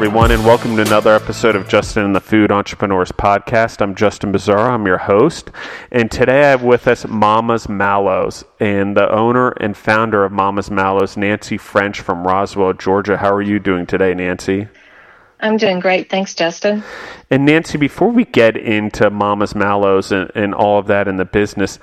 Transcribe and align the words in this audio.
Everyone, 0.00 0.30
and 0.30 0.46
welcome 0.46 0.76
to 0.76 0.82
another 0.82 1.14
episode 1.14 1.54
of 1.54 1.68
Justin 1.68 2.06
and 2.06 2.16
the 2.16 2.22
Food 2.22 2.50
Entrepreneurs 2.50 3.12
Podcast. 3.12 3.82
I'm 3.82 3.94
Justin 3.94 4.32
Bizarro. 4.32 4.70
I'm 4.70 4.86
your 4.86 4.96
host, 4.96 5.50
and 5.92 6.10
today 6.10 6.40
I 6.40 6.46
have 6.52 6.62
with 6.62 6.88
us 6.88 7.06
Mama's 7.06 7.68
Mallows 7.68 8.42
and 8.60 8.96
the 8.96 9.12
owner 9.12 9.50
and 9.50 9.76
founder 9.76 10.24
of 10.24 10.32
Mama's 10.32 10.70
Mallows, 10.70 11.18
Nancy 11.18 11.58
French 11.58 12.00
from 12.00 12.26
Roswell, 12.26 12.72
Georgia. 12.72 13.18
How 13.18 13.30
are 13.30 13.42
you 13.42 13.58
doing 13.58 13.84
today, 13.84 14.14
Nancy? 14.14 14.68
I'm 15.40 15.58
doing 15.58 15.80
great. 15.80 16.08
Thanks, 16.08 16.34
Justin. 16.34 16.82
And 17.30 17.44
Nancy, 17.44 17.76
before 17.76 18.08
we 18.08 18.24
get 18.24 18.56
into 18.56 19.10
Mama's 19.10 19.54
Mallows 19.54 20.12
and, 20.12 20.30
and 20.34 20.54
all 20.54 20.78
of 20.78 20.86
that 20.86 21.08
in 21.08 21.16
the 21.16 21.26
business, 21.26 21.78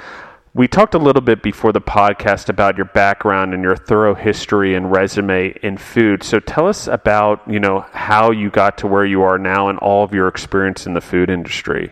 we 0.58 0.68
talked 0.68 0.96
a 0.96 0.98
little 0.98 1.22
bit 1.22 1.44
before 1.44 1.72
the 1.72 1.80
podcast 1.80 2.50
about 2.50 2.78
your 2.78 2.88
background 2.88 3.54
and 3.54 3.62
your 3.62 3.76
thorough 3.76 4.16
history 4.16 4.74
and 4.74 4.92
resume 4.92 5.56
in 5.62 5.78
food. 5.78 6.24
So 6.24 6.40
tell 6.40 6.68
us 6.68 6.88
about, 6.88 7.48
you 7.48 7.60
know, 7.60 7.82
how 7.92 8.32
you 8.32 8.50
got 8.50 8.80
to 8.80 8.88
where 8.88 9.06
you 9.06 9.22
are 9.22 9.38
now 9.38 9.70
and 9.70 9.78
all 9.78 10.04
of 10.04 10.16
your 10.16 10.28
experience 10.28 10.88
in 10.88 10.96
the 10.96 11.00
food 11.00 11.30
industry. 11.30 11.92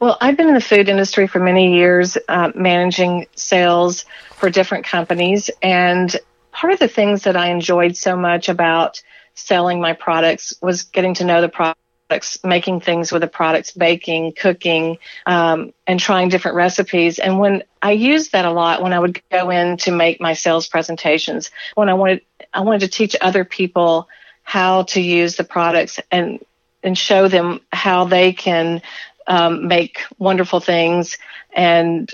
Well, 0.00 0.18
I've 0.20 0.36
been 0.36 0.48
in 0.48 0.54
the 0.54 0.60
food 0.60 0.88
industry 0.88 1.28
for 1.28 1.38
many 1.38 1.76
years, 1.76 2.18
uh, 2.28 2.50
managing 2.56 3.26
sales 3.36 4.04
for 4.34 4.50
different 4.50 4.84
companies. 4.84 5.48
And 5.62 6.14
part 6.50 6.72
of 6.72 6.80
the 6.80 6.88
things 6.88 7.22
that 7.22 7.36
I 7.36 7.50
enjoyed 7.50 7.96
so 7.96 8.16
much 8.16 8.48
about 8.48 9.00
selling 9.34 9.80
my 9.80 9.92
products 9.92 10.54
was 10.60 10.82
getting 10.82 11.14
to 11.14 11.24
know 11.24 11.40
the 11.40 11.48
product 11.48 11.78
products, 12.08 12.38
making 12.44 12.80
things 12.80 13.12
with 13.12 13.22
the 13.22 13.28
products, 13.28 13.72
baking, 13.72 14.32
cooking, 14.32 14.98
um, 15.26 15.72
and 15.86 15.98
trying 15.98 16.28
different 16.28 16.56
recipes. 16.56 17.18
And 17.18 17.38
when 17.38 17.64
I 17.82 17.92
used 17.92 18.32
that 18.32 18.44
a 18.44 18.50
lot, 18.50 18.82
when 18.82 18.92
I 18.92 18.98
would 18.98 19.20
go 19.30 19.50
in 19.50 19.76
to 19.78 19.90
make 19.90 20.20
my 20.20 20.34
sales 20.34 20.68
presentations, 20.68 21.50
when 21.74 21.88
I 21.88 21.94
wanted, 21.94 22.22
I 22.52 22.60
wanted 22.60 22.80
to 22.80 22.88
teach 22.88 23.16
other 23.20 23.44
people 23.44 24.08
how 24.42 24.84
to 24.84 25.00
use 25.00 25.36
the 25.36 25.44
products 25.44 25.98
and 26.10 26.40
and 26.82 26.96
show 26.96 27.26
them 27.26 27.60
how 27.72 28.04
they 28.04 28.32
can 28.32 28.80
um, 29.26 29.66
make 29.66 30.02
wonderful 30.18 30.60
things 30.60 31.18
and 31.52 32.12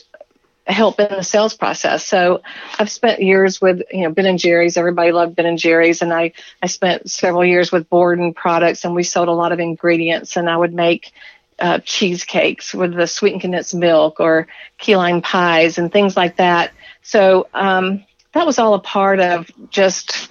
help 0.67 1.01
in 1.01 1.09
the 1.09 1.23
sales 1.23 1.55
process. 1.55 2.07
So 2.07 2.43
I've 2.79 2.91
spent 2.91 3.23
years 3.23 3.61
with, 3.61 3.83
you 3.91 4.03
know, 4.03 4.11
Ben 4.11 4.27
and 4.27 4.39
Jerry's. 4.39 4.77
Everybody 4.77 5.13
loved 5.13 5.37
Ben 5.37 5.47
and 5.47 5.59
Jerry's. 5.59 6.03
And 6.03 6.13
I, 6.13 6.33
I 6.63 6.67
spent 6.67 7.11
several 7.11 7.45
years 7.45 7.73
with 7.73 7.89
Borden 7.89 8.33
products 8.33 8.85
and 8.85 8.95
we 8.95 9.03
sold 9.03 9.29
a 9.29 9.33
lot 9.33 9.53
of 9.53 9.61
ingredients 9.61 10.37
and 10.37 10.49
I 10.49 10.57
would 10.57 10.73
make 10.73 11.13
uh, 11.59 11.79
cheesecakes 11.85 12.75
with 12.75 12.95
the 12.95 13.07
sweetened 13.07 13.41
condensed 13.41 13.75
milk 13.75 14.21
or 14.21 14.47
key 14.79 14.97
lime 14.97 15.23
pies 15.23 15.79
and 15.79 15.93
things 15.93 16.17
like 16.17 16.37
that. 16.37 16.73
So 17.03 17.49
um, 17.55 18.05
that 18.33 18.47
was 18.47 18.59
all 18.59 18.75
a 18.75 18.81
part 18.81 19.21
of 19.21 19.51
just 19.71 20.31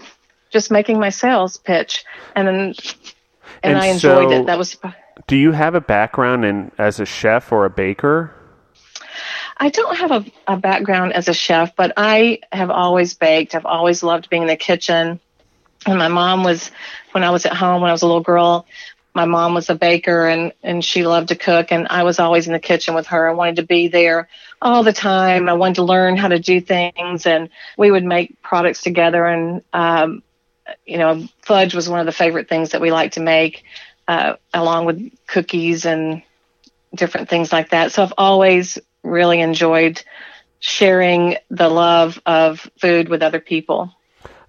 just 0.50 0.70
making 0.70 1.00
my 1.00 1.10
sales 1.10 1.58
pitch, 1.58 2.04
and 2.36 2.46
then 2.46 2.60
and, 2.60 2.76
And 3.64 3.78
I 3.78 3.88
enjoyed 3.88 4.30
so- 4.30 4.42
it. 4.42 4.46
That 4.48 4.58
was 4.58 4.78
Do 5.28 5.38
you 5.38 5.52
have 5.54 5.76
a 5.76 5.82
background 5.82 6.46
in 6.46 6.72
as 6.78 7.00
a 7.00 7.06
chef 7.06 7.52
or 7.52 7.66
a 7.66 7.70
baker? 7.70 8.34
I 9.62 9.70
don't 9.70 9.96
have 9.96 10.10
a, 10.10 10.26
a 10.48 10.58
background 10.58 11.14
as 11.14 11.28
a 11.28 11.36
chef, 11.36 11.76
but 11.76 11.94
I 11.96 12.40
have 12.52 12.72
always 12.72 13.14
baked. 13.14 13.54
I've 13.54 13.68
always 13.68 14.02
loved 14.02 14.28
being 14.28 14.42
in 14.42 14.48
the 14.48 14.56
kitchen. 14.56 15.20
And 15.86 16.00
my 16.00 16.08
mom 16.08 16.44
was, 16.44 16.72
when 17.12 17.24
I 17.24 17.30
was 17.30 17.46
at 17.46 17.54
home, 17.54 17.80
when 17.80 17.90
I 17.90 17.94
was 17.94 18.02
a 18.02 18.08
little 18.08 18.24
girl, 18.24 18.66
my 19.14 19.26
mom 19.26 19.54
was 19.54 19.70
a 19.70 19.76
baker 19.76 20.26
and, 20.26 20.52
and 20.64 20.84
she 20.84 21.06
loved 21.06 21.28
to 21.28 21.36
cook. 21.36 21.72
And 21.72 21.86
I 21.92 22.02
was 22.02 22.18
always 22.18 22.48
in 22.48 22.54
the 22.54 22.60
kitchen 22.60 22.96
with 22.96 23.06
her. 23.08 23.30
I 23.30 23.34
wanted 23.34 23.58
to 23.58 23.64
be 23.64 23.88
there 23.88 24.30
all 24.64 24.82
the 24.82 24.94
time. 24.94 25.48
I 25.48 25.54
wanted 25.54 25.76
to 25.76 25.84
learn 25.84 26.18
how 26.18 26.30
to 26.30 26.40
do 26.40 26.60
things. 26.60 27.28
And 27.28 27.50
we 27.78 27.92
would 27.92 28.04
make 28.04 28.42
products 28.42 28.82
together. 28.82 29.28
And, 29.28 29.62
um, 29.74 30.24
you 30.88 30.98
know, 30.98 31.28
fudge 31.44 31.76
was 31.76 31.88
one 31.88 32.00
of 32.00 32.08
the 32.08 32.12
favorite 32.12 32.50
things 32.50 32.72
that 32.72 32.82
we 32.82 32.92
liked 32.92 33.14
to 33.14 33.20
make, 33.20 33.64
uh, 34.08 34.38
along 34.56 34.86
with 34.86 35.12
cookies 35.28 35.86
and 35.86 36.24
different 36.96 37.30
things 37.30 37.52
like 37.52 37.70
that. 37.70 37.92
So 37.92 38.02
I've 38.02 38.14
always 38.18 38.80
really 39.04 39.42
enjoyed 39.42 40.04
sharing 40.60 41.36
the 41.50 41.70
love 41.70 42.22
of 42.26 42.70
food 42.80 43.10
with 43.10 43.24
other 43.24 43.40
people. 43.40 43.92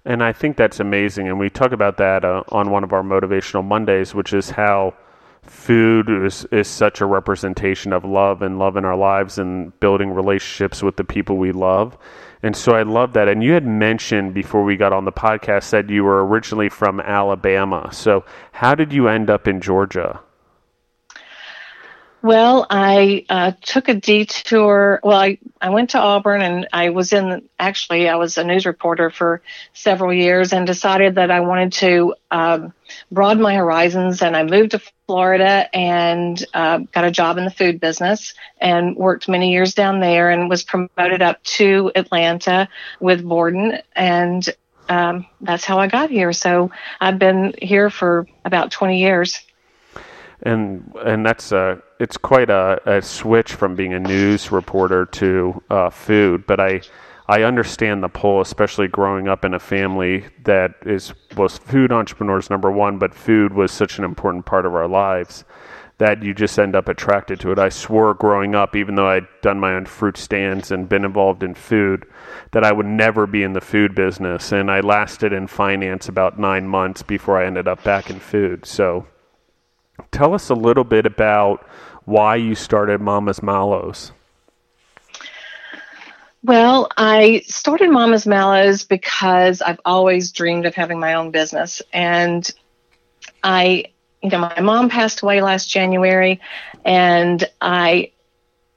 And 0.05 0.23
I 0.23 0.33
think 0.33 0.57
that's 0.57 0.79
amazing. 0.79 1.27
And 1.27 1.39
we 1.39 1.49
talk 1.49 1.71
about 1.71 1.97
that 1.97 2.25
uh, 2.25 2.43
on 2.49 2.71
one 2.71 2.83
of 2.83 2.93
our 2.93 3.03
motivational 3.03 3.63
Mondays, 3.63 4.13
which 4.13 4.33
is 4.33 4.49
how 4.49 4.93
food 5.41 6.09
is, 6.09 6.45
is 6.51 6.67
such 6.67 7.01
a 7.01 7.05
representation 7.05 7.93
of 7.93 8.05
love 8.05 8.41
and 8.41 8.59
love 8.59 8.77
in 8.77 8.85
our 8.85 8.95
lives 8.95 9.37
and 9.37 9.77
building 9.79 10.11
relationships 10.11 10.83
with 10.83 10.97
the 10.97 11.03
people 11.03 11.37
we 11.37 11.51
love. 11.51 11.97
And 12.43 12.55
so 12.55 12.73
I 12.73 12.83
love 12.83 13.13
that. 13.13 13.27
And 13.27 13.41
you 13.43 13.53
had 13.53 13.65
mentioned 13.65 14.33
before 14.33 14.63
we 14.63 14.75
got 14.75 14.93
on 14.93 15.05
the 15.05 15.11
podcast 15.11 15.69
that 15.71 15.89
you 15.89 16.03
were 16.03 16.25
originally 16.25 16.69
from 16.69 16.99
Alabama. 16.99 17.89
So 17.93 18.25
how 18.51 18.75
did 18.75 18.91
you 18.91 19.07
end 19.07 19.29
up 19.29 19.47
in 19.47 19.61
Georgia? 19.61 20.19
Well, 22.23 22.65
I 22.69 23.25
uh, 23.27 23.51
took 23.61 23.89
a 23.89 23.93
detour. 23.93 25.01
Well, 25.03 25.19
I, 25.19 25.39
I 25.59 25.71
went 25.71 25.89
to 25.89 25.99
Auburn 25.99 26.41
and 26.41 26.69
I 26.71 26.91
was 26.91 27.11
in, 27.11 27.49
actually, 27.59 28.07
I 28.07 28.15
was 28.15 28.37
a 28.37 28.45
news 28.45 28.65
reporter 28.65 29.09
for 29.09 29.41
several 29.73 30.13
years 30.13 30.53
and 30.53 30.65
decided 30.65 31.15
that 31.15 31.31
I 31.31 31.41
wanted 31.41 31.73
to 31.73 32.15
um, 32.31 32.73
broaden 33.11 33.43
my 33.43 33.55
horizons. 33.55 34.21
And 34.21 34.37
I 34.37 34.43
moved 34.43 34.71
to 34.71 34.81
Florida 35.05 35.67
and 35.75 36.41
uh, 36.53 36.77
got 36.93 37.03
a 37.03 37.11
job 37.11 37.37
in 37.37 37.43
the 37.43 37.51
food 37.51 37.81
business 37.81 38.33
and 38.57 38.95
worked 38.95 39.27
many 39.27 39.51
years 39.51 39.73
down 39.73 39.99
there 39.99 40.29
and 40.29 40.49
was 40.49 40.63
promoted 40.63 41.21
up 41.21 41.43
to 41.43 41.91
Atlanta 41.93 42.69
with 43.01 43.21
Borden. 43.21 43.79
And 43.97 44.47
um, 44.87 45.25
that's 45.41 45.65
how 45.65 45.77
I 45.77 45.87
got 45.87 46.09
here. 46.09 46.31
So 46.31 46.71
I've 47.01 47.19
been 47.19 47.53
here 47.61 47.89
for 47.89 48.27
about 48.45 48.71
20 48.71 49.01
years. 49.01 49.41
and 50.43 50.93
and 51.03 51.25
that's 51.25 51.51
a 51.51 51.81
it's 52.03 52.17
quite 52.17 52.49
a, 52.49 52.81
a 52.85 53.01
switch 53.01 53.53
from 53.53 53.75
being 53.75 53.93
a 53.93 53.99
news 53.99 54.51
reporter 54.51 55.05
to 55.05 55.63
uh, 55.69 55.89
food. 55.89 56.45
But 56.45 56.59
I 56.59 56.81
I 57.29 57.43
understand 57.43 58.03
the 58.03 58.09
pull, 58.09 58.41
especially 58.41 58.89
growing 58.89 59.29
up 59.29 59.45
in 59.45 59.53
a 59.53 59.59
family 59.59 60.25
that 60.43 60.75
is 60.85 61.13
was 61.37 61.57
food 61.57 61.93
entrepreneurs 61.93 62.49
number 62.49 62.69
one, 62.69 62.97
but 62.99 63.15
food 63.15 63.53
was 63.53 63.71
such 63.71 63.99
an 63.99 64.03
important 64.03 64.45
part 64.45 64.65
of 64.65 64.75
our 64.75 64.87
lives 64.87 65.45
that 65.99 66.21
you 66.21 66.33
just 66.33 66.59
end 66.59 66.75
up 66.75 66.89
attracted 66.89 67.39
to 67.39 67.51
it. 67.53 67.59
I 67.59 67.69
swore 67.69 68.13
growing 68.15 68.53
up, 68.53 68.75
even 68.75 68.95
though 68.95 69.07
I'd 69.07 69.27
done 69.41 69.59
my 69.59 69.73
own 69.73 69.85
fruit 69.85 70.17
stands 70.17 70.71
and 70.71 70.89
been 70.89 71.05
involved 71.05 71.43
in 71.43 71.53
food, 71.53 72.05
that 72.51 72.65
I 72.65 72.73
would 72.73 72.87
never 72.87 73.25
be 73.25 73.43
in 73.43 73.53
the 73.53 73.61
food 73.61 73.95
business. 73.95 74.51
And 74.51 74.69
I 74.69 74.81
lasted 74.81 75.31
in 75.31 75.47
finance 75.47 76.09
about 76.09 76.37
nine 76.37 76.67
months 76.67 77.03
before 77.03 77.37
I 77.39 77.45
ended 77.45 77.69
up 77.69 77.81
back 77.83 78.09
in 78.09 78.19
food. 78.19 78.65
So 78.65 79.07
tell 80.11 80.33
us 80.33 80.49
a 80.49 80.55
little 80.55 80.83
bit 80.83 81.05
about 81.05 81.65
why 82.05 82.35
you 82.35 82.55
started 82.55 83.01
Mama's 83.01 83.43
Mallows. 83.43 84.11
Well, 86.43 86.89
I 86.97 87.43
started 87.45 87.89
Mama's 87.89 88.25
Mallows 88.25 88.83
because 88.83 89.61
I've 89.61 89.79
always 89.85 90.31
dreamed 90.31 90.65
of 90.65 90.75
having 90.75 90.99
my 90.99 91.13
own 91.13 91.31
business. 91.31 91.81
And 91.93 92.49
I, 93.43 93.85
you 94.21 94.29
know, 94.29 94.39
my 94.39 94.59
mom 94.61 94.89
passed 94.89 95.21
away 95.21 95.41
last 95.41 95.69
January, 95.69 96.41
and 96.83 97.43
I, 97.61 98.12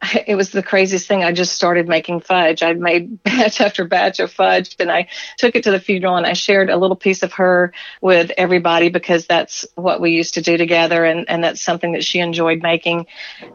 it 0.27 0.35
was 0.35 0.51
the 0.51 0.63
craziest 0.63 1.07
thing. 1.09 1.25
I 1.25 1.33
just 1.33 1.55
started 1.55 1.89
making 1.89 2.21
fudge. 2.21 2.63
I 2.63 2.73
made 2.75 3.23
batch 3.25 3.61
after 3.61 3.85
batch 3.85 4.21
of 4.21 4.33
fudge, 4.33 4.77
and 4.79 4.91
I 4.91 5.09
took 5.39 5.57
it 5.57 5.65
to 5.65 5.71
the 5.71 5.81
funeral 5.81 6.17
and 6.17 6.27
I 6.27 6.35
shared 6.35 6.71
a 6.71 6.77
little 6.77 6.97
piece 6.97 7.23
of 7.23 7.35
her 7.35 7.73
with 8.01 8.33
everybody 8.37 8.89
because 8.89 9.27
that's 9.27 9.65
what 9.75 10.01
we 10.01 10.13
used 10.13 10.35
to 10.35 10.43
do 10.43 10.57
together, 10.57 11.05
and, 11.05 11.29
and 11.29 11.43
that's 11.43 11.63
something 11.63 11.93
that 11.93 12.05
she 12.05 12.19
enjoyed 12.19 12.63
making. 12.63 13.07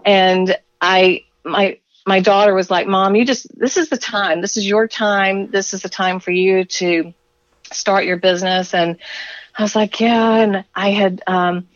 And 0.05 0.57
I, 0.79 1.25
my, 1.43 1.79
my 2.05 2.19
daughter 2.19 2.53
was 2.53 2.71
like, 2.71 2.87
Mom, 2.87 3.15
you 3.15 3.25
just, 3.25 3.47
this 3.57 3.77
is 3.77 3.89
the 3.89 3.97
time. 3.97 4.41
This 4.41 4.57
is 4.57 4.67
your 4.67 4.87
time. 4.87 5.51
This 5.51 5.73
is 5.73 5.81
the 5.83 5.89
time 5.89 6.19
for 6.19 6.31
you 6.31 6.65
to 6.65 7.13
start 7.71 8.05
your 8.05 8.17
business. 8.17 8.73
And 8.73 8.97
I 9.55 9.61
was 9.61 9.75
like, 9.75 9.99
Yeah. 9.99 10.35
And 10.35 10.65
I 10.73 10.89
had, 10.89 11.21
um, 11.27 11.67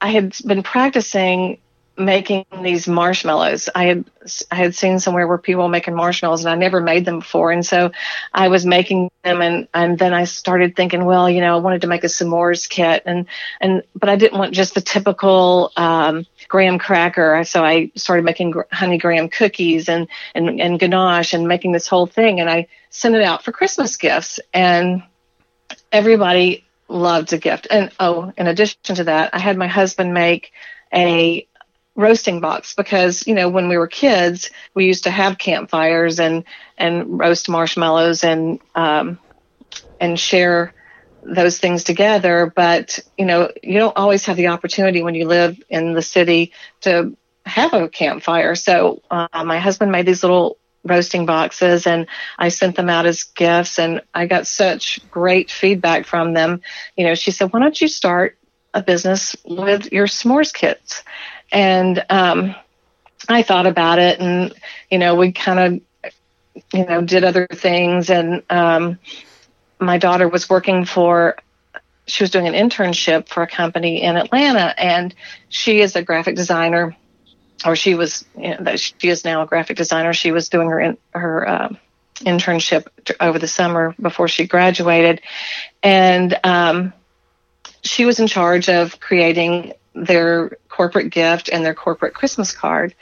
I 0.00 0.10
had 0.10 0.34
been 0.44 0.62
practicing 0.62 1.58
making 1.98 2.44
these 2.62 2.86
marshmallows. 2.86 3.68
I 3.74 3.86
had 3.86 4.04
I 4.50 4.56
had 4.56 4.74
seen 4.74 4.98
somewhere 4.98 5.26
where 5.26 5.38
people 5.38 5.62
were 5.62 5.68
making 5.68 5.94
marshmallows 5.94 6.44
and 6.44 6.52
I 6.52 6.56
never 6.56 6.80
made 6.80 7.04
them 7.04 7.20
before. 7.20 7.52
And 7.52 7.64
so 7.64 7.92
I 8.34 8.48
was 8.48 8.66
making 8.66 9.10
them 9.24 9.40
and, 9.40 9.68
and 9.72 9.98
then 9.98 10.12
I 10.12 10.24
started 10.24 10.76
thinking, 10.76 11.04
well, 11.04 11.30
you 11.30 11.40
know, 11.40 11.54
I 11.54 11.60
wanted 11.60 11.82
to 11.82 11.86
make 11.86 12.04
a 12.04 12.08
s'mores 12.08 12.68
kit 12.68 13.02
and, 13.06 13.26
and, 13.60 13.82
but 13.94 14.08
I 14.08 14.16
didn't 14.16 14.38
want 14.38 14.52
just 14.52 14.74
the 14.74 14.80
typical, 14.80 15.72
um, 15.76 16.26
graham 16.48 16.78
cracker. 16.78 17.44
So 17.44 17.64
I 17.64 17.92
started 17.94 18.24
making 18.24 18.54
honey 18.72 18.98
graham 18.98 19.28
cookies 19.28 19.88
and, 19.88 20.08
and, 20.34 20.60
and 20.60 20.78
ganache 20.78 21.32
and 21.32 21.48
making 21.48 21.72
this 21.72 21.88
whole 21.88 22.06
thing. 22.06 22.40
And 22.40 22.50
I 22.50 22.66
sent 22.90 23.14
it 23.14 23.22
out 23.22 23.44
for 23.44 23.52
Christmas 23.52 23.96
gifts 23.96 24.40
and 24.52 25.02
everybody 25.92 26.64
loved 26.88 27.32
a 27.32 27.38
gift. 27.38 27.66
And 27.70 27.90
oh, 27.98 28.32
in 28.36 28.46
addition 28.46 28.78
to 28.96 29.04
that, 29.04 29.34
I 29.34 29.38
had 29.38 29.56
my 29.56 29.66
husband 29.66 30.14
make 30.14 30.52
a 30.92 31.46
roasting 31.96 32.40
box 32.40 32.74
because 32.74 33.26
you 33.26 33.34
know 33.34 33.48
when 33.48 33.68
we 33.68 33.78
were 33.78 33.88
kids 33.88 34.50
we 34.74 34.84
used 34.84 35.04
to 35.04 35.10
have 35.10 35.38
campfires 35.38 36.20
and 36.20 36.44
and 36.76 37.18
roast 37.18 37.48
marshmallows 37.48 38.22
and 38.22 38.60
um 38.74 39.18
and 40.00 40.18
share 40.18 40.74
those 41.22 41.58
things 41.58 41.84
together. 41.84 42.52
But 42.54 42.98
you 43.16 43.24
know, 43.24 43.50
you 43.62 43.78
don't 43.78 43.96
always 43.96 44.26
have 44.26 44.36
the 44.36 44.48
opportunity 44.48 45.02
when 45.02 45.14
you 45.14 45.26
live 45.26 45.60
in 45.68 45.94
the 45.94 46.02
city 46.02 46.52
to 46.82 47.16
have 47.44 47.74
a 47.74 47.88
campfire. 47.88 48.54
So 48.54 49.02
uh, 49.10 49.28
my 49.44 49.58
husband 49.58 49.92
made 49.92 50.06
these 50.06 50.22
little 50.22 50.58
roasting 50.84 51.26
boxes 51.26 51.86
and 51.86 52.06
I 52.38 52.48
sent 52.48 52.76
them 52.76 52.88
out 52.88 53.06
as 53.06 53.24
gifts 53.24 53.78
and 53.78 54.02
I 54.14 54.26
got 54.26 54.46
such 54.46 55.00
great 55.10 55.50
feedback 55.50 56.06
from 56.06 56.32
them. 56.34 56.60
You 56.96 57.06
know, 57.06 57.14
she 57.14 57.30
said, 57.32 57.52
why 57.52 57.60
don't 57.60 57.80
you 57.80 57.88
start 57.88 58.38
a 58.72 58.82
business 58.82 59.34
with 59.44 59.92
your 59.92 60.06
s'mores 60.06 60.52
kits? 60.52 61.02
And 61.52 62.04
um, 62.10 62.54
I 63.28 63.42
thought 63.42 63.66
about 63.66 63.98
it 63.98 64.20
and, 64.20 64.52
you 64.90 64.98
know, 64.98 65.14
we 65.14 65.32
kind 65.32 65.82
of, 66.04 66.12
you 66.72 66.86
know, 66.86 67.02
did 67.02 67.24
other 67.24 67.46
things. 67.46 68.10
And 68.10 68.42
um, 68.50 68.98
my 69.78 69.98
daughter 69.98 70.28
was 70.28 70.48
working 70.48 70.84
for 70.84 71.36
she 72.08 72.22
was 72.22 72.30
doing 72.30 72.46
an 72.46 72.54
internship 72.54 73.28
for 73.28 73.42
a 73.42 73.48
company 73.48 74.00
in 74.00 74.16
Atlanta, 74.16 74.72
and 74.78 75.12
she 75.48 75.80
is 75.80 75.96
a 75.96 76.02
graphic 76.02 76.36
designer 76.36 76.96
or 77.64 77.74
she 77.74 77.94
was 77.94 78.24
you 78.36 78.56
know, 78.58 78.76
she 78.76 79.08
is 79.08 79.24
now 79.24 79.42
a 79.42 79.46
graphic 79.46 79.76
designer. 79.76 80.12
She 80.12 80.30
was 80.30 80.48
doing 80.48 80.68
her 80.68 80.80
in, 80.80 80.98
her 81.12 81.48
uh, 81.48 81.68
internship 82.20 82.86
over 83.20 83.38
the 83.38 83.48
summer 83.48 83.94
before 84.00 84.28
she 84.28 84.46
graduated, 84.46 85.22
and 85.82 86.38
um, 86.44 86.92
she 87.82 88.04
was 88.04 88.20
in 88.20 88.26
charge 88.26 88.68
of 88.68 89.00
creating 89.00 89.72
their 89.96 90.58
corporate 90.68 91.10
gift 91.10 91.48
and 91.48 91.64
their 91.64 91.74
corporate 91.74 92.14
Christmas 92.14 92.52
card. 92.52 92.94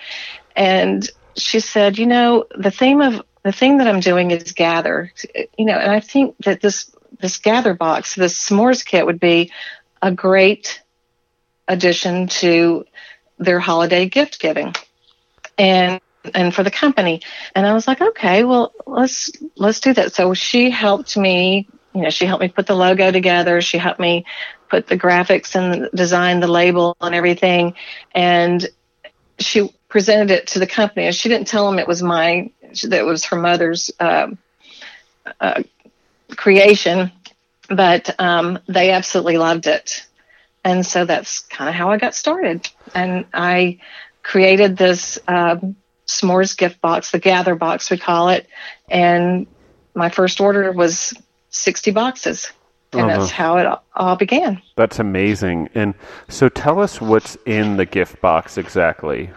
And 0.56 1.08
she 1.36 1.60
said, 1.60 1.98
you 1.98 2.06
know, 2.06 2.46
the 2.56 2.70
theme 2.70 3.00
of 3.00 3.22
the 3.42 3.52
thing 3.52 3.78
that 3.78 3.88
I'm 3.88 4.00
doing 4.00 4.30
is 4.30 4.52
gather, 4.52 5.12
you 5.58 5.66
know, 5.66 5.76
and 5.76 5.90
I 5.90 6.00
think 6.00 6.36
that 6.44 6.60
this 6.60 6.94
this 7.20 7.38
gather 7.38 7.74
box, 7.74 8.14
this 8.14 8.48
s'mores 8.48 8.84
kit 8.84 9.06
would 9.06 9.20
be 9.20 9.52
a 10.02 10.10
great 10.10 10.82
addition 11.68 12.26
to 12.28 12.84
their 13.38 13.58
holiday 13.58 14.06
gift 14.08 14.40
giving 14.40 14.74
and 15.58 16.00
and 16.34 16.54
for 16.54 16.62
the 16.62 16.70
company. 16.70 17.20
And 17.54 17.66
i 17.66 17.74
was 17.74 17.86
like 17.86 18.00
okay 18.00 18.44
well 18.44 18.72
let's 18.86 19.32
let's 19.56 19.80
do 19.80 19.92
that. 19.94 20.14
So 20.14 20.34
she 20.34 20.70
helped 20.70 21.16
me 21.16 21.68
you 21.94 22.02
know 22.02 22.10
she 22.10 22.26
helped 22.26 22.42
me 22.42 22.48
put 22.48 22.66
the 22.66 22.76
logo 22.76 23.10
together. 23.10 23.60
She 23.60 23.78
helped 23.78 24.00
me 24.00 24.24
put 24.74 24.86
the 24.86 24.98
graphics 24.98 25.54
and 25.54 25.88
design 25.94 26.40
the 26.40 26.48
label 26.48 26.96
and 27.00 27.14
everything 27.14 27.74
and 28.14 28.68
she 29.38 29.68
presented 29.88 30.30
it 30.30 30.46
to 30.48 30.58
the 30.58 30.66
company 30.66 31.06
and 31.06 31.14
she 31.14 31.28
didn't 31.28 31.46
tell 31.46 31.68
them 31.68 31.78
it 31.78 31.88
was 31.88 32.02
my 32.02 32.50
that 32.82 33.00
it 33.00 33.04
was 33.04 33.26
her 33.26 33.36
mother's 33.36 33.90
uh, 34.00 34.28
uh, 35.40 35.62
creation 36.36 37.12
but 37.68 38.14
um, 38.18 38.58
they 38.68 38.90
absolutely 38.90 39.38
loved 39.38 39.66
it 39.66 40.06
and 40.64 40.84
so 40.84 41.04
that's 41.04 41.40
kind 41.40 41.68
of 41.68 41.74
how 41.74 41.90
I 41.90 41.98
got 41.98 42.14
started. 42.14 42.68
And 42.94 43.26
I 43.34 43.80
created 44.22 44.76
this 44.76 45.18
um, 45.28 45.76
s'mores 46.06 46.56
gift 46.56 46.80
box, 46.80 47.10
the 47.10 47.18
gather 47.18 47.54
box, 47.54 47.90
we 47.90 47.98
call 47.98 48.30
it. 48.30 48.48
And 48.88 49.46
my 49.94 50.08
first 50.08 50.40
order 50.40 50.72
was 50.72 51.12
60 51.50 51.90
boxes. 51.90 52.50
And 52.94 53.10
uh-huh. 53.10 53.20
that's 53.20 53.30
how 53.30 53.56
it 53.58 53.66
all 53.94 54.16
began. 54.16 54.62
That's 54.76 54.98
amazing. 54.98 55.68
And 55.74 55.94
so 56.28 56.48
tell 56.48 56.80
us 56.80 57.00
what's 57.00 57.36
in 57.46 57.76
the 57.76 57.86
gift 57.86 58.20
box 58.20 58.56
exactly. 58.56 59.30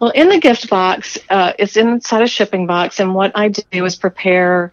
Well, 0.00 0.10
in 0.10 0.30
the 0.30 0.40
gift 0.40 0.70
box, 0.70 1.18
uh, 1.28 1.52
it's 1.58 1.76
inside 1.76 2.22
a 2.22 2.26
shipping 2.26 2.66
box. 2.66 3.00
And 3.00 3.14
what 3.14 3.32
I 3.34 3.48
do 3.48 3.84
is 3.84 3.96
prepare, 3.96 4.72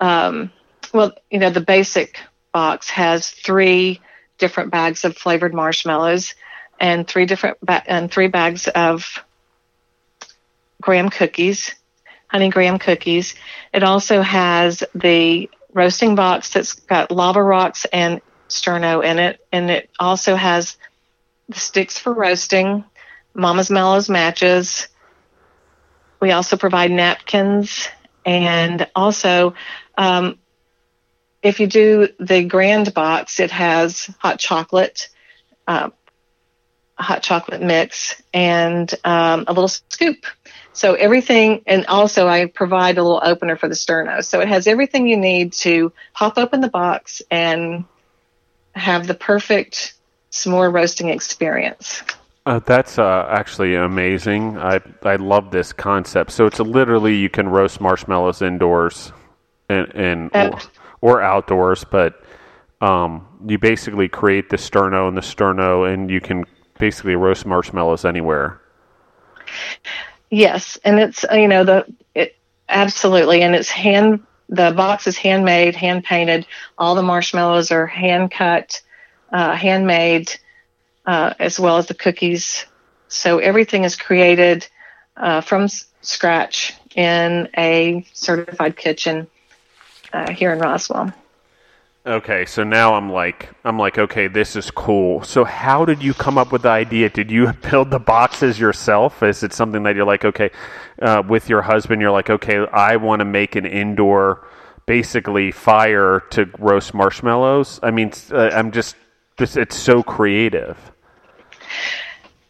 um, 0.00 0.52
well, 0.92 1.12
you 1.30 1.38
know, 1.38 1.50
the 1.50 1.62
basic 1.62 2.18
box 2.52 2.90
has 2.90 3.30
three 3.30 4.00
different 4.38 4.70
bags 4.70 5.04
of 5.04 5.16
flavored 5.16 5.54
marshmallows 5.54 6.34
and 6.78 7.08
three 7.08 7.24
different 7.24 7.58
ba- 7.62 7.82
and 7.86 8.10
three 8.10 8.28
bags 8.28 8.68
of 8.68 9.24
graham 10.80 11.08
cookies, 11.08 11.74
honey 12.28 12.50
graham 12.50 12.78
cookies. 12.78 13.34
It 13.72 13.82
also 13.82 14.20
has 14.20 14.84
the 14.94 15.48
roasting 15.76 16.14
box 16.14 16.50
that's 16.54 16.72
got 16.72 17.10
lava 17.10 17.42
rocks 17.42 17.84
and 17.92 18.22
sterno 18.48 19.04
in 19.04 19.18
it, 19.18 19.46
and 19.52 19.70
it 19.70 19.90
also 20.00 20.34
has 20.34 20.78
the 21.48 21.60
sticks 21.60 21.98
for 21.98 22.12
roasting, 22.12 22.84
Mama's 23.34 23.70
Mallows 23.70 24.08
matches. 24.08 24.88
We 26.18 26.32
also 26.32 26.56
provide 26.56 26.90
napkins 26.90 27.88
and 28.24 28.88
also 28.96 29.54
um, 29.98 30.38
if 31.42 31.60
you 31.60 31.66
do 31.66 32.08
the 32.18 32.44
grand 32.44 32.94
box, 32.94 33.38
it 33.38 33.50
has 33.50 34.10
hot 34.18 34.38
chocolate, 34.38 35.08
uh, 35.68 35.90
hot 36.98 37.22
chocolate 37.22 37.62
mix, 37.62 38.20
and 38.32 38.92
um, 39.04 39.44
a 39.46 39.52
little 39.52 39.68
scoop. 39.68 40.26
So 40.72 40.94
everything, 40.94 41.62
and 41.66 41.86
also 41.86 42.28
I 42.28 42.46
provide 42.46 42.98
a 42.98 43.02
little 43.02 43.20
opener 43.22 43.56
for 43.56 43.68
the 43.68 43.74
sterno. 43.74 44.22
So 44.22 44.40
it 44.40 44.48
has 44.48 44.66
everything 44.66 45.08
you 45.08 45.16
need 45.16 45.52
to 45.54 45.92
pop 46.12 46.36
open 46.36 46.60
the 46.60 46.68
box 46.68 47.22
and 47.30 47.84
have 48.74 49.06
the 49.06 49.14
perfect 49.14 49.94
s'more 50.30 50.72
roasting 50.72 51.08
experience. 51.08 52.02
Uh, 52.44 52.60
that's 52.60 52.98
uh, 52.98 53.26
actually 53.30 53.74
amazing. 53.74 54.58
I 54.58 54.80
I 55.02 55.16
love 55.16 55.50
this 55.50 55.72
concept. 55.72 56.30
So 56.30 56.46
it's 56.46 56.60
literally 56.60 57.16
you 57.16 57.30
can 57.30 57.48
roast 57.48 57.80
marshmallows 57.80 58.42
indoors, 58.42 59.12
and 59.68 59.94
and. 59.94 60.30
Uh, 60.34 60.58
or 61.00 61.22
outdoors, 61.22 61.84
but 61.84 62.22
um, 62.80 63.26
you 63.46 63.58
basically 63.58 64.08
create 64.08 64.50
the 64.50 64.56
sterno 64.56 65.08
and 65.08 65.16
the 65.16 65.20
sterno, 65.20 65.92
and 65.92 66.10
you 66.10 66.20
can 66.20 66.44
basically 66.78 67.16
roast 67.16 67.46
marshmallows 67.46 68.04
anywhere. 68.04 68.60
Yes, 70.30 70.78
and 70.84 70.98
it's 70.98 71.24
you 71.32 71.48
know 71.48 71.64
the 71.64 71.86
it 72.14 72.36
absolutely, 72.68 73.42
and 73.42 73.54
it's 73.54 73.70
hand 73.70 74.24
the 74.48 74.72
box 74.72 75.06
is 75.06 75.16
handmade, 75.16 75.74
hand 75.74 76.04
painted. 76.04 76.46
All 76.78 76.94
the 76.94 77.02
marshmallows 77.02 77.70
are 77.70 77.86
hand 77.86 78.30
cut, 78.30 78.80
uh, 79.32 79.54
handmade, 79.54 80.32
uh, 81.04 81.34
as 81.38 81.58
well 81.58 81.78
as 81.78 81.86
the 81.86 81.94
cookies. 81.94 82.66
So 83.08 83.38
everything 83.38 83.84
is 83.84 83.96
created 83.96 84.66
uh, 85.16 85.40
from 85.40 85.64
s- 85.64 85.86
scratch 86.00 86.74
in 86.94 87.48
a 87.56 88.06
certified 88.12 88.76
kitchen 88.76 89.26
uh, 90.12 90.30
here 90.32 90.52
in 90.52 90.58
Roswell. 90.58 91.12
Okay, 92.06 92.46
so 92.46 92.62
now 92.62 92.94
I'm 92.94 93.10
like, 93.10 93.48
I'm 93.64 93.80
like, 93.80 93.98
okay, 93.98 94.28
this 94.28 94.54
is 94.54 94.70
cool. 94.70 95.24
So 95.24 95.42
how 95.42 95.84
did 95.84 96.04
you 96.04 96.14
come 96.14 96.38
up 96.38 96.52
with 96.52 96.62
the 96.62 96.68
idea? 96.68 97.10
Did 97.10 97.32
you 97.32 97.52
build 97.70 97.90
the 97.90 97.98
boxes 97.98 98.60
yourself? 98.60 99.24
Is 99.24 99.42
it 99.42 99.52
something 99.52 99.82
that 99.82 99.96
you're 99.96 100.06
like, 100.06 100.24
okay, 100.24 100.50
uh, 101.02 101.24
with 101.28 101.48
your 101.48 101.62
husband, 101.62 102.00
you're 102.00 102.12
like, 102.12 102.30
okay, 102.30 102.64
I 102.72 102.94
want 102.94 103.20
to 103.20 103.24
make 103.24 103.56
an 103.56 103.66
indoor, 103.66 104.46
basically 104.86 105.50
fire 105.50 106.22
to 106.30 106.48
roast 106.60 106.94
marshmallows. 106.94 107.80
I 107.82 107.90
mean, 107.90 108.12
uh, 108.30 108.50
I'm 108.52 108.70
just, 108.70 108.94
it's 109.36 109.76
so 109.76 110.04
creative. 110.04 110.78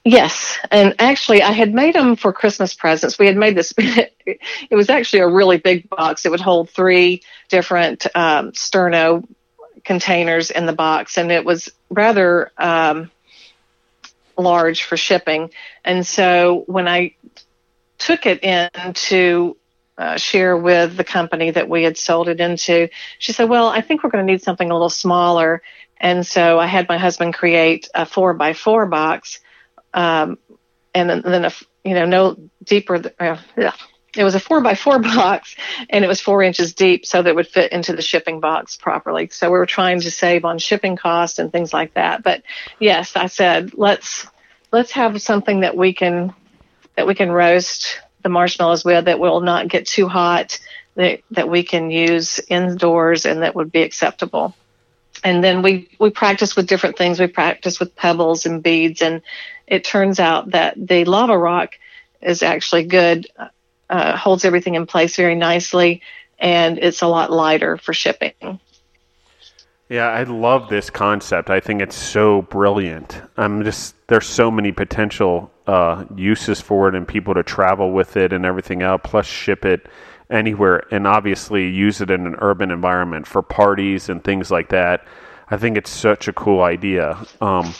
Yes, 0.05 0.59
and 0.71 0.95
actually, 0.99 1.43
I 1.43 1.51
had 1.51 1.75
made 1.75 1.95
them 1.95 2.15
for 2.15 2.33
Christmas 2.33 2.75
presents. 2.75 3.19
We 3.19 3.27
had 3.27 3.37
made 3.37 3.57
this. 3.57 3.75
it 3.79 4.39
was 4.71 4.89
actually 4.89 5.19
a 5.19 5.29
really 5.29 5.59
big 5.59 5.89
box. 5.89 6.25
It 6.25 6.31
would 6.31 6.41
hold 6.41 6.71
three 6.71 7.23
different 7.49 8.07
um, 8.15 8.53
sterno 8.53 9.27
containers 9.87 10.50
in 10.50 10.66
the 10.66 10.73
box, 10.73 11.16
and 11.16 11.33
it 11.33 11.45
was 11.45 11.71
rather 11.88 12.50
um, 12.59 13.11
large 14.37 14.83
for 14.83 14.97
shipping. 14.97 15.50
And 15.85 16.07
so, 16.07 16.64
when 16.66 16.88
I 16.88 17.14
took 17.99 18.26
it 18.26 18.43
in 18.45 18.93
to 18.93 19.57
uh, 19.97 20.16
share 20.19 20.57
with 20.57 20.97
the 20.97 21.05
company 21.05 21.50
that 21.52 21.69
we 21.69 21.85
had 21.85 21.97
sold 21.97 22.28
it 22.28 22.40
into, 22.40 22.88
she 23.19 23.33
said, 23.33 23.49
"Well, 23.49 23.69
I 23.69 23.81
think 23.81 24.02
we're 24.02 24.11
going 24.11 24.26
to 24.26 24.33
need 24.33 24.43
something 24.43 24.71
a 24.71 24.75
little 24.75 24.90
smaller." 24.90 25.62
And 25.99 26.26
so, 26.26 26.59
I 26.59 26.66
had 26.66 26.88
my 26.88 26.99
husband 26.99 27.35
create 27.35 27.88
a 27.95 28.05
four 28.05 28.35
by 28.35 28.52
four 28.52 28.87
box 28.87 29.40
um, 29.95 30.38
and 30.95 31.11
then, 31.11 31.45
a, 31.45 31.52
you 31.85 31.95
know, 31.95 32.05
no 32.05 32.37
deeper. 32.62 33.02
Uh. 33.19 33.38
It 34.16 34.25
was 34.25 34.35
a 34.35 34.40
four 34.40 34.61
by 34.61 34.75
four 34.75 34.99
box, 35.00 35.56
and 35.90 36.04
it 36.04 36.08
was 36.08 36.20
four 36.20 36.42
inches 36.42 36.75
deep, 36.75 37.06
so 37.06 37.23
that 37.23 37.30
it 37.30 37.37
would 37.37 37.49
fit 37.49 37.73
into 37.73 37.94
the 37.94 38.02
shipping 38.02 38.40
box 38.40 38.76
properly. 38.76 39.28
So 39.30 39.50
we 39.50 39.58
were 39.58 39.66
trying 39.66 40.00
to 40.00 40.11
save 40.11 40.44
on 40.44 40.58
shipping 40.58 40.96
costs 40.96 41.38
and 41.38 41.52
things 41.52 41.73
like 41.73 41.94
that. 41.94 42.23
But 42.23 42.42
yes, 42.78 43.16
I 43.16 43.26
said 43.26 43.73
let's 43.75 44.26
let's 44.73 44.92
have 44.92 45.20
something 45.23 45.61
that 45.61 45.76
we 45.76 45.92
can 45.92 46.35
that 46.96 47.06
we 47.06 47.14
can 47.14 47.30
roast 47.30 48.00
the 48.23 48.28
marshmallows 48.28 48.85
with 48.85 49.04
that 49.04 49.18
will 49.18 49.40
not 49.40 49.68
get 49.68 49.87
too 49.87 50.08
hot 50.08 50.58
that 50.96 51.20
that 51.30 51.49
we 51.49 51.62
can 51.62 51.90
use 51.90 52.40
indoors 52.49 53.26
and 53.26 53.42
that 53.42 53.54
would 53.54 53.70
be 53.70 53.82
acceptable 53.82 54.56
and 55.23 55.44
then 55.44 55.62
we 55.62 55.88
we 56.00 56.11
practice 56.11 56.56
with 56.56 56.66
different 56.66 56.99
things 56.99 57.20
we 57.20 57.26
practice 57.28 57.78
with 57.78 57.94
pebbles 57.94 58.46
and 58.46 58.62
beads 58.62 59.02
and 59.02 59.23
it 59.66 59.85
turns 59.85 60.20
out 60.20 60.50
that 60.52 60.75
the 60.76 61.04
lava 61.04 61.37
rock 61.37 61.75
is 62.23 62.42
actually 62.42 62.85
good, 62.85 63.26
uh, 63.88 64.16
holds 64.16 64.45
everything 64.45 64.75
in 64.75 64.87
place 64.87 65.16
very 65.16 65.35
nicely, 65.35 66.02
and 66.38 66.78
it's 66.78 67.02
a 67.02 67.07
lot 67.07 67.31
lighter 67.31 67.76
for 67.76 67.93
shipping. 67.93 68.61
Yeah, 69.88 70.09
I 70.09 70.25
love 70.25 70.69
this 70.69 70.90
concept. 70.90 71.49
I 71.49 71.61
think 71.61 71.81
it's 71.81 71.95
so 71.95 72.43
brilliant. 72.43 73.21
I'm 73.37 73.62
just 73.62 73.95
there's 74.09 74.26
so 74.26 74.50
many 74.50 74.73
potential 74.73 75.50
uh, 75.69 76.05
uses 76.16 76.61
for 76.61 76.88
it 76.88 76.97
and 76.97 77.07
people 77.07 77.35
to 77.35 77.45
travel 77.45 77.93
with 77.93 78.16
it 78.16 78.33
and 78.33 78.45
everything 78.45 78.83
else. 78.83 79.02
Plus, 79.05 79.26
ship 79.26 79.64
it 79.64 79.87
anywhere 80.28 80.83
and 80.90 81.07
obviously 81.07 81.69
use 81.69 82.00
it 82.00 82.11
in 82.11 82.26
an 82.26 82.35
urban 82.40 82.73
environment 82.73 83.28
for 83.28 83.43
parties 83.43 84.09
and 84.09 84.25
things 84.25 84.50
like 84.50 84.71
that. 84.71 85.07
I 85.49 85.57
think 85.57 85.76
it's 85.76 85.90
such 85.90 86.26
a 86.26 86.33
cool 86.33 86.62
idea. 86.62 87.25
Um, 87.40 87.73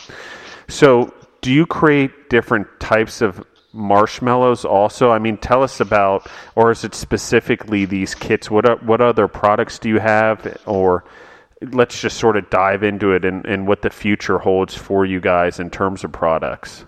so, 0.69 1.13
do 1.41 1.51
you 1.51 1.65
create 1.65 2.29
different 2.29 2.67
types 2.79 3.21
of 3.21 3.45
marshmallows 3.77 4.65
also? 4.65 5.11
I 5.11 5.19
mean, 5.19 5.37
tell 5.37 5.63
us 5.63 5.79
about, 5.79 6.27
or 6.55 6.71
is 6.71 6.83
it 6.83 6.95
specifically 6.95 7.85
these 7.85 8.15
kits? 8.15 8.51
What 8.51 8.67
are, 8.67 8.77
what 8.77 8.99
other 8.99 9.27
products 9.27 9.79
do 9.79 9.87
you 9.87 9.99
have, 9.99 10.57
or 10.65 11.05
let's 11.61 11.99
just 11.99 12.17
sort 12.17 12.37
of 12.37 12.49
dive 12.49 12.83
into 12.83 13.11
it 13.11 13.25
and, 13.25 13.45
and 13.45 13.67
what 13.67 13.81
the 13.81 13.89
future 13.89 14.37
holds 14.37 14.75
for 14.75 15.05
you 15.05 15.19
guys 15.19 15.59
in 15.59 15.69
terms 15.69 16.03
of 16.03 16.11
products. 16.11 16.85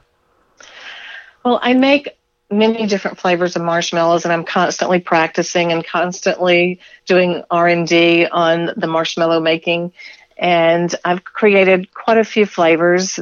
Well, 1.43 1.59
I 1.61 1.73
make 1.73 2.17
many 2.51 2.87
different 2.87 3.19
flavors 3.19 3.55
of 3.55 3.61
marshmallows 3.61 4.25
and 4.25 4.33
I'm 4.33 4.43
constantly 4.43 4.99
practicing 4.99 5.71
and 5.71 5.85
constantly 5.85 6.79
doing 7.05 7.43
R&D 7.49 8.27
on 8.27 8.71
the 8.75 8.87
marshmallow 8.87 9.39
making 9.39 9.93
and 10.37 10.93
I've 11.05 11.23
created 11.23 11.93
quite 11.93 12.17
a 12.17 12.23
few 12.23 12.45
flavors 12.45 13.19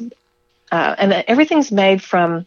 uh, 0.71 0.95
and 0.97 1.11
everything's 1.27 1.71
made 1.71 2.01
from 2.01 2.45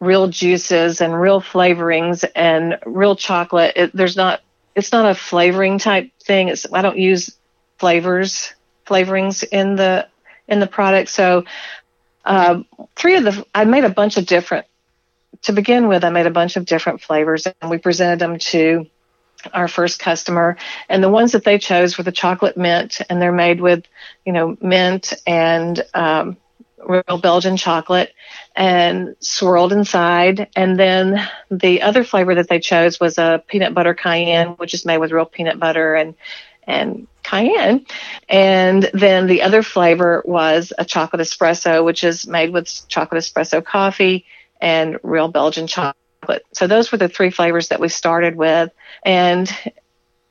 real 0.00 0.28
juices 0.28 1.00
and 1.00 1.18
real 1.18 1.40
flavorings 1.40 2.24
and 2.34 2.78
real 2.84 3.16
chocolate 3.16 3.72
it, 3.76 3.96
there's 3.96 4.16
not 4.16 4.40
it's 4.74 4.92
not 4.92 5.10
a 5.10 5.14
flavoring 5.14 5.78
type 5.78 6.10
thing 6.22 6.48
it's 6.48 6.66
I 6.72 6.82
don't 6.82 6.98
use 6.98 7.36
flavors 7.78 8.54
flavorings 8.86 9.44
in 9.44 9.76
the 9.76 10.08
in 10.48 10.60
the 10.60 10.66
product. 10.66 11.10
So 11.10 11.44
uh, 12.24 12.62
three 12.94 13.16
of 13.16 13.24
the 13.24 13.46
I 13.54 13.64
made 13.64 13.84
a 13.84 13.90
bunch 13.90 14.16
of 14.16 14.26
different. 14.26 14.66
To 15.42 15.52
begin 15.52 15.86
with, 15.88 16.02
I 16.02 16.10
made 16.10 16.26
a 16.26 16.30
bunch 16.30 16.56
of 16.56 16.64
different 16.64 17.02
flavors, 17.02 17.46
and 17.46 17.70
we 17.70 17.78
presented 17.78 18.18
them 18.18 18.38
to 18.38 18.86
our 19.52 19.68
first 19.68 20.00
customer. 20.00 20.56
And 20.88 21.04
the 21.04 21.10
ones 21.10 21.32
that 21.32 21.44
they 21.44 21.58
chose 21.58 21.98
were 21.98 22.04
the 22.04 22.10
chocolate 22.12 22.56
mint, 22.56 23.00
and 23.08 23.20
they're 23.20 23.32
made 23.32 23.60
with, 23.60 23.84
you 24.24 24.32
know, 24.32 24.56
mint 24.60 25.12
and 25.26 25.84
um, 25.92 26.36
real 26.78 27.18
Belgian 27.20 27.56
chocolate 27.56 28.12
and 28.54 29.16
swirled 29.20 29.72
inside. 29.72 30.48
And 30.56 30.78
then 30.78 31.26
the 31.50 31.82
other 31.82 32.04
flavor 32.04 32.34
that 32.34 32.48
they 32.48 32.60
chose 32.60 33.00
was 33.00 33.18
a 33.18 33.42
peanut 33.46 33.74
butter 33.74 33.94
cayenne, 33.94 34.48
which 34.56 34.74
is 34.74 34.84
made 34.84 34.98
with 34.98 35.12
real 35.12 35.24
peanut 35.24 35.58
butter 35.58 35.94
and 35.94 36.14
and 36.66 37.06
cayenne. 37.22 37.86
And 38.28 38.90
then 38.92 39.26
the 39.26 39.42
other 39.42 39.62
flavor 39.62 40.22
was 40.24 40.72
a 40.76 40.84
chocolate 40.84 41.22
espresso, 41.22 41.84
which 41.84 42.02
is 42.04 42.26
made 42.26 42.52
with 42.52 42.88
chocolate 42.88 43.22
espresso 43.22 43.64
coffee 43.64 44.24
and 44.60 44.98
real 45.02 45.28
Belgian 45.28 45.66
chocolate. 45.66 46.44
So 46.52 46.66
those 46.66 46.90
were 46.90 46.98
the 46.98 47.08
three 47.08 47.30
flavors 47.30 47.68
that 47.68 47.80
we 47.80 47.88
started 47.88 48.36
with. 48.36 48.70
And 49.04 49.48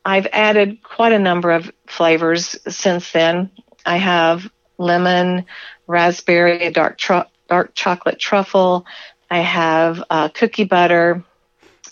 I've 0.04 0.28
added 0.32 0.84
quite 0.84 1.14
a 1.14 1.20
number 1.20 1.52
of 1.52 1.72
flavors 1.88 2.58
since 2.68 3.12
then. 3.12 3.50
I 3.86 3.98
have 3.98 4.50
lemon, 4.78 5.46
raspberry, 5.88 6.70
dark, 6.72 6.98
tru- 6.98 7.24
dark 7.50 7.74
chocolate 7.74 8.20
truffle. 8.20 8.86
I 9.30 9.40
have 9.40 10.04
uh, 10.10 10.30
cookie 10.30 10.66
butter, 10.66 11.24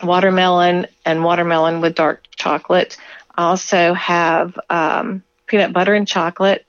watermelon, 0.01 0.87
and 1.05 1.23
watermelon 1.23 1.81
with 1.81 1.95
dark 1.95 2.23
chocolate. 2.35 2.97
I 3.35 3.43
also 3.43 3.93
have 3.93 4.57
um, 4.69 5.23
peanut 5.47 5.73
butter 5.73 5.93
and 5.93 6.07
chocolate. 6.07 6.65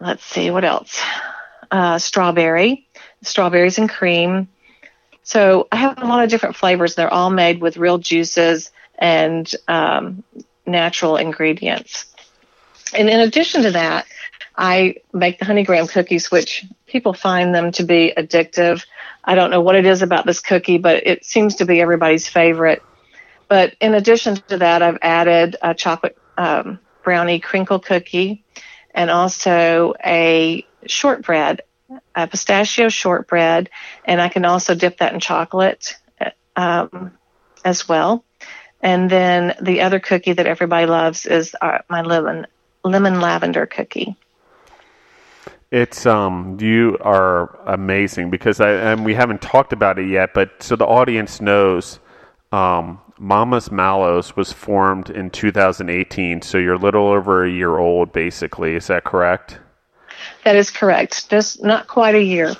Let's 0.00 0.24
see 0.24 0.50
what 0.50 0.64
else. 0.64 1.02
Uh, 1.70 1.98
strawberry, 1.98 2.86
strawberries 3.22 3.78
and 3.78 3.88
cream. 3.88 4.48
So 5.22 5.66
I 5.72 5.76
have 5.76 6.02
a 6.02 6.06
lot 6.06 6.22
of 6.22 6.30
different 6.30 6.56
flavors. 6.56 6.94
They're 6.94 7.12
all 7.12 7.30
made 7.30 7.60
with 7.60 7.78
real 7.78 7.98
juices 7.98 8.70
and 8.98 9.50
um, 9.66 10.22
natural 10.66 11.16
ingredients. 11.16 12.06
And 12.94 13.08
in 13.08 13.20
addition 13.20 13.62
to 13.62 13.70
that, 13.72 14.06
I 14.56 14.96
make 15.12 15.38
the 15.38 15.44
honey 15.44 15.64
graham 15.64 15.86
cookies, 15.86 16.30
which 16.30 16.64
people 16.86 17.12
find 17.12 17.54
them 17.54 17.72
to 17.72 17.84
be 17.84 18.12
addictive. 18.16 18.84
I 19.24 19.34
don't 19.34 19.50
know 19.50 19.60
what 19.60 19.76
it 19.76 19.86
is 19.86 20.02
about 20.02 20.26
this 20.26 20.40
cookie, 20.40 20.78
but 20.78 21.06
it 21.06 21.24
seems 21.24 21.56
to 21.56 21.64
be 21.64 21.80
everybody's 21.80 22.28
favorite. 22.28 22.82
But 23.48 23.74
in 23.80 23.94
addition 23.94 24.36
to 24.48 24.58
that, 24.58 24.82
I've 24.82 24.98
added 25.02 25.56
a 25.60 25.74
chocolate 25.74 26.16
um, 26.38 26.78
brownie 27.02 27.40
crinkle 27.40 27.78
cookie 27.78 28.44
and 28.94 29.10
also 29.10 29.94
a 30.04 30.66
shortbread, 30.86 31.62
a 32.14 32.26
pistachio 32.26 32.88
shortbread, 32.88 33.70
and 34.04 34.20
I 34.20 34.28
can 34.28 34.44
also 34.44 34.74
dip 34.74 34.98
that 34.98 35.12
in 35.12 35.20
chocolate 35.20 35.96
um, 36.56 37.12
as 37.64 37.88
well. 37.88 38.24
And 38.80 39.10
then 39.10 39.54
the 39.60 39.80
other 39.80 39.98
cookie 39.98 40.34
that 40.34 40.46
everybody 40.46 40.86
loves 40.86 41.26
is 41.26 41.54
our, 41.60 41.76
uh, 41.76 41.82
my 41.88 42.02
lemon 42.02 42.46
lemon 42.84 43.20
lavender 43.20 43.64
cookie. 43.64 44.16
It's 45.74 46.06
um 46.06 46.56
you 46.60 46.96
are 47.00 47.58
amazing 47.66 48.30
because 48.30 48.60
I 48.60 48.70
and 48.70 49.04
we 49.04 49.12
haven't 49.12 49.42
talked 49.42 49.72
about 49.72 49.98
it 49.98 50.08
yet, 50.08 50.32
but 50.32 50.62
so 50.62 50.76
the 50.76 50.86
audience 50.86 51.40
knows 51.40 51.98
um 52.52 53.00
Mama's 53.18 53.72
Mallows 53.72 54.36
was 54.36 54.52
formed 54.52 55.10
in 55.10 55.30
2018, 55.30 56.42
so 56.42 56.58
you're 56.58 56.74
a 56.74 56.78
little 56.78 57.08
over 57.08 57.44
a 57.44 57.50
year 57.50 57.78
old, 57.78 58.12
basically. 58.12 58.76
Is 58.76 58.86
that 58.86 59.02
correct? 59.02 59.58
That 60.44 60.54
is 60.54 60.70
correct. 60.70 61.28
Just 61.28 61.60
not 61.64 61.88
quite 61.88 62.14
a 62.14 62.22
year. 62.22 62.54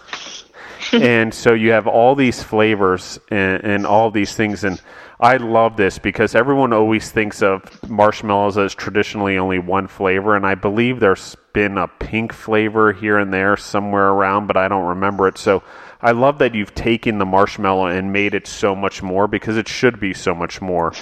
and 0.92 1.33
so 1.33 1.54
you 1.54 1.71
have 1.71 1.87
all 1.87 2.16
these 2.16 2.42
flavors 2.42 3.21
and, 3.30 3.62
and 3.62 3.87
all 3.87 4.11
these 4.11 4.35
things, 4.35 4.64
and 4.64 4.83
I 5.21 5.37
love 5.37 5.76
this 5.76 5.99
because 5.99 6.35
everyone 6.35 6.73
always 6.73 7.11
thinks 7.11 7.42
of 7.42 7.88
marshmallows 7.88 8.59
as 8.59 8.75
traditionally 8.75 9.38
only 9.38 9.59
one 9.59 9.87
flavor, 9.87 10.35
and 10.35 10.44
I 10.44 10.56
believe 10.56 10.99
there's 10.99 11.37
been 11.52 11.78
a 11.78 11.87
pink 11.87 12.33
flavor 12.33 12.92
here 12.92 13.18
and 13.18 13.33
there 13.33 13.56
somewhere 13.56 14.09
around, 14.09 14.49
but 14.49 14.56
I 14.56 14.66
don't 14.66 14.87
remember 14.87 15.28
it. 15.28 15.38
So 15.38 15.62
I 16.00 16.11
love 16.11 16.38
that 16.38 16.54
you've 16.54 16.75
taken 16.75 17.18
the 17.18 17.25
marshmallow 17.25 17.87
and 17.87 18.12
made 18.12 18.35
it 18.35 18.47
so 18.47 18.75
much 18.75 19.02
more 19.02 19.28
because 19.28 19.56
it 19.56 19.68
should 19.68 20.00
be 20.00 20.12
so 20.14 20.35
much 20.35 20.61
more. 20.61 20.92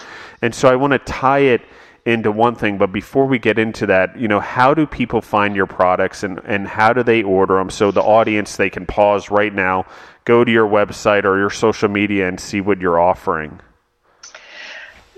And 0.42 0.54
so 0.54 0.68
I 0.68 0.76
want 0.76 0.92
to 0.92 0.98
tie 0.98 1.40
it 1.40 1.62
into 2.04 2.30
one 2.30 2.54
thing, 2.54 2.78
but 2.78 2.92
before 2.92 3.26
we 3.26 3.38
get 3.38 3.58
into 3.58 3.86
that, 3.86 4.18
you 4.18 4.28
know, 4.28 4.40
how 4.40 4.74
do 4.74 4.86
people 4.86 5.20
find 5.20 5.56
your 5.56 5.66
products 5.66 6.22
and, 6.22 6.40
and 6.44 6.68
how 6.68 6.92
do 6.92 7.02
they 7.02 7.22
order 7.22 7.56
them? 7.56 7.70
So 7.70 7.90
the 7.90 8.02
audience, 8.02 8.56
they 8.56 8.70
can 8.70 8.86
pause 8.86 9.30
right 9.30 9.54
now, 9.54 9.86
go 10.24 10.44
to 10.44 10.50
your 10.52 10.68
website 10.68 11.24
or 11.24 11.38
your 11.38 11.50
social 11.50 11.88
media 11.88 12.28
and 12.28 12.38
see 12.38 12.60
what 12.60 12.80
you're 12.80 13.00
offering. 13.00 13.60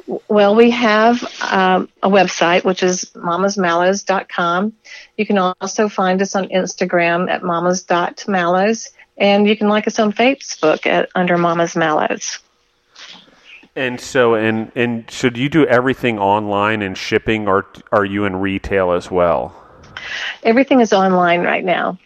Well, 0.07 0.55
we 0.55 0.71
have 0.71 1.23
um, 1.41 1.89
a 2.03 2.11
website, 2.11 2.65
which 2.65 2.83
is 2.83 3.07
mamasmallows.com. 3.15 4.75
You 5.17 5.27
can 5.27 5.39
also 5.39 5.89
find 5.89 6.21
us 6.21 6.35
on 6.35 6.49
Instagram 6.49 7.31
at 7.31 7.43
mamas.mallows. 7.43 8.91
And 9.17 9.49
you 9.49 9.57
can 9.57 9.69
like 9.69 9.87
us 9.87 9.99
on 9.99 10.13
Facebook 10.13 10.87
at 10.87 11.09
under 11.15 11.39
Mama's 11.39 11.77
Mallows. 11.77 12.39
And 13.77 14.01
so, 14.01 14.35
and 14.35 14.71
and 14.77 15.11
should 15.11 15.37
you 15.37 15.49
do 15.49 15.67
everything 15.67 16.19
online 16.19 16.81
and 16.81 16.97
shipping, 16.97 17.49
or 17.49 17.67
are 17.91 18.05
you 18.05 18.25
in 18.25 18.37
retail 18.37 18.93
as 18.93 19.11
well? 19.11 19.55
Everything 20.45 20.81
is 20.81 20.93
online 20.93 21.43
right 21.43 21.65
now. 21.65 21.99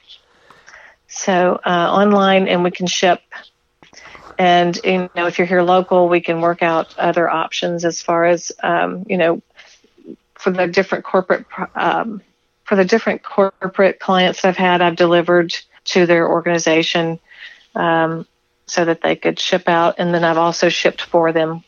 So 1.09 1.61
uh, 1.65 1.69
online, 1.69 2.49
and 2.49 2.65
we 2.65 2.71
can 2.71 2.87
ship. 2.87 3.21
And 4.39 4.79
you 4.85 5.11
know, 5.17 5.27
if 5.27 5.39
you're 5.39 5.49
here 5.49 5.63
local, 5.63 6.09
we 6.09 6.21
can 6.21 6.41
work 6.41 6.63
out 6.63 6.97
other 6.97 7.29
options 7.29 7.85
as 7.85 8.01
far 8.01 8.25
as 8.25 8.53
um, 8.63 9.05
you 9.09 9.19
know, 9.19 9.43
for 10.35 10.53
the 10.53 10.69
different 10.69 11.05
corporate 11.05 11.45
um, 11.75 12.23
for 12.65 12.77
the 12.77 12.85
different 12.85 13.23
corporate 13.23 13.99
clients 13.99 14.45
I've 14.45 14.57
had, 14.57 14.81
I've 14.81 14.97
delivered 14.97 15.57
to 15.87 16.07
their 16.07 16.29
organization 16.29 17.19
um, 17.75 18.27
so 18.67 18.85
that 18.85 19.01
they 19.01 19.17
could 19.17 19.41
ship 19.41 19.69
out. 19.69 19.97
And 19.99 20.15
then 20.15 20.23
I've 20.23 20.37
also 20.37 20.69
shipped 20.69 21.01
for 21.01 21.33
them 21.33 21.65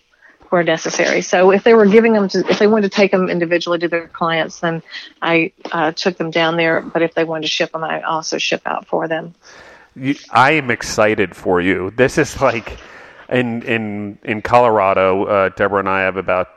where 0.51 0.63
necessary. 0.63 1.23
So 1.23 1.53
if 1.53 1.65
they 1.65 1.75
were 1.75 1.87
giving 1.87 2.13
them 2.13 2.29
to, 2.29 2.41
if 2.51 2.59
they 2.59 2.67
wanted 2.67 2.91
to 2.91 2.97
take 2.97 3.13
them 3.13 3.31
individually 3.31 3.79
to 3.79 3.89
their 3.89 4.09
clients, 4.09 4.61
then 4.61 4.83
I 5.23 5.53
uh, 5.73 5.93
took 5.93 6.19
them 6.19 6.31
down 6.31 6.57
there. 6.57 6.81
But 6.81 7.03
if 7.03 7.15
they 7.15 7.25
wanted 7.25 7.43
to 7.43 7.49
ship 7.49 7.73
them, 7.73 7.85
I 7.85 8.03
also 8.03 8.39
ship 8.39 8.63
out 8.67 8.87
for 8.87 9.09
them. 9.09 9.35
I 10.31 10.53
am 10.53 10.71
excited 10.71 11.35
for 11.35 11.61
you. 11.61 11.91
This 11.97 12.19
is 12.19 12.41
like 12.41 12.79
in 13.29 13.63
in 13.63 14.19
in 14.23 14.43
Colorado. 14.43 15.25
Uh, 15.25 15.49
Deborah 15.51 15.81
and 15.81 15.89
I 15.89 16.03
have 16.03 16.17
about 16.17 16.49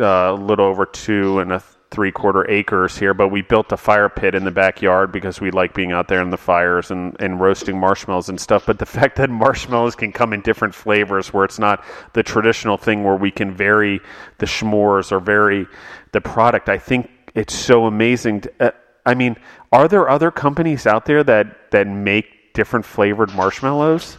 uh, 0.00 0.04
a 0.04 0.34
little 0.34 0.66
over 0.66 0.86
two 0.86 1.38
and 1.40 1.52
a 1.52 1.62
three 1.90 2.12
quarter 2.12 2.48
acres 2.50 2.96
here, 2.98 3.14
but 3.14 3.28
we 3.28 3.42
built 3.42 3.72
a 3.72 3.76
fire 3.76 4.08
pit 4.08 4.34
in 4.34 4.44
the 4.44 4.50
backyard 4.50 5.10
because 5.10 5.40
we 5.40 5.50
like 5.50 5.74
being 5.74 5.92
out 5.92 6.08
there 6.08 6.20
in 6.20 6.30
the 6.30 6.36
fires 6.36 6.90
and, 6.90 7.16
and 7.18 7.40
roasting 7.40 7.78
marshmallows 7.78 8.28
and 8.28 8.40
stuff. 8.40 8.66
But 8.66 8.78
the 8.78 8.86
fact 8.98 9.16
that 9.16 9.30
marshmallows 9.30 9.94
can 9.94 10.12
come 10.12 10.32
in 10.32 10.40
different 10.42 10.74
flavors 10.74 11.32
where 11.32 11.44
it's 11.44 11.58
not 11.58 11.84
the 12.12 12.22
traditional 12.22 12.76
thing 12.76 13.04
where 13.04 13.16
we 13.16 13.30
can 13.30 13.54
vary 13.54 14.00
the 14.38 14.46
s'mores 14.46 15.12
or 15.12 15.20
vary 15.20 15.66
the 16.12 16.20
product, 16.20 16.68
I 16.68 16.78
think 16.78 17.10
it's 17.34 17.54
so 17.54 17.86
amazing. 17.86 18.42
To, 18.42 18.52
uh, 18.60 18.70
I 19.04 19.14
mean, 19.14 19.36
are 19.72 19.88
there 19.88 20.08
other 20.08 20.30
companies 20.30 20.86
out 20.86 21.06
there 21.06 21.24
that 21.24 21.70
that 21.70 21.86
make 21.86 22.26
different 22.58 22.84
flavored 22.84 23.32
marshmallows? 23.36 24.18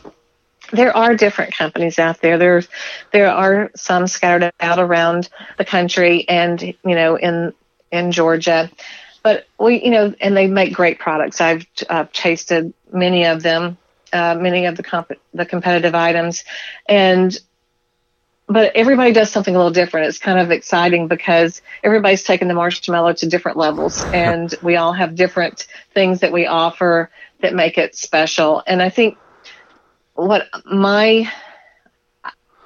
There 0.72 0.96
are 0.96 1.14
different 1.14 1.54
companies 1.58 2.00
out 2.00 2.22
there. 2.22 2.38
There's 2.38 2.70
there 3.12 3.30
are 3.30 3.70
some 3.76 4.08
scattered 4.08 4.54
out 4.62 4.80
around 4.80 5.28
the 5.58 5.66
country 5.66 6.28
and 6.30 6.62
you 6.62 6.96
know 6.96 7.18
in 7.18 7.54
in 7.92 8.14
Georgia. 8.14 8.72
But 9.24 9.46
we, 9.60 9.84
you 9.84 9.92
know, 9.92 10.14
and 10.22 10.38
they 10.38 10.48
make 10.48 10.74
great 10.74 11.00
products. 11.00 11.42
I've 11.42 11.66
uh, 11.90 12.06
tasted 12.14 12.74
many 12.94 13.26
of 13.26 13.44
them, 13.44 13.78
uh, 14.14 14.36
many 14.36 14.68
of 14.68 14.78
the 14.78 14.84
comp- 14.84 15.20
the 15.34 15.46
competitive 15.46 15.94
items, 15.94 16.46
and 16.88 17.38
but 18.48 18.74
everybody 18.74 19.12
does 19.12 19.30
something 19.30 19.54
a 19.54 19.58
little 19.58 19.74
different. 19.74 20.08
It's 20.08 20.18
kind 20.18 20.40
of 20.40 20.50
exciting 20.50 21.10
because 21.10 21.62
everybody's 21.84 22.24
taking 22.24 22.48
the 22.48 22.54
marshmallow 22.54 23.14
to 23.14 23.28
different 23.28 23.58
levels, 23.58 24.02
and 24.14 24.56
we 24.62 24.78
all 24.78 24.94
have 24.94 25.16
different 25.16 25.68
things 25.94 26.22
that 26.22 26.32
we 26.32 26.48
offer 26.48 27.10
that 27.42 27.54
make 27.54 27.78
it 27.78 27.96
special. 27.96 28.64
And 28.68 28.82
I 28.82 28.90
think 28.90 29.18
what 30.14 30.48
my 30.66 31.32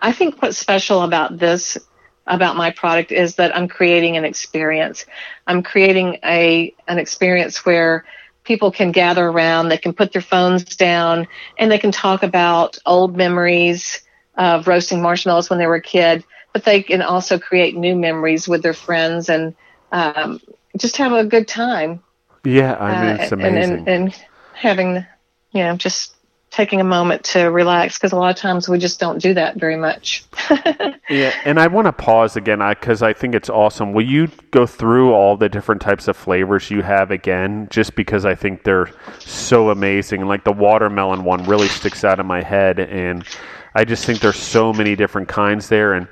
I 0.02 0.12
think 0.12 0.42
what's 0.42 0.58
special 0.58 1.04
about 1.04 1.38
this 1.38 1.78
about 2.26 2.56
my 2.56 2.72
product 2.72 3.12
is 3.12 3.36
that 3.36 3.56
I'm 3.56 3.68
creating 3.68 4.18
an 4.18 4.26
experience. 4.26 5.06
I'm 5.48 5.64
creating 5.64 6.20
a 6.24 6.74
an 6.88 7.00
experience 7.00 7.66
where 7.66 8.06
people 8.44 8.72
can 8.72 8.92
gather 8.92 9.26
around, 9.26 9.70
they 9.70 9.78
can 9.78 9.94
put 9.94 10.12
their 10.12 10.22
phones 10.22 10.64
down, 10.76 11.28
and 11.58 11.72
they 11.72 11.78
can 11.78 11.92
talk 11.92 12.24
about 12.24 12.78
old 12.86 13.16
memories 13.16 14.02
of 14.36 14.68
roasting 14.68 15.02
marshmallows 15.02 15.50
when 15.50 15.60
they 15.60 15.68
were 15.68 15.76
a 15.76 15.82
kid, 15.82 16.26
but 16.52 16.66
they 16.66 16.84
can 16.84 17.02
also 17.02 17.40
create 17.40 17.76
new 17.76 17.96
memories 17.96 18.48
with 18.48 18.62
their 18.62 18.74
friends 18.74 19.30
and 19.30 19.56
um, 19.94 20.42
just 20.78 20.98
have 20.98 21.14
a 21.14 21.24
good 21.24 21.48
time. 21.48 22.04
Yeah, 22.44 22.76
I 22.76 23.06
mean, 23.06 23.22
it's 23.22 23.32
amazing. 23.32 23.56
Uh, 23.56 23.62
and, 23.62 23.88
and, 23.88 23.88
and 23.88 24.26
having, 24.64 25.06
you 25.52 25.64
know, 25.64 25.76
just 25.76 26.16
taking 26.54 26.80
a 26.80 26.84
moment 26.84 27.24
to 27.24 27.46
relax 27.46 27.98
because 27.98 28.12
a 28.12 28.16
lot 28.16 28.30
of 28.30 28.36
times 28.36 28.70
we 28.70 28.78
just 28.78 29.00
don't 29.00 29.20
do 29.20 29.34
that 29.34 29.56
very 29.56 29.76
much. 29.76 30.24
yeah, 31.10 31.34
and 31.46 31.60
I 31.60 31.66
want 31.66 31.88
to 31.88 31.92
pause 31.92 32.36
again 32.36 32.60
because 32.60 33.02
I, 33.02 33.10
I, 33.10 33.14
think 33.14 33.34
it's 33.34 33.50
awesome. 33.50 33.92
Will 33.92 34.06
you 34.06 34.28
go 34.52 34.68
through 34.68 35.14
all 35.14 35.36
the 35.36 35.50
different 35.50 35.82
types 35.82 36.08
of 36.08 36.16
flavors 36.16 36.70
you 36.70 36.84
have 36.84 37.10
again? 37.10 37.68
Just 37.72 37.96
because 37.96 38.24
I 38.24 38.36
think 38.36 38.64
they're 38.64 38.92
so 39.18 39.72
amazing. 39.72 40.28
Like 40.28 40.44
the 40.44 40.52
watermelon 40.54 41.24
one 41.24 41.44
really 41.46 41.68
sticks 41.70 42.04
out 42.04 42.20
in 42.20 42.28
my 42.28 42.44
head, 42.44 42.80
and 42.80 43.26
I 43.74 43.84
just 43.84 44.06
think 44.06 44.20
there's 44.20 44.38
so 44.40 44.72
many 44.72 44.96
different 44.96 45.28
kinds 45.28 45.70
there. 45.70 45.94
And 45.94 46.08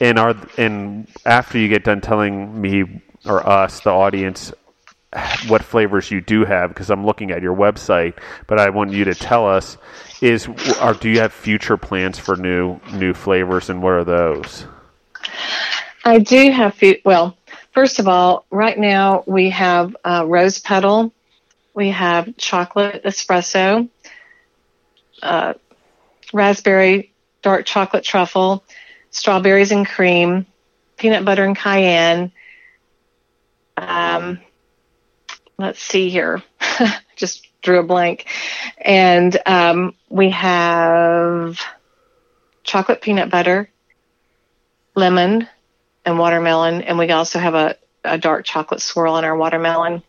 and 0.00 0.18
are 0.18 0.36
and 0.58 1.08
after 1.24 1.58
you 1.58 1.68
get 1.68 1.84
done 1.84 2.02
telling 2.02 2.60
me 2.60 3.02
or 3.24 3.46
us, 3.48 3.80
the 3.80 3.90
audience, 3.90 4.52
what 5.48 5.62
flavors 5.62 6.10
you 6.10 6.20
do 6.20 6.44
have 6.44 6.70
because 6.70 6.90
I'm 6.90 7.04
looking 7.04 7.30
at 7.30 7.42
your 7.42 7.54
website, 7.54 8.14
but 8.46 8.58
I 8.58 8.70
want 8.70 8.92
you 8.92 9.04
to 9.04 9.14
tell 9.14 9.48
us 9.48 9.76
is 10.20 10.48
or 10.82 10.94
do 10.94 11.08
you 11.08 11.20
have 11.20 11.32
future 11.32 11.76
plans 11.76 12.18
for 12.18 12.36
new 12.36 12.80
new 12.92 13.14
flavors 13.14 13.70
and 13.70 13.82
what 13.82 13.92
are 13.92 14.04
those? 14.04 14.66
I 16.04 16.18
do 16.18 16.50
have 16.50 16.74
few, 16.74 16.96
well, 17.04 17.36
first 17.72 17.98
of 17.98 18.08
all, 18.08 18.46
right 18.50 18.78
now 18.78 19.24
we 19.26 19.50
have 19.50 19.96
uh, 20.04 20.24
rose 20.26 20.58
petal, 20.58 21.12
we 21.74 21.90
have 21.90 22.36
chocolate 22.36 23.04
espresso, 23.04 23.88
uh, 25.22 25.54
raspberry 26.32 27.12
dark 27.42 27.66
chocolate 27.66 28.04
truffle, 28.04 28.64
strawberries 29.10 29.72
and 29.72 29.86
cream, 29.86 30.46
peanut 30.96 31.24
butter 31.24 31.44
and 31.44 31.56
cayenne. 31.56 32.32
Um, 33.76 34.40
let's 35.58 35.82
see 35.82 36.08
here. 36.08 36.42
Just 37.16 37.46
drew 37.62 37.80
a 37.80 37.82
blank. 37.82 38.26
And 38.78 39.36
um, 39.44 39.94
we 40.08 40.30
have 40.30 41.60
chocolate 42.62 43.02
peanut 43.02 43.30
butter, 43.30 43.68
lemon, 44.94 45.48
and 46.04 46.18
watermelon. 46.18 46.82
And 46.82 46.98
we 46.98 47.10
also 47.10 47.38
have 47.38 47.54
a, 47.54 47.76
a 48.04 48.18
dark 48.18 48.44
chocolate 48.44 48.80
swirl 48.80 49.16
in 49.18 49.24
our 49.24 49.36
watermelon. 49.36 50.02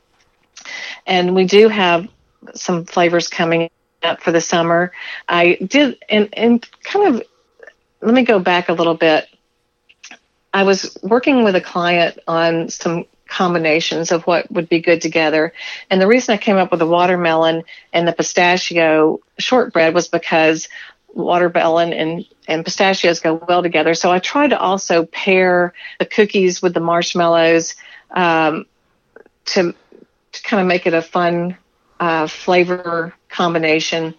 And 1.06 1.36
we 1.36 1.46
do 1.46 1.68
have 1.70 2.08
some 2.54 2.86
flavors 2.86 3.28
coming 3.28 3.70
up 4.04 4.22
for 4.22 4.32
the 4.32 4.42
summer. 4.42 4.92
I 5.28 5.56
did, 5.56 5.98
and, 6.08 6.30
and 6.34 6.68
kind 6.84 7.16
of, 7.16 7.24
let 8.02 8.14
me 8.14 8.24
go 8.24 8.40
back 8.40 8.70
a 8.70 8.74
little 8.74 8.94
bit. 8.94 9.28
I 10.54 10.64
was 10.64 10.98
working 11.02 11.44
with 11.44 11.56
a 11.56 11.62
client 11.62 12.20
on 12.28 12.70
some 12.70 13.06
combinations 13.30 14.12
of 14.12 14.24
what 14.24 14.52
would 14.52 14.68
be 14.68 14.82
good 14.82 15.02
together. 15.02 15.54
And 15.90 16.02
the 16.02 16.08
reason 16.08 16.34
I 16.34 16.38
came 16.38 16.58
up 16.58 16.72
with 16.72 16.80
the 16.80 16.88
watermelon 16.88 17.64
and 17.94 18.08
the 18.08 18.14
pistachio 18.14 19.20
shortbread 19.38 19.94
was 19.94 20.08
because 20.08 20.68
watermelon 21.14 21.94
and, 21.94 22.26
and 22.48 22.66
pistachios 22.66 23.20
go 23.20 23.44
well 23.48 23.62
together. 23.62 23.94
So 23.94 24.12
I 24.12 24.20
tried 24.20 24.50
to 24.50 24.60
also 24.60 25.06
pair 25.06 25.74
the 26.00 26.06
cookies 26.06 26.62
with 26.62 26.74
the 26.74 26.80
marshmallows 26.80 27.76
um, 28.12 28.66
to, 29.46 29.74
to 30.32 30.44
kind 30.44 30.62
of 30.62 30.68
make 30.68 30.88
it 30.88 30.94
a 30.94 31.02
fun 31.02 31.58
uh, 32.00 32.28
flavor 32.28 33.14
combination. 33.30 34.16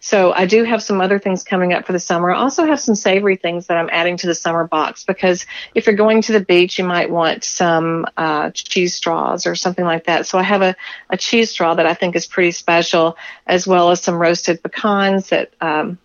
So 0.00 0.32
I 0.32 0.46
do 0.46 0.64
have 0.64 0.82
some 0.82 1.00
other 1.00 1.18
things 1.18 1.44
coming 1.44 1.72
up 1.72 1.86
for 1.86 1.92
the 1.92 1.98
summer. 1.98 2.32
I 2.32 2.38
also 2.38 2.64
have 2.64 2.80
some 2.80 2.94
savory 2.94 3.36
things 3.36 3.66
that 3.66 3.76
I'm 3.76 3.88
adding 3.92 4.16
to 4.18 4.26
the 4.26 4.34
summer 4.34 4.66
box 4.66 5.04
because 5.04 5.46
if 5.74 5.86
you're 5.86 5.96
going 5.96 6.22
to 6.22 6.32
the 6.32 6.40
beach, 6.40 6.78
you 6.78 6.84
might 6.84 7.10
want 7.10 7.44
some 7.44 8.06
uh, 8.16 8.50
cheese 8.50 8.94
straws 8.94 9.46
or 9.46 9.54
something 9.54 9.84
like 9.84 10.04
that. 10.06 10.26
So 10.26 10.38
I 10.38 10.42
have 10.42 10.62
a, 10.62 10.74
a 11.10 11.16
cheese 11.16 11.50
straw 11.50 11.74
that 11.74 11.86
I 11.86 11.94
think 11.94 12.16
is 12.16 12.26
pretty 12.26 12.52
special, 12.52 13.16
as 13.46 13.66
well 13.66 13.90
as 13.90 14.00
some 14.00 14.16
roasted 14.16 14.62
pecans 14.62 15.28
that 15.28 15.52
um, 15.60 15.98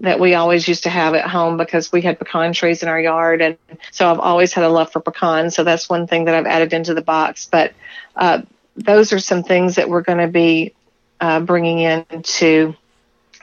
that 0.00 0.20
we 0.20 0.34
always 0.34 0.68
used 0.68 0.84
to 0.84 0.90
have 0.90 1.14
at 1.14 1.26
home 1.26 1.56
because 1.56 1.90
we 1.90 2.02
had 2.02 2.18
pecan 2.18 2.52
trees 2.52 2.82
in 2.82 2.88
our 2.88 3.00
yard, 3.00 3.40
and 3.42 3.58
so 3.90 4.10
I've 4.10 4.20
always 4.20 4.52
had 4.52 4.64
a 4.64 4.68
love 4.68 4.92
for 4.92 5.00
pecans. 5.00 5.56
So 5.56 5.64
that's 5.64 5.88
one 5.88 6.06
thing 6.06 6.26
that 6.26 6.34
I've 6.34 6.46
added 6.46 6.72
into 6.72 6.94
the 6.94 7.02
box. 7.02 7.48
But 7.50 7.72
uh, 8.14 8.42
those 8.76 9.12
are 9.12 9.18
some 9.18 9.42
things 9.42 9.74
that 9.74 9.88
we're 9.88 10.02
going 10.02 10.18
to 10.18 10.28
be 10.28 10.74
uh, 11.20 11.40
bringing 11.40 11.80
into 11.80 12.74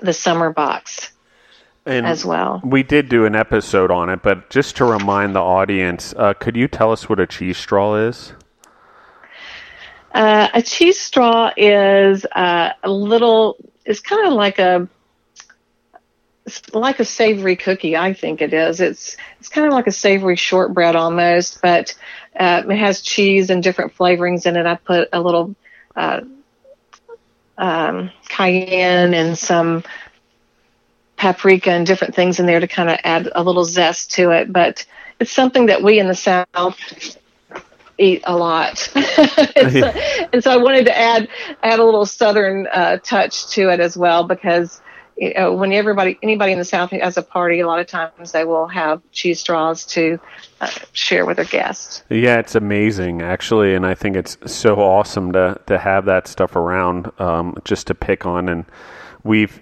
the 0.02 0.14
summer 0.14 0.52
box 0.52 1.12
and 1.86 2.06
as 2.06 2.26
well. 2.26 2.62
We 2.64 2.84
did 2.84 3.10
do 3.10 3.26
an 3.26 3.36
episode 3.36 3.92
on 3.92 4.10
it, 4.10 4.22
but 4.22 4.50
just 4.50 4.78
to 4.78 4.86
remind 4.86 5.36
the 5.36 5.42
audience, 5.42 6.14
uh, 6.18 6.34
could 6.34 6.56
you 6.56 6.68
tell 6.68 6.92
us 6.92 7.08
what 7.08 7.20
a 7.20 7.28
cheese 7.28 7.58
straw 7.58 7.96
is? 7.96 8.34
Uh, 10.14 10.48
a 10.54 10.62
cheese 10.62 11.00
straw 11.00 11.52
is 11.56 12.26
uh, 12.26 12.72
a 12.84 12.90
little. 12.90 13.58
It's 13.86 14.00
kind 14.00 14.28
of 14.28 14.34
like 14.34 14.60
a 14.60 14.88
like 16.74 17.00
a 17.00 17.06
savory 17.06 17.56
cookie. 17.56 17.98
I 17.98 18.14
think 18.14 18.42
it 18.42 18.54
is. 18.54 18.80
It's 18.80 19.18
it's 19.40 19.50
kind 19.50 19.68
of 19.68 19.74
like 19.74 19.88
a 19.88 19.92
savory 19.92 20.38
shortbread 20.38 20.96
almost, 20.96 21.62
but 21.62 21.94
uh, 22.40 22.64
it 22.70 22.78
has 22.78 23.02
cheese 23.02 23.50
and 23.50 23.62
different 23.62 23.96
flavorings 23.96 24.46
in 24.46 24.56
it. 24.56 24.66
I 24.66 24.76
put 24.76 25.10
a 25.12 25.22
little 25.22 25.56
uh, 25.96 26.22
um, 27.58 28.12
cayenne 28.28 29.14
and 29.14 29.38
some 29.38 29.84
paprika 31.18 31.72
and 31.72 31.88
different 31.88 32.16
things 32.16 32.40
in 32.40 32.46
there 32.46 32.60
to 32.60 32.68
kind 32.68 32.90
of 32.90 32.98
add 33.04 33.30
a 33.34 33.44
little 33.44 33.66
zest 33.66 34.12
to 34.12 34.32
it. 34.32 34.52
But 34.52 34.86
it's 35.20 35.32
something 35.32 35.68
that 35.68 35.82
we 35.82 36.00
in 36.00 36.08
the 36.08 36.16
South 36.16 36.78
eat 37.98 38.22
a 38.26 38.36
lot. 38.36 38.90
and, 38.96 39.72
so, 39.72 39.88
and, 40.34 40.44
so, 40.44 40.52
I 40.52 40.58
wanted 40.58 40.86
to 40.86 40.98
add 40.98 41.30
add 41.64 41.80
a 41.80 41.84
little 41.84 42.06
Southern 42.06 42.68
uh, 42.68 42.98
touch 42.98 43.48
to 43.52 43.70
it 43.70 43.80
as 43.80 43.98
well 43.98 44.24
because 44.26 44.82
you 45.18 45.34
know, 45.34 45.54
when 45.54 45.72
everybody 45.72 46.18
anybody 46.22 46.52
in 46.52 46.58
the 46.58 46.66
South 46.66 46.92
has 46.92 47.18
a 47.18 47.22
party, 47.22 47.60
a 47.60 47.68
lot 47.68 47.80
of 47.80 47.88
times 47.88 48.32
they 48.32 48.44
will 48.44 48.68
have 48.68 49.02
cheese 49.12 49.40
straws 49.40 49.86
to 49.86 50.20
uh, 50.62 50.70
share 50.92 51.26
with 51.26 51.38
their 51.38 51.46
guests. 51.46 52.04
Yeah, 52.10 52.38
it's 52.38 52.56
amazing 52.56 53.22
actually, 53.22 53.76
and 53.76 53.86
I 53.86 53.96
think 53.96 54.16
it's 54.16 54.38
so 54.46 54.76
awesome 54.76 55.32
to 55.34 55.60
to 55.68 55.78
have 55.78 56.06
that 56.06 56.28
stuff 56.28 56.56
around 56.56 57.12
um, 57.20 57.56
just 57.64 57.88
to 57.88 57.96
pick 57.96 58.26
on. 58.26 58.50
And 58.50 58.66
we've 59.24 59.62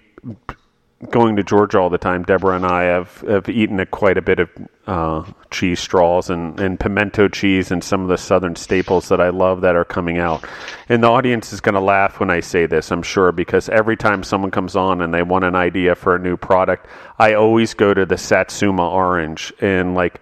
going 1.09 1.35
to 1.35 1.43
Georgia 1.43 1.79
all 1.79 1.89
the 1.89 1.97
time, 1.97 2.23
Deborah 2.23 2.55
and 2.55 2.65
I 2.65 2.83
have, 2.83 3.21
have 3.21 3.49
eaten 3.49 3.79
a, 3.79 3.85
quite 3.85 4.17
a 4.17 4.21
bit 4.21 4.39
of 4.39 4.49
uh, 4.87 5.23
cheese 5.51 5.79
straws 5.79 6.29
and, 6.29 6.59
and 6.59 6.79
pimento 6.79 7.27
cheese 7.27 7.71
and 7.71 7.83
some 7.83 8.01
of 8.01 8.09
the 8.09 8.17
southern 8.17 8.55
staples 8.55 9.09
that 9.09 9.21
I 9.21 9.29
love 9.29 9.61
that 9.61 9.75
are 9.75 9.85
coming 9.85 10.17
out. 10.17 10.45
And 10.89 11.03
the 11.03 11.07
audience 11.07 11.53
is 11.53 11.61
going 11.61 11.75
to 11.75 11.81
laugh 11.81 12.19
when 12.19 12.29
I 12.29 12.39
say 12.39 12.65
this, 12.65 12.91
I'm 12.91 13.03
sure, 13.03 13.31
because 13.31 13.69
every 13.69 13.97
time 13.97 14.23
someone 14.23 14.51
comes 14.51 14.75
on 14.75 15.01
and 15.01 15.13
they 15.13 15.23
want 15.23 15.45
an 15.45 15.55
idea 15.55 15.95
for 15.95 16.15
a 16.15 16.19
new 16.19 16.37
product, 16.37 16.87
I 17.19 17.33
always 17.33 17.73
go 17.73 17.93
to 17.93 18.05
the 18.05 18.17
Satsuma 18.17 18.89
orange. 18.89 19.53
And 19.61 19.95
like, 19.95 20.21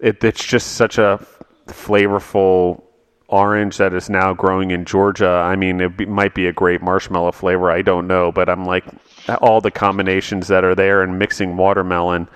it, 0.00 0.22
it's 0.22 0.44
just 0.44 0.72
such 0.72 0.98
a 0.98 1.24
flavorful 1.66 2.82
orange 3.28 3.76
that 3.76 3.92
is 3.92 4.08
now 4.10 4.34
growing 4.34 4.70
in 4.70 4.84
Georgia. 4.84 5.28
I 5.28 5.56
mean, 5.56 5.80
it 5.80 5.96
be, 5.96 6.06
might 6.06 6.34
be 6.34 6.46
a 6.46 6.52
great 6.52 6.82
marshmallow 6.82 7.32
flavor. 7.32 7.70
I 7.70 7.82
don't 7.82 8.06
know, 8.06 8.32
but 8.32 8.48
I'm 8.48 8.64
like 8.64 8.84
all 9.40 9.60
the 9.60 9.70
combinations 9.70 10.48
that 10.48 10.64
are 10.64 10.74
there 10.74 11.02
and 11.02 11.18
mixing 11.18 11.56
watermelon 11.56 12.28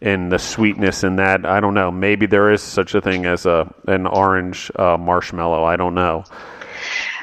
and 0.00 0.30
the 0.30 0.38
sweetness 0.38 1.04
in 1.04 1.16
that. 1.16 1.44
I 1.44 1.60
don't 1.60 1.74
know. 1.74 1.90
Maybe 1.90 2.26
there 2.26 2.52
is 2.52 2.62
such 2.62 2.94
a 2.94 3.00
thing 3.00 3.26
as 3.26 3.46
a 3.46 3.72
an 3.86 4.06
orange 4.06 4.70
uh, 4.76 4.96
marshmallow. 4.96 5.64
I 5.64 5.76
don't 5.76 5.94
know. 5.94 6.24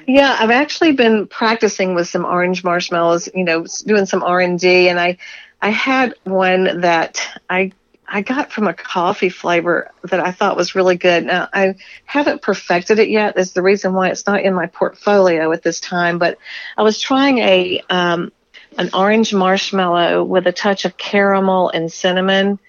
Yeah, 0.05 0.35
I've 0.37 0.51
actually 0.51 0.91
been 0.91 1.27
practicing 1.27 1.95
with 1.95 2.09
some 2.09 2.25
orange 2.25 2.63
marshmallows. 2.63 3.29
You 3.33 3.45
know, 3.45 3.65
doing 3.85 4.05
some 4.05 4.21
R 4.23 4.41
and 4.41 4.59
D, 4.59 4.89
and 4.89 4.99
I 4.99 5.17
I 5.61 5.69
had 5.69 6.15
one 6.25 6.81
that 6.81 7.25
I 7.49 7.71
I 8.13 8.21
got 8.21 8.51
from 8.51 8.67
a 8.67 8.75
coffee 8.75 9.29
flavor 9.29 9.89
that 10.03 10.19
I 10.19 10.31
thought 10.31 10.55
was 10.55 10.75
really 10.75 10.97
good. 10.97 11.25
Now 11.25 11.49
I 11.51 11.77
haven't 12.05 12.43
perfected 12.43 12.99
it 12.99 13.09
yet. 13.09 13.39
Is 13.39 13.53
the 13.53 13.63
reason 13.63 13.95
why 13.95 14.09
it's 14.09 14.27
not 14.27 14.43
in 14.43 14.53
my 14.53 14.67
portfolio 14.67 15.51
at 15.51 15.63
this 15.63 15.79
time. 15.79 16.19
But 16.19 16.37
I 16.77 16.83
was 16.83 16.99
trying 16.99 17.39
a 17.39 17.81
um, 17.89 18.31
an 18.77 18.91
orange 18.93 19.33
marshmallow 19.33 20.23
with 20.25 20.45
a 20.45 20.51
touch 20.51 20.85
of 20.85 20.95
caramel 20.95 21.69
and 21.69 21.91
cinnamon, 21.91 22.59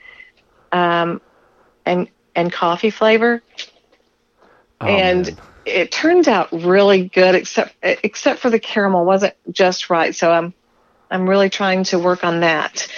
um, 0.73 1.21
and 1.85 2.09
and 2.35 2.51
coffee 2.51 2.91
flavor, 2.91 3.43
oh, 4.81 4.87
and. 4.87 5.27
Man. 5.27 5.37
It 5.67 5.91
turned 5.91 6.29
out 6.29 6.53
really 6.53 7.09
good, 7.09 7.35
except 7.35 7.75
except 7.83 8.41
for 8.41 8.51
the 8.51 8.59
caramel 8.59 9.07
wasn't 9.07 9.35
just 9.51 9.89
right. 9.89 10.15
So 10.15 10.31
I'm 10.31 10.53
I'm 11.15 11.29
really 11.31 11.49
trying 11.49 11.85
to 11.85 11.99
work 11.99 12.25
on 12.25 12.41
that. 12.41 12.89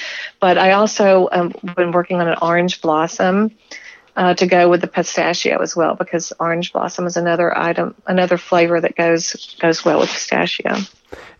But 0.40 0.56
I 0.58 0.72
also 0.72 1.28
um, 1.30 1.52
been 1.76 1.92
working 1.92 2.20
on 2.20 2.28
an 2.28 2.38
orange 2.40 2.80
blossom 2.80 3.50
uh, 4.16 4.32
to 4.34 4.46
go 4.46 4.70
with 4.70 4.80
the 4.80 4.86
pistachio 4.86 5.60
as 5.60 5.76
well, 5.76 5.94
because 5.94 6.32
orange 6.40 6.72
blossom 6.72 7.06
is 7.06 7.18
another 7.18 7.56
item, 7.56 7.94
another 8.06 8.38
flavor 8.38 8.80
that 8.80 8.96
goes 8.96 9.56
goes 9.60 9.84
well 9.84 10.00
with 10.00 10.08
pistachio. 10.08 10.76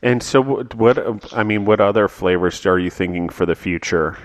And 0.03 0.23
so, 0.23 0.43
what, 0.43 0.75
what 0.75 1.33
I 1.33 1.43
mean, 1.43 1.65
what 1.65 1.81
other 1.81 2.09
flavors 2.09 2.65
are 2.67 2.79
you 2.79 2.91
thinking 2.91 3.31
for 3.31 3.47
the 3.47 3.55
future? 3.55 4.19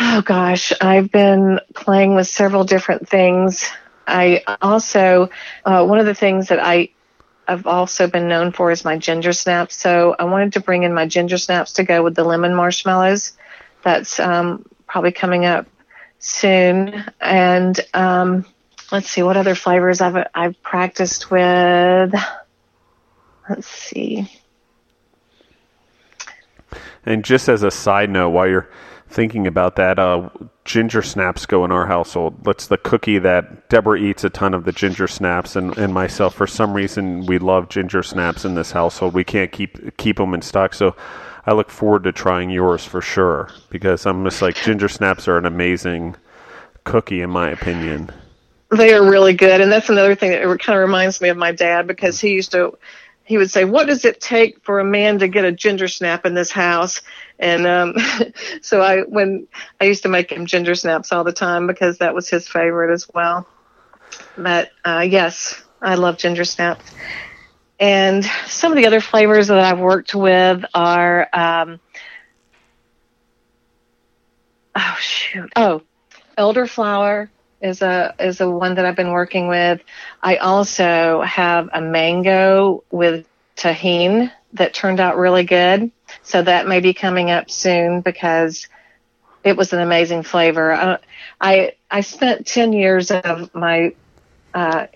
Oh 0.00 0.22
gosh, 0.22 0.72
I've 0.80 1.10
been 1.12 1.60
playing 1.74 2.16
with 2.16 2.26
several 2.26 2.64
different 2.64 3.08
things. 3.08 3.70
I 4.06 4.42
also, 4.60 5.28
uh, 5.64 5.86
one 5.86 5.98
of 6.00 6.06
the 6.06 6.14
things 6.14 6.48
that 6.48 6.58
I 6.58 6.90
I've 7.48 7.66
also 7.66 8.06
been 8.06 8.28
known 8.28 8.52
for 8.52 8.70
is 8.70 8.84
my 8.84 8.98
ginger 8.98 9.32
snaps. 9.32 9.74
So 9.74 10.14
I 10.18 10.24
wanted 10.24 10.52
to 10.52 10.60
bring 10.60 10.82
in 10.82 10.92
my 10.92 11.06
ginger 11.06 11.38
snaps 11.38 11.72
to 11.74 11.82
go 11.82 12.02
with 12.02 12.14
the 12.14 12.22
lemon 12.22 12.54
marshmallows. 12.54 13.32
That's 13.82 14.20
um, 14.20 14.66
probably 14.86 15.12
coming 15.12 15.46
up 15.46 15.66
soon. 16.18 17.04
And 17.20 17.80
um, 17.94 18.44
let's 18.92 19.08
see 19.08 19.22
what 19.22 19.38
other 19.38 19.54
flavors 19.54 20.02
I've 20.02 20.26
I've 20.34 20.62
practiced 20.62 21.30
with. 21.30 22.14
Let's 23.48 23.66
see. 23.66 24.30
And 27.06 27.24
just 27.24 27.48
as 27.48 27.62
a 27.62 27.70
side 27.70 28.10
note, 28.10 28.30
while 28.30 28.46
you're 28.46 28.68
thinking 29.08 29.46
about 29.46 29.76
that, 29.76 29.98
uh, 29.98 30.28
ginger 30.68 31.00
snaps 31.00 31.46
go 31.46 31.64
in 31.64 31.72
our 31.72 31.86
household. 31.86 32.44
That's 32.44 32.66
the 32.66 32.76
cookie 32.76 33.18
that 33.20 33.70
Deborah 33.70 33.98
eats 33.98 34.22
a 34.22 34.30
ton 34.30 34.52
of 34.52 34.64
the 34.64 34.72
ginger 34.72 35.08
snaps, 35.08 35.56
and, 35.56 35.76
and 35.78 35.94
myself. 35.94 36.34
For 36.34 36.46
some 36.46 36.74
reason, 36.74 37.24
we 37.24 37.38
love 37.38 37.70
ginger 37.70 38.02
snaps 38.02 38.44
in 38.44 38.54
this 38.54 38.70
household. 38.70 39.14
We 39.14 39.24
can't 39.24 39.50
keep 39.50 39.96
keep 39.96 40.18
them 40.18 40.34
in 40.34 40.42
stock, 40.42 40.74
so 40.74 40.94
I 41.46 41.54
look 41.54 41.70
forward 41.70 42.04
to 42.04 42.12
trying 42.12 42.50
yours 42.50 42.84
for 42.84 43.00
sure 43.00 43.50
because 43.70 44.04
I'm 44.04 44.22
just 44.24 44.42
like 44.42 44.56
ginger 44.56 44.88
snaps 44.88 45.26
are 45.26 45.38
an 45.38 45.46
amazing 45.46 46.16
cookie 46.84 47.22
in 47.22 47.30
my 47.30 47.50
opinion. 47.50 48.10
They 48.70 48.92
are 48.92 49.10
really 49.10 49.32
good, 49.32 49.62
and 49.62 49.72
that's 49.72 49.88
another 49.88 50.14
thing 50.14 50.32
that 50.32 50.42
it 50.42 50.60
kind 50.60 50.78
of 50.78 50.82
reminds 50.82 51.22
me 51.22 51.30
of 51.30 51.38
my 51.38 51.52
dad 51.52 51.86
because 51.86 52.20
he 52.20 52.32
used 52.32 52.52
to 52.52 52.76
he 53.28 53.36
would 53.36 53.50
say, 53.50 53.66
"What 53.66 53.86
does 53.86 54.06
it 54.06 54.22
take 54.22 54.64
for 54.64 54.80
a 54.80 54.84
man 54.84 55.18
to 55.18 55.28
get 55.28 55.44
a 55.44 55.52
ginger 55.52 55.86
snap 55.86 56.24
in 56.24 56.32
this 56.32 56.50
house?" 56.50 57.02
And 57.38 57.66
um, 57.66 57.94
so 58.62 58.80
I, 58.80 59.02
when 59.02 59.46
I 59.78 59.84
used 59.84 60.02
to 60.04 60.08
make 60.08 60.32
him 60.32 60.46
ginger 60.46 60.74
snaps 60.74 61.12
all 61.12 61.24
the 61.24 61.32
time 61.32 61.66
because 61.66 61.98
that 61.98 62.14
was 62.14 62.30
his 62.30 62.48
favorite 62.48 62.90
as 62.90 63.06
well. 63.12 63.46
But 64.38 64.70
uh, 64.82 65.06
yes, 65.08 65.62
I 65.82 65.96
love 65.96 66.16
ginger 66.16 66.44
snaps. 66.44 66.90
And 67.78 68.24
some 68.46 68.72
of 68.72 68.76
the 68.76 68.86
other 68.86 69.00
flavors 69.00 69.48
that 69.48 69.58
I've 69.58 69.78
worked 69.78 70.14
with 70.14 70.64
are, 70.72 71.28
um, 71.32 71.78
oh 74.74 74.96
shoot, 74.98 75.52
oh, 75.54 75.82
elderflower 76.38 77.28
is 77.60 77.82
a 77.82 78.14
is 78.18 78.40
a 78.40 78.50
one 78.50 78.76
that 78.76 78.84
I've 78.84 78.96
been 78.96 79.12
working 79.12 79.48
with. 79.48 79.80
I 80.22 80.36
also 80.36 81.22
have 81.22 81.68
a 81.72 81.80
mango 81.80 82.84
with 82.90 83.26
Tajín 83.56 84.32
that 84.54 84.74
turned 84.74 85.00
out 85.00 85.16
really 85.16 85.44
good. 85.44 85.90
So 86.22 86.42
that 86.42 86.66
may 86.66 86.80
be 86.80 86.94
coming 86.94 87.30
up 87.30 87.50
soon 87.50 88.00
because 88.00 88.68
it 89.44 89.56
was 89.56 89.72
an 89.72 89.80
amazing 89.80 90.22
flavor. 90.22 90.72
Uh, 90.72 90.98
I 91.40 91.72
I 91.90 92.00
spent 92.02 92.46
ten 92.46 92.72
years 92.72 93.10
of 93.10 93.54
my 93.54 93.94
uh, 94.54 94.86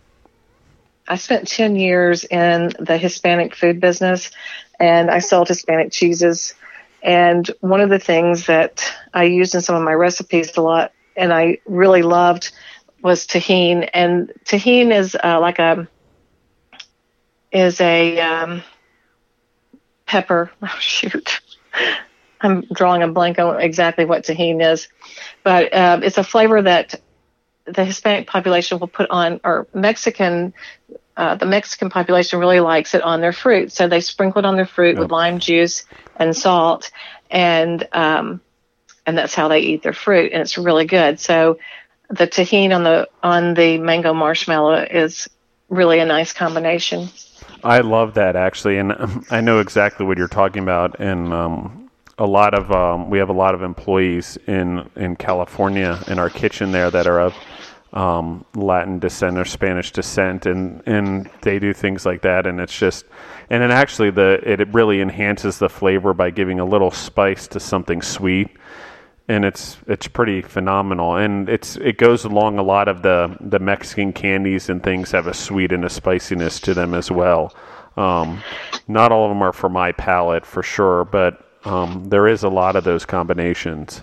I 1.09 1.17
spent 1.17 1.49
ten 1.49 1.77
years 1.77 2.25
in 2.25 2.73
the 2.79 2.97
Hispanic 2.97 3.55
food 3.55 3.81
business, 3.81 4.31
and 4.79 5.11
I 5.11 5.19
sold 5.19 5.49
Hispanic 5.49 5.93
cheeses. 5.93 6.55
And 7.03 7.51
one 7.61 7.81
of 7.81 7.91
the 7.91 7.99
things 7.99 8.47
that 8.47 8.89
I 9.13 9.25
used 9.25 9.57
in 9.57 9.61
some 9.61 9.75
of 9.75 9.83
my 9.83 9.93
recipes 9.93 10.57
a 10.57 10.63
lot 10.63 10.93
and 11.17 11.33
I 11.33 11.59
really 11.67 12.03
loved 12.03 12.53
was 13.03 13.27
Tajín, 13.27 13.89
And 13.93 14.33
Tajín 14.45 14.95
is 14.95 15.17
uh, 15.23 15.41
like 15.41 15.59
a 15.59 15.89
is 17.51 17.81
a 17.81 18.21
um, 18.21 18.63
pepper. 20.07 20.51
Oh 20.63 20.77
shoot, 20.79 21.41
I'm 22.41 22.63
drawing 22.73 23.03
a 23.03 23.09
blank 23.09 23.39
on 23.39 23.61
exactly 23.61 24.05
what 24.05 24.25
Tajín 24.25 24.65
is, 24.73 24.89
but 25.43 25.73
uh, 25.73 26.01
it's 26.03 26.19
a 26.19 26.25
flavor 26.25 26.63
that 26.63 27.01
the 27.65 27.85
Hispanic 27.85 28.27
population 28.27 28.79
will 28.79 28.89
put 28.89 29.11
on, 29.11 29.41
or 29.45 29.67
Mexican. 29.75 30.55
Uh, 31.15 31.35
the 31.35 31.45
Mexican 31.45 31.91
population 31.91 32.39
really 32.39 32.61
likes 32.61 32.95
it 32.95 33.03
on 33.03 33.21
their 33.21 33.35
fruit, 33.35 33.71
so 33.71 33.87
they 33.87 34.01
sprinkle 34.01 34.39
it 34.39 34.47
on 34.47 34.57
their 34.57 34.67
fruit 34.67 34.97
with 34.97 35.11
lime 35.11 35.41
juice 35.41 35.85
and 36.17 36.35
salt, 36.35 36.91
and 37.31 37.87
um, 37.93 38.41
and 39.07 39.17
that's 39.19 39.35
how 39.35 39.49
they 39.49 39.61
eat 39.61 39.83
their 39.83 39.93
fruit, 39.93 40.33
and 40.33 40.43
it's 40.43 40.59
really 40.59 40.85
good. 40.85 41.19
So 41.19 41.59
the 42.09 42.27
Tajín 42.27 42.75
on 42.75 42.85
the 42.85 43.09
on 43.23 43.55
the 43.55 43.79
mango 43.79 44.13
marshmallow 44.13 44.87
is 44.91 45.29
really 45.69 45.99
a 45.99 46.05
nice 46.07 46.33
combination. 46.33 47.09
I 47.65 47.81
love 47.81 48.15
that 48.15 48.37
actually, 48.37 48.79
and 48.79 48.93
I 49.31 49.41
know 49.41 49.61
exactly 49.61 50.07
what 50.07 50.19
you're 50.19 50.29
talking 50.29 50.63
about. 50.63 51.01
And 51.01 51.33
um, 51.33 51.91
a 52.19 52.27
lot 52.27 52.55
of 52.55 52.71
um, 52.71 53.11
we 53.11 53.19
have 53.19 53.31
a 53.31 53.35
lot 53.35 53.55
of 53.55 53.63
employees 53.63 54.39
in 54.47 54.89
in 54.97 55.17
California 55.17 55.99
in 56.09 56.19
our 56.19 56.31
kitchen 56.31 56.73
there 56.73 56.91
that 56.91 57.07
are 57.07 57.21
of 57.21 57.35
um, 57.93 58.45
Latin 58.55 58.99
descent 58.99 59.39
or 59.39 59.45
Spanish 59.45 59.91
descent, 59.91 60.47
and 60.47 60.83
and 60.87 61.31
they 61.43 61.59
do 61.59 61.73
things 61.73 62.05
like 62.05 62.23
that, 62.23 62.47
and 62.47 62.61
it's 62.61 62.77
just, 62.77 63.05
and 63.51 63.63
then 63.63 63.71
actually 63.71 64.11
the 64.11 64.41
it 64.45 64.73
really 64.73 65.01
enhances 65.01 65.59
the 65.59 65.69
flavor 65.69 66.15
by 66.15 66.31
giving 66.31 66.61
a 66.61 66.65
little 66.65 66.91
spice 66.91 67.49
to 67.49 67.61
something 67.61 68.03
sweet 68.03 68.51
and 69.33 69.45
it's 69.47 69.79
it's 69.87 70.07
pretty 70.07 70.43
phenomenal 70.43 71.17
and 71.17 71.49
it's 71.49 71.77
it 71.77 71.97
goes 71.97 72.25
along 72.25 72.59
a 72.59 72.63
lot 72.63 72.87
of 72.87 73.03
the 73.03 73.35
the 73.41 73.59
Mexican 73.59 74.13
candies 74.13 74.69
and 74.69 74.83
things 74.83 75.11
have 75.11 75.27
a 75.27 75.35
sweet 75.35 75.73
and 75.73 75.85
a 75.85 75.89
spiciness 75.89 76.61
to 76.61 76.75
them 76.75 76.93
as 76.93 77.11
well. 77.11 77.55
Um, 77.97 78.43
not 78.89 79.11
all 79.11 79.25
of 79.25 79.31
them 79.31 79.43
are 79.43 79.53
for 79.53 79.69
my 79.69 79.93
palate 79.93 80.45
for 80.45 80.63
sure, 80.63 81.05
but 81.05 81.47
um, 81.65 82.05
there 82.09 82.27
is 82.29 82.43
a 82.43 82.49
lot 82.49 82.77
of 82.77 82.85
those 82.85 83.05
combinations. 83.07 84.03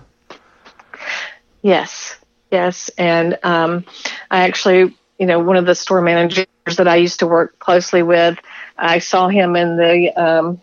Yes, 1.61 2.17
yes, 2.51 2.89
and 2.97 3.37
um, 3.43 3.85
I 4.31 4.43
actually, 4.43 4.95
you 5.17 5.25
know, 5.25 5.39
one 5.39 5.57
of 5.57 5.65
the 5.65 5.75
store 5.75 6.01
managers 6.01 6.47
that 6.77 6.87
I 6.87 6.95
used 6.95 7.19
to 7.19 7.27
work 7.27 7.59
closely 7.59 8.03
with, 8.03 8.39
I 8.77 8.99
saw 8.99 9.27
him 9.27 9.55
in 9.55 9.75
the 9.75 10.13
um, 10.15 10.61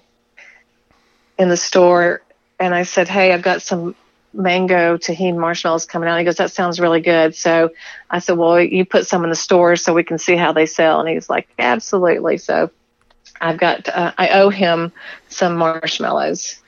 in 1.39 1.49
the 1.49 1.57
store, 1.57 2.23
and 2.59 2.75
I 2.75 2.85
said, 2.85 3.09
"Hey, 3.09 3.33
I've 3.33 3.43
got 3.43 3.61
some 3.61 3.95
mango 4.37 4.97
Tajín 4.97 5.37
marshmallows 5.37 5.87
coming 5.87 6.09
out. 6.09 6.19
He 6.19 6.25
goes, 6.25 6.37
that 6.37 6.51
sounds 6.51 6.79
really 6.79 7.01
good. 7.01 7.35
So 7.35 7.71
I 8.11 8.19
said, 8.19 8.37
well, 8.37 8.61
you 8.61 8.85
put 8.85 9.07
some 9.07 9.25
in 9.25 9.31
the 9.31 9.37
store 9.37 9.77
so 9.77 9.95
we 9.95 10.05
can 10.05 10.19
see 10.19 10.37
how 10.37 10.53
they 10.53 10.67
sell. 10.67 11.01
And 11.01 11.09
he's 11.09 11.29
like, 11.29 11.49
absolutely. 11.59 12.39
So 12.39 12.71
I've 13.41 13.59
got, 13.59 13.89
uh, 13.89 14.13
I 14.17 14.29
owe 14.31 14.51
him 14.51 14.93
some 15.29 15.57
marshmallows. 15.57 16.61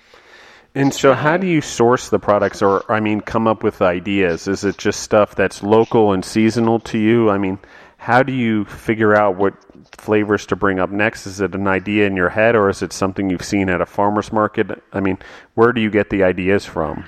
And 0.74 0.92
so, 0.92 1.14
how 1.14 1.36
do 1.38 1.46
you 1.46 1.60
source 1.60 2.10
the 2.10 2.18
products, 2.18 2.62
or 2.62 2.84
I 2.92 3.00
mean, 3.00 3.20
come 3.20 3.48
up 3.48 3.64
with 3.64 3.80
ideas? 3.82 4.46
Is 4.46 4.64
it 4.64 4.76
just 4.76 5.00
stuff 5.00 5.34
that's 5.34 5.62
local 5.62 6.12
and 6.12 6.24
seasonal 6.24 6.78
to 6.80 6.98
you? 6.98 7.30
I 7.30 7.38
mean, 7.38 7.58
how 7.96 8.22
do 8.22 8.32
you 8.32 8.64
figure 8.66 9.16
out 9.16 9.36
what 9.36 9.54
flavors 9.96 10.46
to 10.46 10.56
bring 10.56 10.78
up 10.78 10.90
next? 10.90 11.26
Is 11.26 11.40
it 11.40 11.54
an 11.54 11.66
idea 11.66 12.06
in 12.06 12.16
your 12.16 12.28
head, 12.28 12.54
or 12.54 12.68
is 12.68 12.82
it 12.82 12.92
something 12.92 13.30
you've 13.30 13.44
seen 13.44 13.68
at 13.68 13.80
a 13.80 13.86
farmer's 13.86 14.30
market? 14.30 14.82
I 14.92 15.00
mean, 15.00 15.18
where 15.54 15.72
do 15.72 15.80
you 15.80 15.90
get 15.90 16.10
the 16.10 16.22
ideas 16.22 16.64
from? 16.64 17.06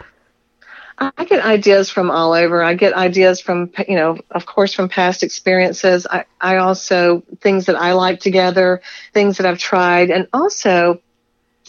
I 1.00 1.24
get 1.24 1.42
ideas 1.42 1.88
from 1.88 2.10
all 2.10 2.34
over. 2.34 2.62
I 2.62 2.74
get 2.74 2.92
ideas 2.92 3.40
from, 3.40 3.70
you 3.88 3.96
know, 3.96 4.18
of 4.30 4.44
course, 4.44 4.74
from 4.74 4.90
past 4.90 5.22
experiences. 5.22 6.06
I, 6.10 6.26
I 6.40 6.56
also, 6.56 7.22
things 7.40 7.66
that 7.66 7.76
I 7.76 7.92
like 7.94 8.20
together, 8.20 8.82
things 9.14 9.38
that 9.38 9.46
I've 9.46 9.58
tried. 9.58 10.10
And 10.10 10.28
also, 10.32 11.00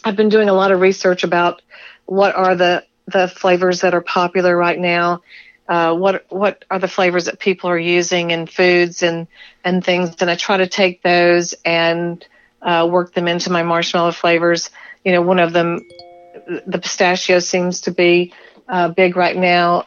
I've 0.03 0.17
been 0.17 0.29
doing 0.29 0.49
a 0.49 0.53
lot 0.53 0.71
of 0.71 0.81
research 0.81 1.23
about 1.23 1.61
what 2.05 2.35
are 2.35 2.55
the 2.55 2.85
the 3.07 3.27
flavors 3.27 3.81
that 3.81 3.93
are 3.93 4.01
popular 4.01 4.55
right 4.55 4.79
now. 4.79 5.21
Uh, 5.67 5.95
what 5.95 6.25
what 6.29 6.65
are 6.69 6.79
the 6.79 6.87
flavors 6.87 7.25
that 7.25 7.39
people 7.39 7.69
are 7.69 7.79
using 7.79 8.31
in 8.31 8.47
foods 8.47 9.01
and 9.01 9.27
and 9.63 9.83
things? 9.83 10.15
And 10.19 10.29
I 10.29 10.35
try 10.35 10.57
to 10.57 10.67
take 10.67 11.01
those 11.03 11.53
and 11.63 12.25
uh, 12.61 12.87
work 12.91 13.13
them 13.13 13.27
into 13.27 13.49
my 13.49 13.63
marshmallow 13.63 14.11
flavors. 14.11 14.71
You 15.05 15.13
know, 15.13 15.21
one 15.21 15.39
of 15.39 15.53
them, 15.53 15.87
the 16.67 16.79
pistachio 16.79 17.39
seems 17.39 17.81
to 17.81 17.91
be 17.91 18.33
uh, 18.71 18.87
big 18.87 19.15
right 19.15 19.37
now, 19.37 19.85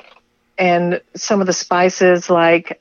and 0.56 1.00
some 1.16 1.40
of 1.40 1.48
the 1.48 1.52
spices 1.52 2.30
like 2.30 2.80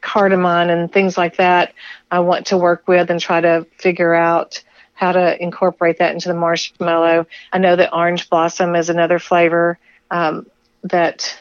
cardamom 0.00 0.68
and 0.68 0.92
things 0.92 1.16
like 1.16 1.36
that, 1.36 1.74
I 2.10 2.18
want 2.20 2.46
to 2.46 2.58
work 2.58 2.88
with 2.88 3.10
and 3.10 3.20
try 3.20 3.40
to 3.40 3.66
figure 3.78 4.12
out 4.14 4.64
how 4.94 5.12
to 5.12 5.40
incorporate 5.42 5.98
that 5.98 6.12
into 6.12 6.28
the 6.28 6.34
marshmallow. 6.34 7.26
I 7.52 7.58
know 7.58 7.76
that 7.76 7.94
orange 7.94 8.28
blossom 8.28 8.74
is 8.74 8.88
another 8.88 9.18
flavor 9.18 9.78
um, 10.10 10.46
that 10.82 11.38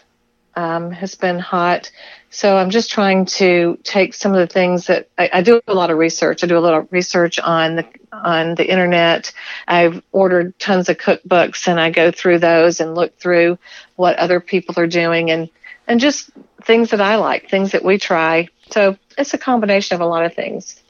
um, 0.55 0.91
has 0.91 1.15
been 1.15 1.39
hot. 1.39 1.91
So 2.29 2.57
I'm 2.57 2.69
just 2.69 2.91
trying 2.91 3.25
to 3.25 3.77
take 3.83 4.13
some 4.13 4.33
of 4.33 4.39
the 4.39 4.51
things 4.51 4.87
that 4.87 5.09
I, 5.17 5.29
I, 5.33 5.41
do 5.41 5.61
a 5.67 5.73
lot 5.73 5.91
of 5.91 5.97
research. 5.97 6.43
I 6.43 6.47
do 6.47 6.57
a 6.57 6.59
lot 6.59 6.73
of 6.73 6.87
research 6.91 7.39
on 7.39 7.75
the 7.75 7.85
on 8.11 8.55
the 8.55 8.69
internet. 8.69 9.33
I've 9.67 10.01
ordered 10.11 10.57
tons 10.59 10.87
of 10.87 10.97
cookbooks 10.97 11.67
and 11.67 11.79
I 11.79 11.89
go 11.89 12.11
through 12.11 12.39
those 12.39 12.79
and 12.79 12.95
look 12.95 13.17
through 13.17 13.57
what 13.95 14.17
other 14.17 14.39
people 14.39 14.79
are 14.79 14.87
doing 14.87 15.31
and 15.31 15.49
and 15.87 15.99
just 15.99 16.29
things 16.63 16.91
that 16.91 17.01
I 17.01 17.15
like, 17.15 17.49
things 17.49 17.71
that 17.71 17.83
we 17.83 17.97
try. 17.97 18.47
So 18.69 18.97
it's 19.17 19.33
a 19.33 19.37
combination 19.37 19.95
of 19.95 20.01
a 20.01 20.05
lot 20.05 20.25
of 20.25 20.33
things. 20.33 20.81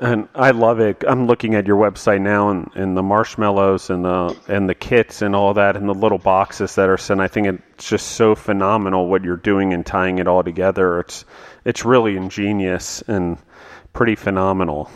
And 0.00 0.28
I 0.34 0.50
love 0.50 0.80
it. 0.80 1.04
I'm 1.06 1.26
looking 1.26 1.54
at 1.54 1.66
your 1.66 1.76
website 1.76 2.20
now, 2.20 2.50
and, 2.50 2.68
and 2.74 2.96
the 2.96 3.02
marshmallows 3.02 3.90
and 3.90 4.04
the 4.04 4.36
and 4.48 4.68
the 4.68 4.74
kits 4.74 5.22
and 5.22 5.36
all 5.36 5.54
that, 5.54 5.76
and 5.76 5.88
the 5.88 5.94
little 5.94 6.18
boxes 6.18 6.74
that 6.74 6.88
are 6.88 6.98
sent. 6.98 7.20
I 7.20 7.28
think 7.28 7.46
it's 7.46 7.88
just 7.88 8.08
so 8.08 8.34
phenomenal 8.34 9.06
what 9.06 9.22
you're 9.22 9.36
doing 9.36 9.72
and 9.72 9.86
tying 9.86 10.18
it 10.18 10.26
all 10.26 10.42
together. 10.42 10.98
It's 10.98 11.24
it's 11.64 11.84
really 11.84 12.16
ingenious 12.16 13.02
and 13.02 13.38
pretty 13.92 14.16
phenomenal. 14.16 14.90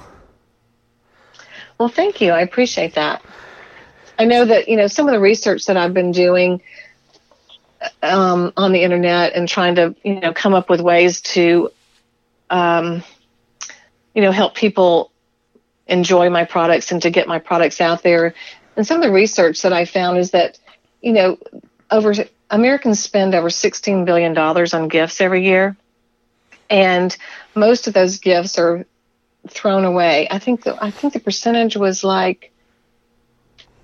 Well, 1.79 1.89
thank 1.89 2.21
you. 2.21 2.33
I 2.33 2.41
appreciate 2.41 2.95
that. 2.97 3.23
I 4.19 4.25
know 4.25 4.45
that 4.45 4.69
you 4.69 4.77
know 4.77 4.89
some 4.89 5.07
of 5.07 5.13
the 5.13 5.21
research 5.21 5.67
that 5.67 5.77
I've 5.77 5.95
been 5.95 6.11
doing 6.11 6.61
um, 8.03 8.53
on 8.57 8.73
the 8.73 8.83
internet 8.83 9.35
and 9.35 9.49
trying 9.49 9.77
to 9.77 9.95
you 10.03 10.19
know 10.19 10.33
come 10.33 10.55
up 10.55 10.69
with 10.69 10.81
ways 10.81 11.21
to 11.21 11.71
um, 12.51 13.05
you 14.19 14.25
know 14.25 14.33
help 14.33 14.57
people 14.57 15.13
enjoy 15.87 16.29
my 16.29 16.45
products 16.45 16.91
and 16.91 17.01
to 17.03 17.09
get 17.09 17.29
my 17.29 17.39
products 17.39 17.81
out 17.81 18.03
there. 18.03 18.35
And 18.75 18.85
some 18.85 18.97
of 18.97 19.05
the 19.05 19.13
research 19.13 19.63
that 19.63 19.73
I 19.73 19.85
found 19.85 20.19
is 20.19 20.33
that 20.33 20.59
you 21.01 21.13
know 21.13 21.39
over 21.89 22.13
Americans 22.51 22.99
spend 22.99 23.37
over 23.37 23.49
16 23.49 24.05
billion 24.05 24.35
dollars 24.35 24.75
on 24.75 24.89
gifts 24.89 25.21
every 25.21 25.45
year, 25.45 25.77
and 26.69 27.17
most 27.55 27.87
of 27.87 27.95
those 27.95 28.19
gifts 28.19 28.59
are 28.59 28.87
thrown 29.47 29.85
away. 29.85 30.27
I 30.29 30.41
think 30.41 30.65
the, 30.65 30.77
I 30.83 30.91
think 30.91 31.13
the 31.13 31.21
percentage 31.21 31.77
was 31.77 32.03
like 32.03 32.51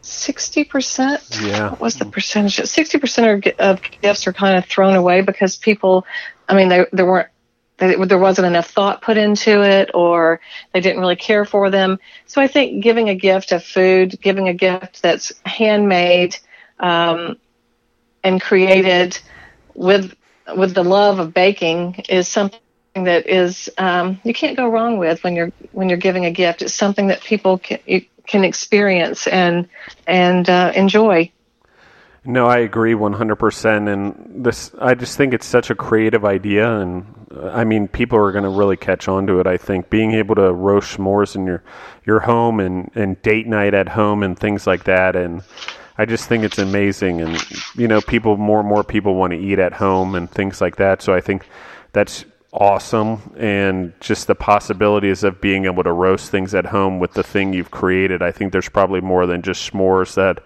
sixty 0.01 0.65
percent. 0.65 1.23
Yeah, 1.41 1.71
what 1.71 1.81
was 1.81 1.95
the 1.95 2.07
percentage? 2.07 2.57
Sixty 2.57 2.99
percent 2.99 3.47
of 3.61 3.81
gifts 4.03 4.27
are 4.27 4.33
kind 4.33 4.59
of 4.59 4.65
thrown 4.65 4.97
away 4.97 5.21
because 5.21 5.57
people. 5.57 6.05
I 6.49 6.57
mean, 6.57 6.71
they, 6.71 6.87
there 6.93 7.07
weren't. 7.07 7.29
There 7.79 8.19
wasn't 8.19 8.47
enough 8.47 8.71
thought 8.71 9.03
put 9.03 9.17
into 9.17 9.63
it, 9.63 9.91
or 9.95 10.41
they 10.73 10.81
didn't 10.81 11.01
really 11.01 11.17
care 11.17 11.45
for 11.45 11.71
them. 11.71 11.99
So 12.27 12.41
I 12.41 12.47
think 12.47 12.83
giving 12.83 13.09
a 13.09 13.15
gift 13.15 13.53
of 13.53 13.65
food, 13.65 14.21
giving 14.21 14.49
a 14.49 14.55
gift 14.55 15.03
that's 15.03 15.33
handmade 15.45 16.37
um, 16.79 17.37
and 18.23 18.41
created 18.41 19.19
with 19.75 20.15
with 20.57 20.75
the 20.75 20.85
love 20.85 21.19
of 21.19 21.33
baking 21.35 22.05
is 22.09 22.29
something 22.29 22.61
that 22.95 23.27
is 23.27 23.71
um, 23.79 24.21
you 24.25 24.33
can't 24.33 24.57
go 24.57 24.69
wrong 24.69 24.99
with 24.99 25.25
when 25.25 25.35
you're 25.35 25.51
when 25.73 25.89
you're 25.89 25.99
giving 25.99 26.27
a 26.27 26.31
gift. 26.31 26.63
It's 26.63 26.75
something 26.75 27.09
that 27.09 27.23
people 27.23 27.59
can, 27.59 27.79
can 28.27 28.45
experience 28.45 29.27
and 29.27 29.69
and 30.07 30.49
uh, 30.49 30.73
enjoy. 30.75 31.33
No, 32.25 32.47
I 32.47 32.59
agree 32.59 32.95
100%. 32.95 33.93
And 33.93 34.45
this, 34.45 34.73
I 34.81 34.95
just 34.95 35.17
think 35.17 35.35
it's 35.35 35.47
such 35.47 35.71
a 35.71 35.75
creative 35.75 36.25
idea. 36.25 36.79
And 36.79 37.05
uh, 37.35 37.49
I 37.49 37.65
mean, 37.65 37.87
people 37.87 38.19
are 38.19 38.33
going 38.33 38.45
to 38.45 38.51
really 38.51 38.77
catch 38.77 39.09
on 39.09 39.27
to 39.27 39.41
it. 39.41 39.47
I 39.47 39.59
think 39.59 39.91
being 39.91 40.13
able 40.13 40.35
to 40.37 40.53
roast 40.53 40.97
s'mores 40.97 41.37
in 41.37 41.45
your, 41.45 41.63
your 42.07 42.21
home 42.21 42.61
and, 42.61 42.91
and 42.95 43.21
date 43.21 43.47
night 43.47 43.75
at 43.75 43.89
home 43.89 44.23
and 44.23 44.39
things 44.39 44.67
like 44.67 44.85
that. 44.85 45.17
And 45.17 45.43
I 45.99 46.07
just 46.07 46.27
think 46.27 46.45
it's 46.45 46.59
amazing. 46.59 47.21
And, 47.21 47.45
you 47.75 47.89
know, 47.89 48.01
people, 48.01 48.39
more 48.39 48.61
and 48.61 48.69
more 48.69 48.85
people 48.85 49.17
want 49.17 49.33
to 49.33 49.39
eat 49.39 49.59
at 49.59 49.75
home 49.75 50.15
and 50.15 50.31
things 50.31 50.63
like 50.63 50.77
that. 50.77 51.03
So 51.03 51.13
I 51.13 51.21
think 51.21 51.47
that's 51.93 52.25
awesome 52.55 53.35
and 53.37 53.93
just 54.01 54.29
the 54.29 54.35
possibilities 54.35 55.25
of 55.25 55.41
being 55.41 55.67
able 55.67 55.83
to 55.83 55.93
roast 55.93 56.31
things 56.31 56.55
at 56.55 56.65
home 56.65 57.01
with 57.01 57.13
the 57.13 57.23
thing 57.23 57.53
you've 57.53 57.71
created. 57.71 58.23
I 58.23 58.31
think 58.31 58.53
there's 58.53 58.69
probably 58.69 59.01
more 59.03 59.27
than 59.27 59.43
just 59.43 59.71
s'mores 59.73 60.15
that 60.15 60.43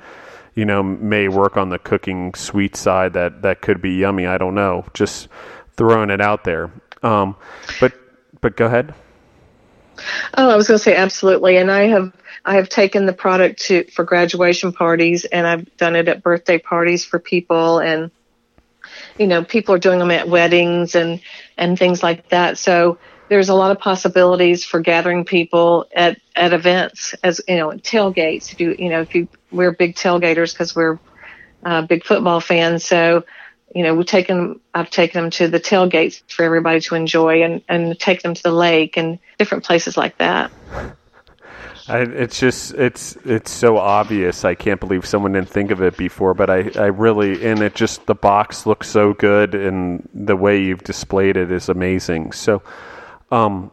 you 0.59 0.64
know 0.64 0.83
may 0.83 1.29
work 1.29 1.57
on 1.57 1.68
the 1.68 1.79
cooking 1.79 2.35
sweet 2.35 2.75
side 2.75 3.12
that 3.12 3.42
that 3.42 3.61
could 3.61 3.81
be 3.81 3.92
yummy. 3.92 4.27
I 4.27 4.38
don't 4.38 4.57
know. 4.57 4.85
Just 4.92 5.29
throwing 5.77 6.11
it 6.11 6.21
out 6.21 6.42
there. 6.42 6.73
Um, 7.01 7.37
but 7.79 7.92
but 8.40 8.57
go 8.57 8.66
ahead. 8.66 8.92
Oh, 10.37 10.51
I 10.51 10.57
was 10.57 10.66
going 10.66 10.79
to 10.79 10.83
say 10.83 10.97
absolutely, 10.97 11.59
and 11.59 11.71
I 11.71 11.83
have 11.85 12.12
I 12.44 12.57
have 12.57 12.68
taken 12.68 13.07
the 13.07 13.12
product 13.12 13.61
to 13.66 13.85
for 13.85 14.05
graduation 14.05 14.73
parties, 14.73 15.25
and 15.25 15.47
I've 15.47 15.77
done 15.77 15.94
it 15.94 16.09
at 16.09 16.25
birthday 16.25 16.59
parties 16.59 17.05
for 17.05 17.21
people, 17.21 17.79
and 17.79 18.11
you 19.16 19.29
know, 19.29 19.44
people 19.44 19.77
are 19.77 19.79
doing 19.79 20.01
them 20.01 20.11
at 20.11 20.29
weddings 20.29 20.97
and 20.97 21.21
and 21.57 21.79
things 21.79 22.03
like 22.03 22.31
that. 22.31 22.59
So 22.59 22.99
there's 23.29 23.49
a 23.49 23.55
lot 23.55 23.71
of 23.71 23.79
possibilities 23.79 24.64
for 24.64 24.81
gathering 24.81 25.25
people 25.25 25.87
at 25.94 26.21
at 26.35 26.53
events 26.53 27.14
as 27.23 27.40
you 27.47 27.59
know 27.59 27.71
tailgates. 27.71 28.59
You 28.59 28.75
you 28.77 28.88
know 28.88 29.03
if 29.03 29.14
you 29.14 29.29
we're 29.51 29.73
big 29.73 29.95
tailgaters 29.95 30.53
because 30.53 30.75
we're 30.75 30.99
uh, 31.65 31.83
big 31.83 32.05
football 32.05 32.41
fans, 32.41 32.85
so 32.85 33.25
you 33.75 33.83
know 33.83 33.95
we've 33.95 34.07
taken 34.07 34.61
I've 34.75 34.91
taken 34.91 35.23
them 35.23 35.31
to 35.33 35.49
the 35.49 35.61
tailgates 35.61 36.23
for 36.31 36.45
everybody 36.45 36.81
to 36.81 36.95
enjoy 36.95 37.43
and 37.43 37.63
and 37.69 37.99
take 37.99 38.23
them 38.23 38.35
to 38.35 38.43
the 38.43 38.53
lake 38.53 38.97
and 38.97 39.19
different 39.39 39.65
places 39.65 39.97
like 39.97 40.19
that. 40.19 40.51
I, 41.89 42.01
it's 42.01 42.39
just 42.39 42.75
it's 42.75 43.17
it's 43.25 43.51
so 43.51 43.79
obvious. 43.79 44.45
I 44.45 44.55
can't 44.55 44.79
believe 44.79 45.07
someone 45.07 45.33
didn't 45.33 45.49
think 45.49 45.71
of 45.71 45.81
it 45.81 45.97
before. 45.97 46.35
But 46.35 46.51
I, 46.51 46.71
I 46.77 46.87
really 46.87 47.47
and 47.47 47.63
it 47.63 47.75
just 47.75 48.05
the 48.07 48.15
box 48.15 48.67
looks 48.67 48.89
so 48.89 49.15
good 49.15 49.55
and 49.55 50.07
the 50.13 50.37
way 50.37 50.63
you've 50.63 50.85
displayed 50.85 51.39
it 51.39 51.51
is 51.51 51.71
amazing. 51.71 52.33
So, 52.33 52.63
um, 53.31 53.71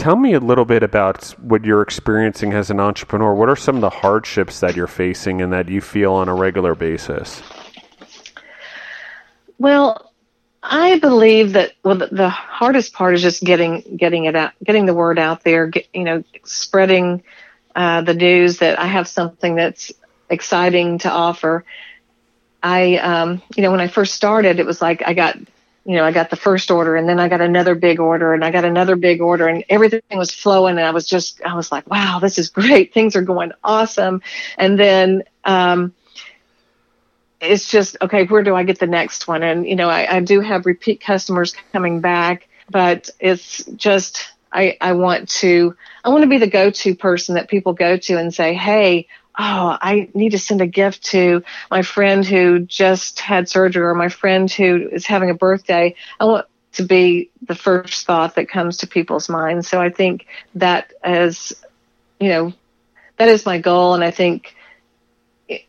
tell 0.00 0.16
me 0.16 0.32
a 0.32 0.40
little 0.40 0.64
bit 0.64 0.82
about 0.82 1.26
what 1.40 1.62
you're 1.62 1.82
experiencing 1.82 2.54
as 2.54 2.70
an 2.70 2.80
entrepreneur. 2.80 3.34
What 3.34 3.50
are 3.50 3.56
some 3.56 3.76
of 3.76 3.82
the 3.82 3.90
hardships 3.90 4.60
that 4.60 4.74
you're 4.74 4.86
facing 4.86 5.42
and 5.42 5.52
that 5.52 5.68
you 5.68 5.82
feel 5.82 6.14
on 6.14 6.26
a 6.26 6.34
regular 6.34 6.74
basis? 6.74 7.42
Well, 9.58 10.10
I 10.62 10.98
believe 10.98 11.52
that 11.52 11.72
well, 11.84 11.96
the, 11.96 12.30
hardest 12.30 12.94
part 12.94 13.14
is 13.14 13.20
just 13.20 13.42
getting 13.42 13.96
getting 13.96 14.24
it 14.24 14.34
out, 14.34 14.52
getting 14.64 14.86
the 14.86 14.94
word 14.94 15.18
out 15.18 15.44
there. 15.44 15.66
Get, 15.66 15.86
you 15.92 16.04
know, 16.04 16.24
spreading 16.44 17.22
uh, 17.76 18.00
the 18.00 18.14
news 18.14 18.58
that 18.58 18.78
I 18.78 18.86
have 18.86 19.06
something 19.06 19.54
that's 19.54 19.92
exciting 20.30 20.98
to 20.98 21.10
offer. 21.10 21.64
I, 22.62 22.96
um, 22.96 23.42
you 23.54 23.62
know, 23.62 23.70
when 23.70 23.80
I 23.80 23.88
first 23.88 24.14
started, 24.14 24.60
it 24.60 24.66
was 24.66 24.80
like 24.80 25.02
I 25.06 25.12
got, 25.12 25.36
you 25.84 25.96
know, 25.96 26.04
I 26.04 26.12
got 26.12 26.30
the 26.30 26.36
first 26.36 26.70
order 26.70 26.96
and 26.96 27.08
then 27.08 27.18
I 27.18 27.28
got 27.28 27.40
another 27.40 27.74
big 27.74 28.00
order 28.00 28.34
and 28.34 28.44
I 28.44 28.50
got 28.50 28.64
another 28.64 28.96
big 28.96 29.20
order 29.20 29.48
and 29.48 29.64
everything 29.68 30.02
was 30.12 30.30
flowing 30.30 30.76
and 30.76 30.86
I 30.86 30.90
was 30.90 31.06
just, 31.06 31.40
I 31.42 31.54
was 31.54 31.72
like, 31.72 31.90
wow, 31.90 32.18
this 32.20 32.38
is 32.38 32.48
great. 32.50 32.92
Things 32.92 33.16
are 33.16 33.22
going 33.22 33.52
awesome. 33.64 34.22
And 34.58 34.78
then, 34.78 35.24
um, 35.44 35.94
it's 37.40 37.70
just, 37.70 37.96
okay, 38.02 38.26
where 38.26 38.42
do 38.42 38.54
I 38.54 38.64
get 38.64 38.78
the 38.78 38.86
next 38.86 39.26
one? 39.26 39.42
And, 39.42 39.66
you 39.66 39.74
know, 39.74 39.88
I, 39.88 40.16
I 40.16 40.20
do 40.20 40.40
have 40.40 40.66
repeat 40.66 41.00
customers 41.00 41.54
coming 41.72 42.00
back, 42.00 42.46
but 42.68 43.08
it's 43.18 43.64
just, 43.64 44.30
I, 44.52 44.76
I 44.80 44.92
want 44.92 45.28
to 45.40 45.76
I 46.04 46.08
want 46.08 46.22
to 46.22 46.28
be 46.28 46.38
the 46.38 46.48
go-to 46.48 46.94
person 46.94 47.36
that 47.36 47.48
people 47.48 47.72
go 47.72 47.96
to 47.96 48.18
and 48.18 48.34
say, 48.34 48.54
"Hey, 48.54 49.06
oh, 49.40 49.78
I 49.80 50.08
need 50.14 50.30
to 50.30 50.38
send 50.38 50.60
a 50.60 50.66
gift 50.66 51.04
to 51.06 51.42
my 51.70 51.82
friend 51.82 52.24
who 52.24 52.60
just 52.60 53.20
had 53.20 53.48
surgery 53.48 53.82
or 53.82 53.94
my 53.94 54.08
friend 54.08 54.50
who 54.50 54.88
is 54.92 55.06
having 55.06 55.30
a 55.30 55.34
birthday." 55.34 55.94
I 56.18 56.24
want 56.24 56.46
to 56.72 56.84
be 56.84 57.30
the 57.46 57.54
first 57.54 58.06
thought 58.06 58.36
that 58.36 58.48
comes 58.48 58.78
to 58.78 58.86
people's 58.86 59.28
minds. 59.28 59.66
So 59.68 59.80
I 59.80 59.90
think 59.90 60.26
that 60.54 60.92
as 61.02 61.52
you 62.20 62.28
know, 62.28 62.52
that 63.16 63.28
is 63.28 63.46
my 63.46 63.58
goal, 63.58 63.94
and 63.94 64.04
I 64.04 64.10
think 64.10 64.54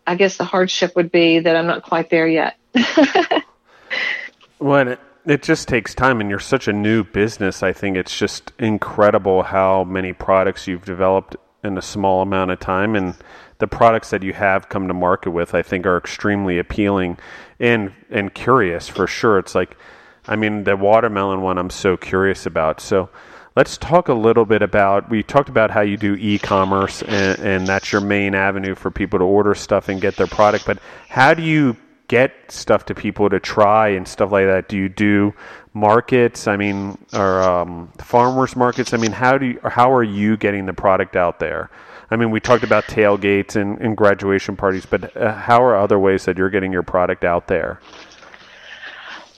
I 0.06 0.16
guess 0.16 0.38
the 0.38 0.44
hardship 0.44 0.96
would 0.96 1.12
be 1.12 1.40
that 1.40 1.56
I'm 1.56 1.68
not 1.68 1.84
quite 1.84 2.10
there 2.10 2.28
yet. 2.28 2.58
well, 4.60 4.98
it 5.26 5.44
just 5.44 5.68
takes 5.68 5.96
time, 5.96 6.20
and 6.22 6.30
you're 6.30 6.40
such 6.40 6.68
a 6.68 6.74
new 6.74 7.04
business. 7.04 7.64
I 7.64 7.74
think 7.74 7.98
it's 7.98 8.18
just 8.18 8.52
incredible 8.60 9.44
how 9.44 9.84
many 9.84 10.14
products 10.14 10.68
you've 10.68 10.86
developed 10.86 11.36
in 11.64 11.78
a 11.78 11.82
small 11.82 12.22
amount 12.22 12.52
of 12.52 12.60
time, 12.60 12.96
and 12.96 13.16
the 13.62 13.68
products 13.68 14.10
that 14.10 14.24
you 14.24 14.34
have 14.34 14.68
come 14.68 14.90
to 14.90 14.94
market 14.94 15.32
with, 15.32 15.56
I 15.56 15.62
think, 15.62 15.86
are 15.86 15.96
extremely 15.98 16.60
appealing 16.60 17.18
and 17.60 17.94
and 18.10 18.34
curious 18.34 18.90
for 18.90 19.08
sure. 19.08 19.40
It's 19.40 19.56
like, 19.56 19.78
I 20.28 20.36
mean, 20.36 20.66
the 20.66 20.76
watermelon 20.76 21.42
one, 21.42 21.58
I'm 21.58 21.70
so 21.70 21.96
curious 21.96 22.46
about. 22.46 22.82
So. 22.82 23.10
Let's 23.54 23.78
talk 23.78 24.08
a 24.08 24.14
little 24.14 24.46
bit 24.46 24.62
about. 24.62 25.10
We 25.10 25.24
talked 25.24 25.50
about 25.50 25.72
how 25.72 25.82
you 25.82 25.98
do 25.98 26.16
e-commerce, 26.16 27.02
and, 27.02 27.38
and 27.40 27.68
that's 27.68 27.92
your 27.92 28.00
main 28.00 28.34
avenue 28.34 28.76
for 28.76 28.90
people 28.92 29.20
to 29.20 29.26
order 29.26 29.54
stuff 29.56 29.90
and 29.90 30.00
get 30.00 30.16
their 30.16 30.26
product. 30.26 30.66
But 30.66 30.80
how 31.10 31.34
do 31.34 31.44
you 31.44 31.76
get 32.08 32.34
stuff 32.50 32.86
to 32.86 32.96
people 32.96 33.30
to 33.30 33.42
try 33.42 33.90
and 33.90 34.08
stuff 34.08 34.32
like 34.32 34.46
that? 34.46 34.70
Do 34.70 34.78
you 34.78 34.88
do 34.88 35.34
markets? 35.74 36.48
I 36.48 36.58
mean, 36.58 36.98
or 37.14 37.42
um, 37.42 37.92
farmers 37.98 38.56
markets? 38.56 38.94
I 38.94 38.98
mean, 38.98 39.12
how 39.12 39.38
do 39.38 39.46
you, 39.48 39.60
how 39.64 39.94
are 39.94 40.04
you 40.04 40.38
getting 40.38 40.66
the 40.66 40.74
product 40.74 41.16
out 41.16 41.40
there? 41.40 41.70
I 42.10 42.18
mean, 42.18 42.30
we 42.30 42.42
talked 42.42 42.64
about 42.64 42.86
tailgates 42.86 43.56
and, 43.56 43.80
and 43.80 43.96
graduation 43.96 44.58
parties, 44.58 44.86
but 44.86 45.16
uh, 45.16 45.34
how 45.34 45.64
are 45.64 45.78
other 45.78 45.98
ways 45.98 46.26
that 46.26 46.38
you're 46.38 46.50
getting 46.50 46.72
your 46.74 46.84
product 46.84 47.24
out 47.24 47.48
there? 47.48 47.80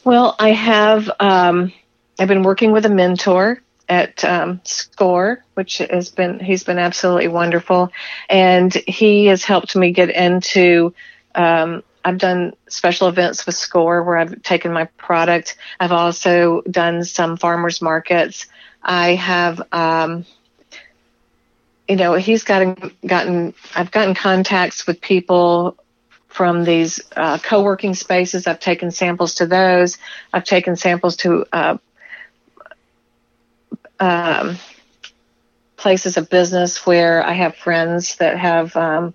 Well, 0.04 0.36
I 0.40 0.50
have. 0.50 1.10
Um, 1.20 1.72
I've 2.20 2.28
been 2.28 2.44
working 2.44 2.72
with 2.72 2.86
a 2.86 2.90
mentor 2.90 3.62
at 3.90 4.24
um, 4.26 4.60
SCORE, 4.64 5.44
which 5.54 5.78
has 5.78 6.10
been 6.10 6.40
he's 6.40 6.64
been 6.64 6.80
absolutely 6.80 7.28
wonderful, 7.28 7.92
and 8.28 8.74
he 8.88 9.28
has 9.28 9.44
helped 9.44 9.76
me 9.76 9.92
get 9.92 10.10
into 10.10 10.94
um, 11.36 11.84
I've 12.06 12.18
done 12.18 12.54
special 12.68 13.08
events 13.08 13.46
with 13.46 13.56
SCORE 13.56 14.04
where 14.04 14.18
I've 14.18 14.42
taken 14.42 14.74
my 14.74 14.86
product. 14.98 15.56
I've 15.80 15.92
also 15.92 16.62
done 16.70 17.04
some 17.04 17.38
farmers 17.38 17.82
markets. 17.82 18.48
I 18.82 19.16
have, 19.16 19.62
um, 19.72 20.26
you 21.88 21.96
know, 21.96 22.16
he's 22.16 22.44
gotten 22.44 22.92
gotten. 23.06 23.54
I've 23.76 23.92
gotten 23.92 24.16
contacts 24.16 24.86
with 24.86 25.00
people 25.00 25.78
from 26.28 26.64
these 26.64 27.00
uh, 27.16 27.38
co-working 27.38 27.94
spaces. 27.94 28.48
I've 28.48 28.60
taken 28.60 28.92
samples 28.92 29.36
to 29.36 29.46
those. 29.46 29.98
I've 30.34 30.44
taken 30.44 30.76
samples 30.76 31.16
to 31.18 31.46
uh, 31.54 31.78
um, 34.00 34.58
places 35.78 36.18
of 36.18 36.30
business 36.30 36.86
where 36.86 37.26
I 37.26 37.34
have 37.34 37.56
friends 37.56 38.18
that 38.18 38.38
have. 38.38 38.76
Um, 38.76 39.14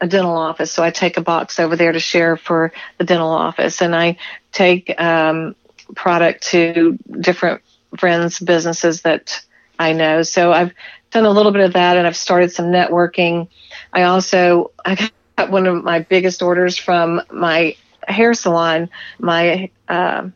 a 0.00 0.06
dental 0.06 0.36
office. 0.36 0.70
So 0.70 0.82
I 0.82 0.90
take 0.90 1.16
a 1.16 1.22
box 1.22 1.58
over 1.58 1.76
there 1.76 1.92
to 1.92 2.00
share 2.00 2.36
for 2.36 2.72
the 2.98 3.04
dental 3.04 3.30
office, 3.30 3.80
and 3.80 3.94
I 3.94 4.18
take 4.52 5.00
um, 5.00 5.54
product 5.94 6.44
to 6.48 6.98
different 7.20 7.62
friends' 7.98 8.40
businesses 8.40 9.02
that 9.02 9.44
I 9.78 9.92
know. 9.92 10.22
So 10.22 10.52
I've 10.52 10.72
done 11.10 11.24
a 11.24 11.30
little 11.30 11.52
bit 11.52 11.62
of 11.62 11.72
that, 11.74 11.96
and 11.96 12.06
I've 12.06 12.16
started 12.16 12.52
some 12.52 12.66
networking. 12.66 13.48
I 13.92 14.02
also 14.02 14.72
I 14.84 15.10
got 15.36 15.50
one 15.50 15.66
of 15.66 15.82
my 15.82 16.00
biggest 16.00 16.42
orders 16.42 16.76
from 16.76 17.22
my 17.30 17.76
hair 18.06 18.34
salon. 18.34 18.90
My 19.18 19.70
uh, 19.88 20.28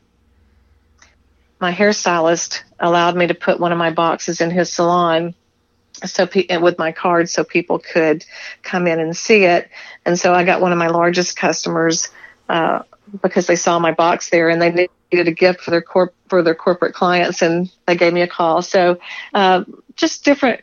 my 1.61 1.73
hairstylist 1.73 2.63
allowed 2.79 3.17
me 3.17 3.27
to 3.27 3.35
put 3.35 3.59
one 3.59 3.73
of 3.73 3.79
my 3.79 3.91
boxes 3.91 4.41
in 4.41 4.51
his 4.51 4.73
salon 4.73 5.35
so 6.05 6.27
pe- 6.27 6.57
with 6.59 6.79
my 6.79 6.93
card 6.93 7.29
so 7.29 7.45
people 7.45 7.79
could 7.79 8.25
come 8.63 8.87
in 8.87 9.01
and 9.01 9.17
see 9.17 9.45
it. 9.45 9.69
And 10.05 10.19
so 10.19 10.35
i 10.35 10.45
got 10.45 10.61
one 10.61 10.73
of 10.73 10.79
my 10.79 10.89
largest 10.89 11.37
customers 11.37 12.09
uh, 12.49 12.83
because 13.23 13.47
they 13.47 13.57
saw 13.57 13.79
my 13.79 13.93
box 13.93 14.31
there 14.31 14.49
and 14.49 14.61
they 14.61 14.89
needed 15.13 15.29
a 15.29 15.33
gift 15.33 15.61
for 15.61 15.71
their 15.71 15.83
corp 15.83 16.15
for 16.29 16.43
their 16.43 16.55
corporate 16.55 16.95
clients 16.95 17.43
and 17.43 17.71
they 17.87 17.97
gave 17.97 18.13
me 18.13 18.23
a 18.23 18.29
call. 18.29 18.63
So 18.63 18.99
uh, 19.35 19.65
just 19.97 20.25
different 20.25 20.63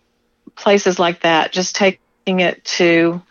places 0.56 1.00
like 1.00 1.21
that 1.21 1.52
just 1.52 1.76
taking 1.76 2.39
it 2.39 2.63
to 2.63 3.21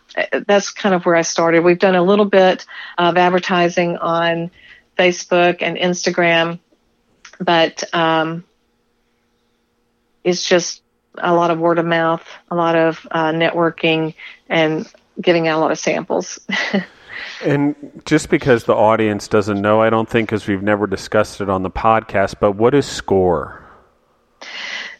that's 0.47 0.71
kind 0.71 0.95
of 0.95 1.05
where 1.05 1.15
i 1.15 1.23
started. 1.23 1.63
We've 1.63 1.79
done 1.79 1.95
a 1.95 2.03
little 2.03 2.25
bit 2.25 2.65
of 2.97 3.17
advertising 3.17 3.97
on 3.97 4.51
facebook 4.97 5.57
and 5.61 5.75
instagram 5.75 6.59
but 7.39 7.83
um, 7.93 8.43
it's 10.23 10.47
just 10.47 10.81
a 11.17 11.33
lot 11.33 11.51
of 11.51 11.59
word 11.59 11.79
of 11.79 11.85
mouth, 11.85 12.27
a 12.49 12.55
lot 12.55 12.75
of 12.75 13.07
uh, 13.11 13.31
networking, 13.31 14.13
and 14.49 14.91
giving 15.21 15.47
out 15.47 15.59
a 15.59 15.61
lot 15.61 15.71
of 15.71 15.79
samples. 15.79 16.39
and 17.43 17.75
just 18.05 18.29
because 18.29 18.65
the 18.65 18.75
audience 18.75 19.27
doesn't 19.27 19.61
know, 19.61 19.81
I 19.81 19.89
don't 19.89 20.09
think 20.09 20.29
because 20.29 20.47
we've 20.47 20.63
never 20.63 20.87
discussed 20.87 21.41
it 21.41 21.49
on 21.49 21.63
the 21.63 21.71
podcast, 21.71 22.35
but 22.39 22.53
what 22.53 22.73
is 22.73 22.85
SCORE? 22.85 23.61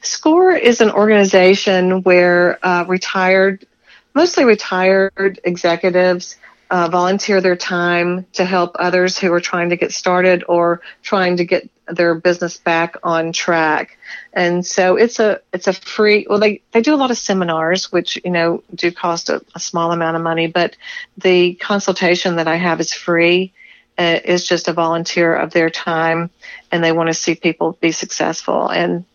SCORE 0.01 0.51
is 0.51 0.81
an 0.81 0.91
organization 0.91 2.03
where 2.03 2.63
uh, 2.65 2.85
retired, 2.87 3.65
mostly 4.13 4.45
retired 4.45 5.39
executives 5.43 6.37
uh, 6.69 6.89
volunteer 6.89 7.41
their 7.41 7.55
time 7.55 8.25
to 8.33 8.45
help 8.45 8.75
others 8.79 9.17
who 9.17 9.31
are 9.31 9.39
trying 9.39 9.69
to 9.69 9.75
get 9.75 9.91
started 9.91 10.43
or 10.47 10.81
trying 11.03 11.37
to 11.37 11.45
get 11.45 11.69
their 11.87 12.15
business 12.15 12.57
back 12.57 12.95
on 13.03 13.31
track. 13.31 13.97
And 14.33 14.65
so 14.65 14.95
it's 14.95 15.19
a 15.19 15.41
it's 15.53 15.67
a 15.67 15.73
free. 15.73 16.25
Well, 16.29 16.39
they 16.39 16.61
they 16.71 16.81
do 16.81 16.93
a 16.93 16.97
lot 16.97 17.11
of 17.11 17.17
seminars, 17.17 17.91
which 17.91 18.19
you 18.23 18.31
know 18.31 18.63
do 18.73 18.91
cost 18.91 19.29
a, 19.29 19.43
a 19.53 19.59
small 19.59 19.91
amount 19.91 20.17
of 20.17 20.23
money, 20.23 20.47
but 20.47 20.75
the 21.17 21.55
consultation 21.55 22.37
that 22.37 22.47
I 22.47 22.55
have 22.55 22.79
is 22.79 22.93
free. 22.93 23.53
Uh, 23.97 24.19
is 24.25 24.45
just 24.45 24.67
a 24.67 24.73
volunteer 24.73 25.33
of 25.33 25.51
their 25.51 25.69
time, 25.69 26.29
and 26.69 26.83
they 26.83 26.91
want 26.91 27.07
to 27.07 27.13
see 27.13 27.33
people 27.33 27.77
be 27.79 27.93
successful. 27.93 28.67
And 28.67 29.05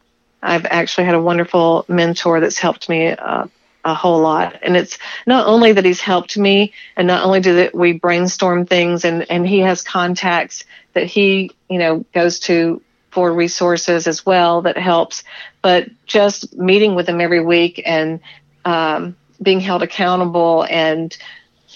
I've 0.42 0.64
actually 0.64 1.04
had 1.04 1.14
a 1.14 1.20
wonderful 1.20 1.84
mentor 1.86 2.40
that's 2.40 2.58
helped 2.58 2.88
me 2.88 3.08
uh, 3.08 3.46
a 3.84 3.94
whole 3.94 4.20
lot. 4.20 4.58
And 4.62 4.76
it's 4.76 4.98
not 5.26 5.46
only 5.46 5.72
that 5.72 5.84
he's 5.84 6.00
helped 6.00 6.36
me 6.36 6.72
and 6.96 7.06
not 7.06 7.24
only 7.24 7.40
do 7.40 7.56
that 7.56 7.74
we 7.74 7.92
brainstorm 7.92 8.66
things 8.66 9.04
and, 9.04 9.30
and 9.30 9.46
he 9.46 9.60
has 9.60 9.82
contacts 9.82 10.64
that 10.94 11.06
he, 11.06 11.52
you 11.68 11.78
know, 11.78 12.04
goes 12.12 12.40
to 12.40 12.82
for 13.10 13.32
resources 13.32 14.06
as 14.06 14.24
well 14.24 14.62
that 14.62 14.78
helps, 14.78 15.24
but 15.62 15.88
just 16.06 16.56
meeting 16.56 16.94
with 16.94 17.08
him 17.08 17.20
every 17.20 17.44
week 17.44 17.82
and 17.84 18.20
um, 18.64 19.16
being 19.42 19.60
held 19.60 19.82
accountable 19.82 20.64
and 20.68 21.16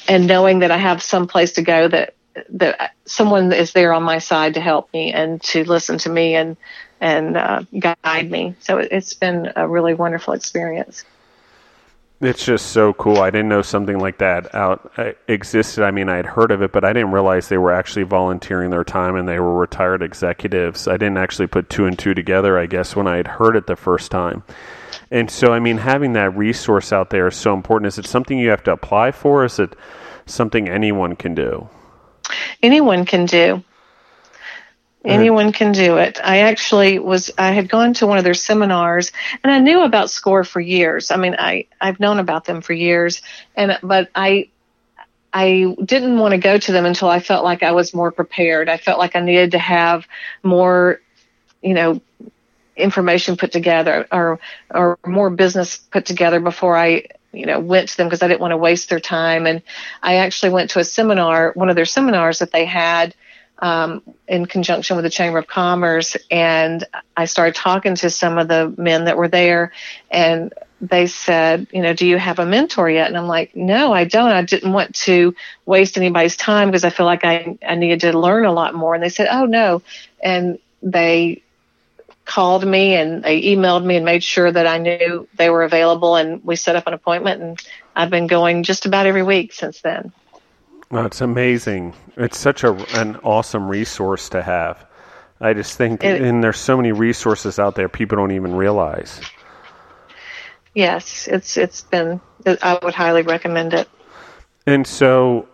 and 0.07 0.27
knowing 0.27 0.61
that 0.61 0.71
I 0.71 0.77
have 0.77 1.03
some 1.03 1.27
place 1.27 1.53
to 1.53 1.63
go 1.63 1.89
that 1.89 2.15
that 2.51 2.93
someone 3.05 3.53
is 3.53 3.73
there 3.73 3.93
on 3.93 4.03
my 4.03 4.19
side 4.19 4.55
to 4.55 4.61
help 4.61 4.93
me 4.93 5.13
and 5.13 5.41
to 5.43 5.65
listen 5.65 5.99
to 5.99 6.11
me 6.11 6.35
and 6.35 6.57
and 7.01 7.37
uh, 7.37 7.63
guide 7.79 8.31
me. 8.31 8.55
So 8.61 8.79
it's 8.79 9.15
been 9.15 9.53
a 9.57 9.69
really 9.69 9.95
wonderful 9.95 10.35
experience. 10.35 11.05
It's 12.25 12.45
just 12.45 12.73
so 12.73 12.95
cool. 12.95 13.19
I 13.19 13.29
didn't 13.29 13.51
know 13.51 13.61
something 13.61 13.99
like 13.99 14.19
that 14.19 14.55
out 14.55 14.93
uh, 14.97 15.13
existed. 15.29 15.85
I 15.85 15.91
mean, 15.91 16.09
I 16.09 16.17
had 16.17 16.25
heard 16.25 16.51
of 16.51 16.63
it, 16.63 16.73
but 16.73 16.83
I 16.83 16.95
didn't 16.95 17.13
realize 17.13 17.49
they 17.49 17.59
were 17.59 17.73
actually 17.73 18.05
volunteering 18.05 18.71
their 18.71 18.85
time 18.85 19.17
and 19.17 19.29
they 19.29 19.39
were 19.39 19.55
retired 19.55 20.03
executives. 20.03 20.89
I 20.89 20.97
didn't 20.97 21.19
actually 21.19 21.49
put 21.49 21.69
two 21.69 21.85
and 21.85 21.99
two 21.99 22.15
together, 22.15 22.59
I 22.59 22.65
guess, 22.65 22.97
when 22.97 23.07
I 23.07 23.17
had 23.17 23.27
heard 23.27 23.57
it 23.57 23.67
the 23.67 23.77
first 23.77 24.11
time. 24.11 24.43
And 25.11 25.31
so, 25.31 25.53
I 25.53 25.61
mean, 25.61 25.77
having 25.77 26.15
that 26.15 26.35
resource 26.37 26.93
out 26.93 27.11
there 27.11 27.27
is 27.27 27.37
so 27.37 27.53
important. 27.53 27.89
Is 27.89 27.99
it 27.99 28.07
something 28.07 28.39
you 28.39 28.49
have 28.49 28.65
to 28.65 28.73
apply 28.73 29.11
for? 29.11 29.45
Is 29.45 29.59
it 29.59 29.77
something 30.25 30.67
anyone 30.67 31.17
can 31.17 31.35
do? 31.35 31.69
Anyone 32.63 33.05
can 33.05 33.27
do. 33.27 33.63
Anyone 35.05 35.53
can 35.53 35.73
do 35.73 35.99
it. 35.99 36.19
I 36.23 36.39
actually 36.39 36.99
was, 36.99 37.31
I 37.37 37.53
had 37.53 37.69
gone 37.69 37.93
to 37.95 38.07
one 38.07 38.17
of 38.17 38.25
their 38.25 38.35
seminars 38.35 39.13
and 39.43 39.53
I 39.53 39.59
knew 39.59 39.83
about 39.83 40.11
SCORE 40.11 40.45
for 40.45 40.61
years. 40.61 41.11
I 41.11 41.17
mean, 41.17 41.37
I, 41.39 41.67
I've 41.79 42.01
known 42.01 42.19
about 42.19 42.47
them 42.47 42.63
for 42.63 42.73
years 42.73 43.21
and, 43.55 43.79
but 43.83 44.09
I, 44.15 44.49
I 45.33 45.77
didn't 45.85 46.19
want 46.19 46.33
to 46.33 46.39
go 46.39 46.57
to 46.57 46.73
them 46.73 46.87
until 46.87 47.09
I 47.09 47.21
felt 47.21 47.45
like 47.45 47.63
I 47.63 47.73
was 47.73 47.93
more 47.93 48.13
prepared. 48.13 48.69
I 48.69 48.79
felt 48.79 48.99
like 48.99 49.15
I 49.15 49.21
needed 49.21 49.51
to 49.51 49.59
have 49.59 50.07
more, 50.43 51.01
you 51.61 51.75
know, 51.75 52.01
information 52.77 53.37
put 53.37 53.53
together 53.53 54.07
or, 54.11 54.41
or 54.71 54.99
more 55.05 55.31
business 55.31 55.77
put 55.77 56.07
together 56.07 56.41
before 56.41 56.77
I, 56.77 57.07
you 57.33 57.47
know, 57.47 57.61
went 57.61 57.89
to 57.89 57.97
them 57.97 58.07
because 58.07 58.23
I 58.23 58.29
didn't 58.29 58.41
want 58.41 58.53
to 58.53 58.57
waste 58.57 58.89
their 58.89 59.01
time. 59.01 59.47
And 59.47 59.61
I 60.03 60.17
actually 60.17 60.51
went 60.51 60.71
to 60.71 60.79
a 60.79 60.85
seminar, 60.85 61.53
one 61.55 61.69
of 61.69 61.77
their 61.77 61.85
seminars 61.85 62.39
that 62.39 62.53
they 62.53 62.65
had 62.65 63.15
um, 63.59 64.03
in 64.27 64.47
conjunction 64.47 64.97
with 64.97 65.05
the 65.05 65.11
Chamber 65.11 65.39
of 65.39 65.47
Commerce, 65.47 66.17
and 66.31 66.85
I 67.17 67.27
started 67.27 67.55
talking 67.55 67.95
to 67.97 68.11
some 68.11 68.39
of 68.39 68.49
the 68.49 68.75
men 68.77 69.05
that 69.05 69.17
were 69.17 69.29
there, 69.29 69.73
and 70.11 70.53
they 70.81 71.07
said, 71.07 71.67
you 71.73 71.81
know, 71.81 71.95
do 71.95 72.07
you 72.07 72.19
have 72.19 72.39
a 72.39 72.47
mentor 72.47 72.91
yet? 72.91 73.09
And 73.09 73.17
I'm 73.17 73.27
like, 73.27 73.57
no, 73.57 73.93
I 73.93 74.05
don't. 74.05 74.31
I 74.31 74.43
didn't 74.43 74.73
want 74.73 74.95
to 74.97 75.35
waste 75.65 75.97
anybody's 75.97 76.37
time 76.37 76.69
because 76.69 76.85
I 76.85 76.91
feel 76.91 77.07
like 77.07 77.25
I, 77.25 77.57
I 77.67 77.75
needed 77.77 78.01
to 78.01 78.19
learn 78.19 78.45
a 78.45 78.53
lot 78.53 78.75
more. 78.75 78.95
And 78.95 79.03
they 79.03 79.09
said, 79.09 79.29
oh, 79.31 79.47
no. 79.47 79.83
And 80.23 80.59
they 80.83 81.43
called 82.25 82.67
me 82.67 82.95
and 82.95 83.23
they 83.23 83.43
emailed 83.43 83.85
me 83.85 83.97
and 83.97 84.05
made 84.05 84.25
sure 84.25 84.51
that 84.51 84.67
I 84.67 84.79
knew 84.79 85.29
they 85.37 85.51
were 85.51 85.63
available. 85.63 86.17
And 86.17 86.45
we 86.45 86.57
set 86.57 86.77
up 86.77 86.87
an 86.87 86.95
appointment, 86.95 87.41
and 87.43 87.63
I've 87.95 88.11
been 88.11 88.27
going 88.27 88.63
just 88.63 88.87
about 88.87 89.07
every 89.07 89.23
week 89.23 89.53
since 89.53 89.81
then. 89.81 90.13
Well, 90.91 91.07
it's 91.07 91.21
amazing. 91.21 91.95
It's 92.17 92.39
such 92.39 92.63
a, 92.65 92.73
an 93.01 93.17
awesome 93.17 93.69
resource 93.69 94.29
to 94.31 94.43
have. 94.43 94.87
I 95.41 95.53
just 95.53 95.77
think, 95.77 96.05
it, 96.05 96.23
and 96.23 96.43
there's 96.43 96.59
so 96.59 96.77
many 96.77 96.93
resources 96.93 97.59
out 97.59 97.75
there 97.75 97.89
people 97.89 98.17
don't 98.17 98.31
even 98.31 98.55
realize. 98.55 99.21
yes, 100.75 101.27
it's 101.29 101.57
it's 101.57 101.83
been. 101.83 102.21
I 102.47 102.79
would 102.83 102.95
highly 102.95 103.23
recommend 103.23 103.75
it. 103.75 103.89
And 104.67 104.87
so, 104.87 105.49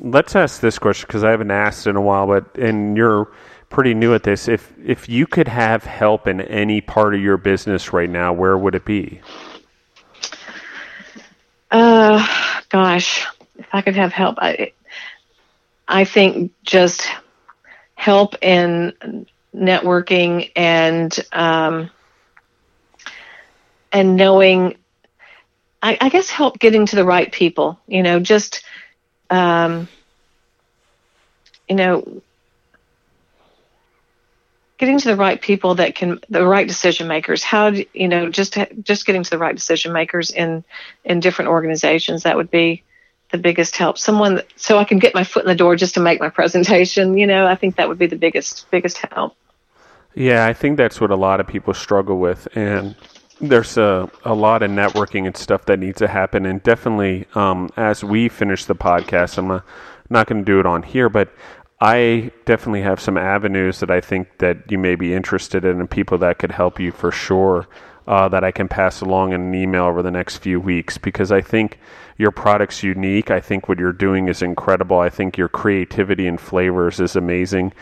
let's 0.00 0.36
ask 0.36 0.60
this 0.60 0.78
question 0.78 1.06
because 1.06 1.24
I 1.24 1.30
haven't 1.30 1.50
asked 1.50 1.86
in 1.86 1.96
a 1.96 2.00
while, 2.00 2.26
but 2.26 2.56
and 2.56 2.96
you're 2.96 3.30
pretty 3.68 3.92
new 3.92 4.14
at 4.14 4.22
this. 4.22 4.48
If 4.48 4.72
if 4.82 5.08
you 5.08 5.26
could 5.26 5.48
have 5.48 5.84
help 5.84 6.26
in 6.26 6.40
any 6.42 6.80
part 6.80 7.14
of 7.14 7.20
your 7.20 7.36
business 7.36 7.92
right 7.92 8.08
now, 8.08 8.32
where 8.32 8.56
would 8.56 8.74
it 8.74 8.84
be? 8.84 9.20
Uh, 11.70 12.24
gosh, 12.68 13.26
if 13.56 13.66
I 13.72 13.82
could 13.82 13.96
have 13.96 14.12
help, 14.12 14.36
I 14.38 14.72
I 15.86 16.04
think 16.04 16.52
just 16.62 17.08
help 17.94 18.36
in 18.42 19.26
networking 19.54 20.50
and 20.56 21.16
um, 21.32 21.90
and 23.92 24.16
knowing 24.16 24.76
I, 25.82 25.96
I, 26.00 26.08
guess 26.08 26.30
help 26.30 26.58
getting 26.58 26.86
to 26.86 26.96
the 26.96 27.04
right 27.04 27.30
people 27.30 27.78
you 27.86 28.02
know 28.02 28.18
just 28.18 28.64
um, 29.30 29.88
you 31.68 31.76
know 31.76 32.22
getting 34.78 34.98
to 34.98 35.08
the 35.08 35.16
right 35.16 35.40
people 35.40 35.76
that 35.76 35.94
can 35.94 36.18
the 36.28 36.46
right 36.46 36.66
decision 36.66 37.06
makers. 37.06 37.44
How 37.44 37.70
do, 37.70 37.84
you 37.94 38.08
know 38.08 38.28
just 38.28 38.58
just 38.82 39.06
getting 39.06 39.22
to 39.22 39.30
the 39.30 39.38
right 39.38 39.54
decision 39.54 39.92
makers 39.92 40.30
in 40.30 40.64
in 41.04 41.20
different 41.20 41.50
organizations 41.50 42.24
that 42.24 42.36
would 42.36 42.50
be 42.50 42.82
the 43.34 43.38
biggest 43.38 43.76
help. 43.76 43.98
Someone 43.98 44.42
so 44.54 44.78
i 44.78 44.84
can 44.84 45.00
get 45.00 45.12
my 45.12 45.24
foot 45.24 45.42
in 45.42 45.48
the 45.48 45.56
door 45.56 45.74
just 45.74 45.94
to 45.94 46.00
make 46.00 46.20
my 46.20 46.28
presentation 46.28 47.18
you 47.18 47.26
know 47.26 47.46
i 47.46 47.56
think 47.56 47.74
that 47.76 47.88
would 47.88 47.98
be 47.98 48.06
the 48.06 48.16
biggest 48.16 48.70
biggest 48.70 48.98
help. 48.98 49.36
Yeah 50.14 50.46
i 50.46 50.52
think 50.52 50.76
that's 50.76 51.00
what 51.00 51.10
a 51.10 51.16
lot 51.16 51.40
of 51.40 51.46
people 51.48 51.74
struggle 51.74 52.18
with 52.18 52.46
and 52.54 52.94
there's 53.40 53.76
a, 53.76 54.08
a 54.24 54.32
lot 54.32 54.62
of 54.62 54.70
networking 54.70 55.26
and 55.26 55.36
stuff 55.36 55.66
that 55.66 55.80
needs 55.80 55.98
to 55.98 56.06
happen 56.06 56.46
and 56.46 56.62
definitely 56.62 57.26
um, 57.34 57.68
as 57.76 58.04
we 58.04 58.28
finish 58.28 58.64
the 58.66 58.76
podcast 58.76 59.36
i'm 59.36 59.48
not, 59.48 59.64
not 60.08 60.28
going 60.28 60.38
to 60.38 60.44
do 60.44 60.60
it 60.60 60.66
on 60.66 60.84
here 60.84 61.08
but 61.08 61.28
I 61.80 62.30
definitely 62.46 62.82
have 62.82 63.00
some 63.00 63.18
avenues 63.18 63.80
that 63.80 63.90
I 63.90 64.00
think 64.00 64.38
that 64.38 64.70
you 64.70 64.78
may 64.78 64.94
be 64.94 65.12
interested 65.12 65.64
in 65.64 65.80
and 65.80 65.90
people 65.90 66.16
that 66.18 66.38
could 66.38 66.52
help 66.52 66.78
you 66.80 66.92
for 66.92 67.10
sure 67.10 67.66
uh, 68.06 68.28
that 68.28 68.44
I 68.44 68.50
can 68.50 68.68
pass 68.68 69.00
along 69.00 69.32
in 69.32 69.40
an 69.40 69.54
email 69.54 69.84
over 69.84 70.02
the 70.02 70.10
next 70.10 70.38
few 70.38 70.60
weeks 70.60 70.98
because 70.98 71.32
I 71.32 71.40
think 71.40 71.78
your 72.18 72.30
product's 72.30 72.82
unique. 72.82 73.30
I 73.30 73.40
think 73.40 73.68
what 73.68 73.78
you're 73.78 73.92
doing 73.92 74.28
is 74.28 74.42
incredible. 74.42 74.98
I 74.98 75.08
think 75.08 75.36
your 75.36 75.48
creativity 75.48 76.26
and 76.26 76.40
flavors 76.40 77.00
is 77.00 77.16
amazing. 77.16 77.72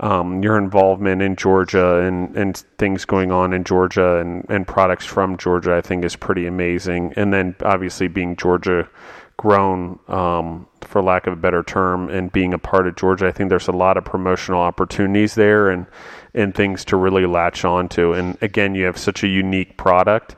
Um, 0.00 0.42
your 0.42 0.56
involvement 0.56 1.20
in 1.20 1.36
Georgia 1.36 2.00
and, 2.00 2.34
and 2.34 2.56
things 2.78 3.04
going 3.04 3.30
on 3.30 3.52
in 3.52 3.64
Georgia 3.64 4.16
and, 4.16 4.46
and 4.48 4.66
products 4.66 5.04
from 5.04 5.36
Georgia, 5.36 5.74
I 5.74 5.82
think, 5.82 6.04
is 6.04 6.16
pretty 6.16 6.46
amazing. 6.46 7.12
And 7.16 7.32
then 7.32 7.54
obviously 7.62 8.08
being 8.08 8.34
Georgia 8.36 8.88
grown, 9.36 9.98
um, 10.08 10.66
for 10.82 11.02
lack 11.02 11.26
of 11.26 11.34
a 11.34 11.36
better 11.36 11.62
term, 11.62 12.08
and 12.08 12.32
being 12.32 12.54
a 12.54 12.58
part 12.58 12.86
of 12.86 12.96
Georgia, 12.96 13.26
I 13.26 13.32
think 13.32 13.50
there's 13.50 13.68
a 13.68 13.72
lot 13.72 13.98
of 13.98 14.04
promotional 14.04 14.60
opportunities 14.60 15.34
there 15.34 15.68
and 15.68 15.86
and 16.34 16.54
things 16.54 16.84
to 16.86 16.96
really 16.96 17.26
latch 17.26 17.64
onto. 17.64 18.12
And 18.12 18.36
again, 18.40 18.74
you 18.74 18.84
have 18.84 18.98
such 18.98 19.22
a 19.22 19.28
unique 19.28 19.76
product 19.76 20.36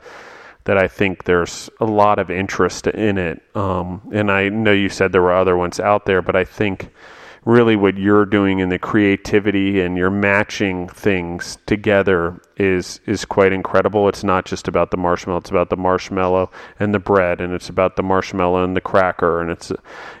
that 0.65 0.77
I 0.77 0.87
think 0.87 1.25
there's 1.25 1.69
a 1.79 1.85
lot 1.85 2.19
of 2.19 2.31
interest 2.31 2.87
in 2.87 3.17
it. 3.17 3.41
Um, 3.55 4.01
and 4.13 4.31
I 4.31 4.49
know 4.49 4.71
you 4.71 4.89
said 4.89 5.11
there 5.11 5.21
were 5.21 5.35
other 5.35 5.57
ones 5.57 5.79
out 5.79 6.05
there, 6.05 6.21
but 6.21 6.35
I 6.35 6.45
think 6.45 6.89
really 7.45 7.75
what 7.75 7.97
you're 7.97 8.25
doing 8.25 8.59
in 8.59 8.69
the 8.69 8.79
creativity 8.79 9.81
and 9.81 9.97
you're 9.97 10.09
matching 10.09 10.87
things 10.87 11.57
together 11.65 12.41
is 12.57 13.01
is 13.05 13.25
quite 13.25 13.51
incredible. 13.51 14.07
It's 14.07 14.23
not 14.23 14.45
just 14.45 14.67
about 14.67 14.91
the 14.91 14.97
marshmallow; 14.97 15.39
it's 15.39 15.49
about 15.49 15.69
the 15.69 15.77
marshmallow 15.77 16.51
and 16.79 16.93
the 16.93 16.99
bread, 16.99 17.41
and 17.41 17.53
it's 17.53 17.69
about 17.69 17.95
the 17.95 18.03
marshmallow 18.03 18.63
and 18.63 18.75
the 18.75 18.81
cracker, 18.81 19.41
and 19.41 19.51
it's 19.51 19.71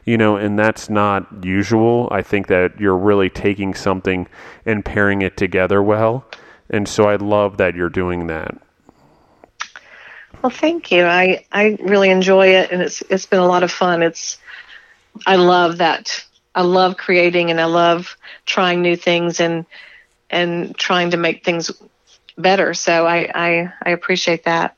you 0.05 0.17
know, 0.17 0.35
and 0.35 0.57
that's 0.59 0.89
not 0.89 1.45
usual. 1.45 2.09
I 2.11 2.21
think 2.21 2.47
that 2.47 2.79
you're 2.79 2.97
really 2.97 3.29
taking 3.29 3.73
something 3.73 4.27
and 4.65 4.83
pairing 4.83 5.21
it 5.21 5.37
together 5.37 5.81
well, 5.81 6.25
and 6.69 6.87
so 6.87 7.05
I 7.05 7.15
love 7.15 7.57
that 7.57 7.75
you're 7.75 7.89
doing 7.89 8.27
that. 8.27 8.57
Well, 10.41 10.49
thank 10.49 10.91
you. 10.91 11.05
I 11.05 11.45
I 11.53 11.77
really 11.79 12.09
enjoy 12.09 12.47
it, 12.47 12.71
and 12.71 12.81
it's 12.81 13.01
it's 13.09 13.25
been 13.25 13.39
a 13.39 13.47
lot 13.47 13.63
of 13.63 13.71
fun. 13.71 14.03
It's 14.03 14.39
I 15.25 15.37
love 15.37 15.77
that 15.77 16.25
I 16.55 16.61
love 16.61 16.97
creating 16.97 17.51
and 17.51 17.59
I 17.59 17.65
love 17.65 18.15
trying 18.45 18.81
new 18.81 18.95
things 18.95 19.39
and 19.39 19.65
and 20.29 20.75
trying 20.77 21.11
to 21.11 21.17
make 21.17 21.45
things 21.45 21.71
better. 22.37 22.73
So 22.73 23.05
I, 23.05 23.29
I, 23.33 23.73
I 23.83 23.89
appreciate 23.91 24.45
that. 24.45 24.75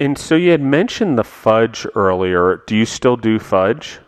And 0.00 0.16
so 0.16 0.34
you 0.34 0.50
had 0.50 0.62
mentioned 0.62 1.18
the 1.18 1.24
fudge 1.24 1.86
earlier. 1.94 2.62
Do 2.66 2.74
you 2.74 2.86
still 2.86 3.16
do 3.16 3.38
fudge? 3.38 4.00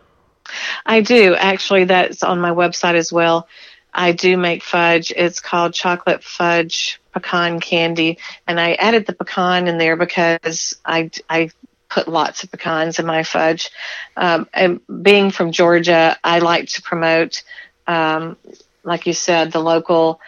I 0.85 1.01
do. 1.01 1.35
Actually, 1.35 1.85
that's 1.85 2.23
on 2.23 2.39
my 2.39 2.51
website 2.51 2.95
as 2.95 3.13
well. 3.13 3.47
I 3.93 4.11
do 4.11 4.37
make 4.37 4.61
fudge. 4.61 5.13
It's 5.15 5.39
called 5.39 5.73
chocolate 5.73 6.23
fudge 6.23 6.99
pecan 7.13 7.61
candy, 7.61 8.17
and 8.45 8.59
I 8.59 8.73
added 8.73 9.05
the 9.05 9.13
pecan 9.13 9.67
in 9.67 9.77
there 9.77 9.95
because 9.95 10.77
I 10.85 11.11
I 11.29 11.51
put 11.95 12.09
lots 12.09 12.43
of 12.43 12.51
pecans 12.51 12.99
in 12.99 13.05
my 13.05 13.23
fudge. 13.23 13.71
Um, 14.17 14.49
and 14.53 14.81
being 15.01 15.31
from 15.31 15.53
Georgia, 15.53 16.17
I 16.21 16.39
like 16.39 16.67
to 16.69 16.81
promote, 16.81 17.43
um, 17.87 18.35
like 18.83 19.07
you 19.07 19.13
said, 19.13 19.53
the 19.53 19.61
local 19.61 20.19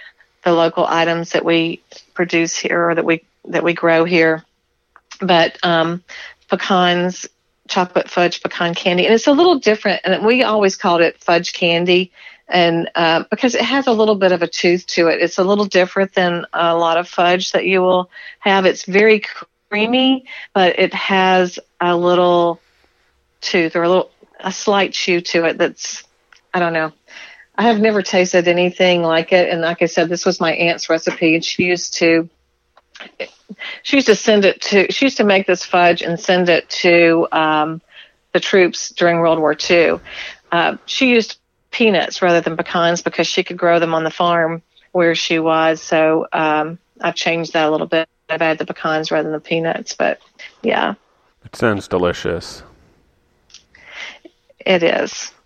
the 0.43 0.53
local 0.53 0.85
items 0.87 1.31
that 1.31 1.43
we 1.43 1.81
produce 2.13 2.55
here 2.55 2.89
or 2.89 2.95
that 2.95 3.03
we 3.03 3.25
that 3.49 3.65
we 3.65 3.73
grow 3.73 4.05
here. 4.05 4.45
But 5.19 5.57
um, 5.61 6.03
pecans, 6.49 7.27
chocolate 7.67 8.09
fudge 8.09 8.41
pecan 8.41 8.73
candy, 8.73 9.05
and 9.05 9.13
it's 9.13 9.27
a 9.27 9.33
little 9.33 9.59
different. 9.59 10.01
And 10.05 10.25
we 10.25 10.43
always 10.43 10.77
called 10.77 11.01
it 11.01 11.21
fudge 11.21 11.51
candy 11.51 12.13
and 12.47 12.89
uh, 12.95 13.25
because 13.29 13.55
it 13.55 13.61
has 13.61 13.87
a 13.87 13.91
little 13.91 14.15
bit 14.15 14.31
of 14.31 14.41
a 14.41 14.47
tooth 14.47 14.87
to 14.87 15.07
it. 15.07 15.21
It's 15.21 15.37
a 15.37 15.43
little 15.43 15.65
different 15.65 16.13
than 16.13 16.45
a 16.53 16.77
lot 16.77 16.97
of 16.97 17.09
fudge 17.09 17.51
that 17.51 17.65
you 17.65 17.81
will 17.81 18.09
have. 18.39 18.65
It's 18.65 18.85
very 18.85 19.21
creamy, 19.69 20.25
but 20.53 20.79
it 20.79 20.93
has 20.93 21.59
a 21.79 21.95
little 21.95 22.59
tooth 23.41 23.75
or 23.75 23.83
a 23.83 23.87
little 23.87 24.11
a 24.39 24.51
slight 24.51 24.93
chew 24.93 25.21
to 25.21 25.45
it. 25.45 25.57
That's 25.57 26.03
I 26.53 26.59
don't 26.59 26.73
know. 26.73 26.91
I 27.55 27.63
have 27.63 27.79
never 27.79 28.01
tasted 28.01 28.47
anything 28.47 29.01
like 29.01 29.33
it, 29.33 29.49
and 29.49 29.61
like 29.61 29.81
I 29.81 29.87
said, 29.87 30.09
this 30.09 30.25
was 30.25 30.39
my 30.39 30.53
aunt's 30.53 30.89
recipe, 30.89 31.35
and 31.35 31.43
she 31.43 31.63
used 31.63 31.95
to 31.95 32.29
she 33.83 33.97
used 33.97 34.07
to 34.07 34.15
send 34.15 34.45
it 34.45 34.61
to 34.61 34.91
she 34.91 35.05
used 35.05 35.17
to 35.17 35.23
make 35.23 35.47
this 35.47 35.63
fudge 35.63 36.01
and 36.01 36.19
send 36.19 36.49
it 36.49 36.69
to 36.69 37.27
um, 37.31 37.81
the 38.33 38.39
troops 38.39 38.89
during 38.89 39.17
World 39.19 39.39
War 39.39 39.55
II. 39.69 39.99
Uh, 40.51 40.77
she 40.85 41.09
used 41.09 41.37
peanuts 41.71 42.21
rather 42.21 42.41
than 42.41 42.57
pecans 42.57 43.01
because 43.01 43.27
she 43.27 43.43
could 43.43 43.57
grow 43.57 43.79
them 43.79 43.93
on 43.93 44.03
the 44.03 44.11
farm 44.11 44.61
where 44.91 45.15
she 45.15 45.39
was. 45.39 45.81
So 45.81 46.27
um, 46.31 46.79
I've 47.01 47.15
changed 47.15 47.53
that 47.53 47.67
a 47.67 47.71
little 47.71 47.87
bit. 47.87 48.07
I've 48.29 48.41
added 48.41 48.59
the 48.59 48.73
pecans 48.73 49.11
rather 49.11 49.23
than 49.23 49.33
the 49.33 49.39
peanuts, 49.39 49.93
but 49.93 50.19
yeah. 50.61 50.95
It 51.45 51.55
sounds 51.55 51.87
delicious. 51.87 52.63
It 54.59 54.83
is. 54.83 55.31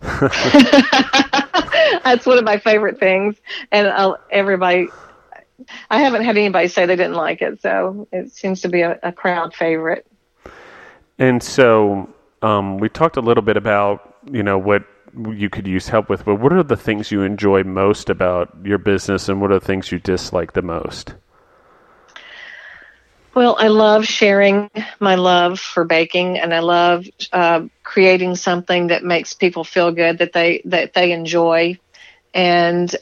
That's 2.04 2.26
one 2.26 2.38
of 2.38 2.44
my 2.44 2.58
favorite 2.58 2.98
things, 2.98 3.36
and 3.70 3.88
I'll, 3.88 4.18
everybody. 4.30 4.88
I 5.90 6.00
haven't 6.00 6.24
had 6.24 6.36
anybody 6.36 6.66
say 6.66 6.86
they 6.86 6.96
didn't 6.96 7.14
like 7.14 7.40
it, 7.40 7.62
so 7.62 8.08
it 8.10 8.32
seems 8.32 8.62
to 8.62 8.68
be 8.68 8.80
a, 8.80 8.98
a 9.02 9.12
crowd 9.12 9.54
favorite. 9.54 10.06
And 11.18 11.40
so 11.40 12.12
um, 12.42 12.78
we 12.78 12.88
talked 12.88 13.16
a 13.16 13.20
little 13.20 13.44
bit 13.44 13.56
about 13.56 14.16
you 14.30 14.42
know 14.42 14.58
what 14.58 14.84
you 15.30 15.48
could 15.48 15.68
use 15.68 15.88
help 15.88 16.08
with, 16.08 16.24
but 16.24 16.36
what 16.36 16.52
are 16.52 16.62
the 16.62 16.76
things 16.76 17.12
you 17.12 17.22
enjoy 17.22 17.62
most 17.62 18.10
about 18.10 18.56
your 18.64 18.78
business, 18.78 19.28
and 19.28 19.40
what 19.40 19.52
are 19.52 19.60
the 19.60 19.64
things 19.64 19.92
you 19.92 20.00
dislike 20.00 20.54
the 20.54 20.62
most? 20.62 21.14
Well, 23.34 23.56
I 23.58 23.68
love 23.68 24.06
sharing 24.06 24.70
my 25.00 25.14
love 25.14 25.58
for 25.58 25.84
baking, 25.84 26.38
and 26.38 26.52
I 26.54 26.60
love 26.60 27.06
uh, 27.32 27.62
creating 27.82 28.36
something 28.36 28.88
that 28.88 29.04
makes 29.04 29.34
people 29.34 29.64
feel 29.64 29.90
good 29.92 30.18
that 30.18 30.32
they 30.32 30.62
that 30.66 30.92
they 30.94 31.12
enjoy, 31.12 31.78
and 32.34 32.94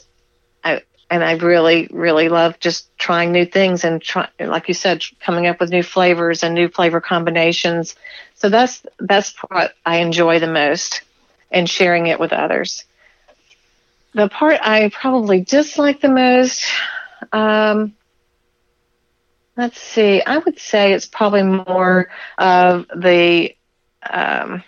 I 0.64 0.82
and 1.10 1.24
I 1.24 1.32
really 1.34 1.88
really 1.90 2.28
love 2.28 2.58
just 2.60 2.88
trying 2.98 3.32
new 3.32 3.44
things 3.46 3.84
and 3.84 4.00
try, 4.02 4.28
like 4.38 4.68
you 4.68 4.74
said, 4.74 5.02
coming 5.20 5.46
up 5.46 5.60
with 5.60 5.70
new 5.70 5.82
flavors 5.82 6.42
and 6.42 6.54
new 6.54 6.68
flavor 6.68 7.00
combinations. 7.00 7.94
So 8.34 8.48
that's 8.48 8.82
that's 9.00 9.34
what 9.48 9.74
I 9.84 9.98
enjoy 9.98 10.38
the 10.40 10.46
most, 10.52 11.02
and 11.50 11.68
sharing 11.68 12.06
it 12.06 12.20
with 12.20 12.32
others. 12.32 12.84
The 14.14 14.28
part 14.28 14.58
I 14.62 14.90
probably 14.90 15.40
dislike 15.42 16.00
the 16.00 16.08
most. 16.08 16.64
Um, 17.32 17.94
Let's 19.56 19.80
see. 19.80 20.22
I 20.22 20.38
would 20.38 20.58
say 20.58 20.92
it's 20.92 21.06
probably 21.06 21.42
more 21.42 22.08
of 22.38 22.86
the 22.94 23.54
um, 24.08 24.62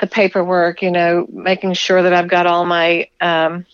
the 0.00 0.06
paperwork. 0.06 0.82
You 0.82 0.90
know, 0.90 1.26
making 1.30 1.74
sure 1.74 2.02
that 2.02 2.12
I've 2.12 2.28
got 2.28 2.46
all 2.46 2.64
my 2.64 3.08
um, 3.20 3.66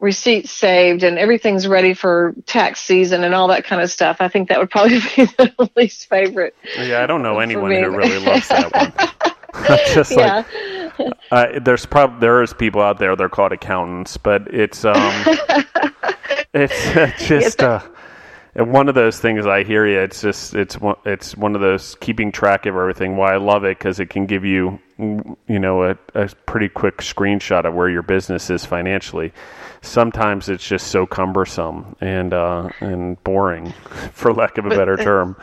receipts 0.00 0.50
saved 0.50 1.02
and 1.02 1.18
everything's 1.18 1.68
ready 1.68 1.94
for 1.94 2.34
tax 2.46 2.80
season 2.80 3.22
and 3.22 3.34
all 3.34 3.48
that 3.48 3.64
kind 3.64 3.82
of 3.82 3.90
stuff. 3.90 4.16
I 4.20 4.28
think 4.28 4.48
that 4.48 4.58
would 4.58 4.70
probably 4.70 4.98
be 5.16 5.26
the 5.26 5.70
least 5.76 6.08
favorite. 6.08 6.56
Yeah, 6.76 7.02
I 7.02 7.06
don't 7.06 7.22
know 7.22 7.38
anyone 7.38 7.70
who 7.70 7.90
really 7.90 8.18
loves 8.18 8.48
that 8.48 8.72
one. 8.72 8.92
just 9.92 10.12
yeah. 10.12 10.44
like 10.98 11.12
uh, 11.32 11.58
there's 11.60 11.84
probably 11.84 12.20
there 12.20 12.40
is 12.40 12.52
people 12.54 12.80
out 12.80 12.98
there 12.98 13.16
they're 13.16 13.28
called 13.28 13.50
accountants, 13.50 14.16
but 14.16 14.42
it's 14.54 14.84
um 14.84 15.12
it's 16.54 16.96
uh, 16.96 17.10
just 17.18 17.60
uh 17.60 17.80
and 18.54 18.72
one 18.72 18.88
of 18.88 18.94
those 18.94 19.18
things 19.18 19.46
I 19.46 19.64
hear 19.64 19.86
you. 19.86 20.00
It's 20.00 20.20
just 20.20 20.54
it's 20.54 20.78
one 20.78 20.96
it's 21.04 21.36
one 21.36 21.54
of 21.54 21.60
those 21.60 21.94
keeping 21.96 22.32
track 22.32 22.66
of 22.66 22.74
everything. 22.74 23.16
Why 23.16 23.34
I 23.34 23.36
love 23.36 23.64
it 23.64 23.78
because 23.78 24.00
it 24.00 24.10
can 24.10 24.26
give 24.26 24.44
you 24.44 24.80
you 24.98 25.58
know 25.58 25.84
a, 25.84 25.96
a 26.14 26.28
pretty 26.46 26.68
quick 26.68 26.98
screenshot 26.98 27.64
of 27.64 27.74
where 27.74 27.88
your 27.88 28.02
business 28.02 28.50
is 28.50 28.64
financially. 28.64 29.32
Sometimes 29.82 30.48
it's 30.48 30.66
just 30.66 30.88
so 30.88 31.06
cumbersome 31.06 31.96
and 32.00 32.34
uh, 32.34 32.68
and 32.80 33.22
boring, 33.24 33.72
for 34.12 34.32
lack 34.32 34.58
of 34.58 34.66
a 34.66 34.70
better 34.70 34.96
term 34.96 35.36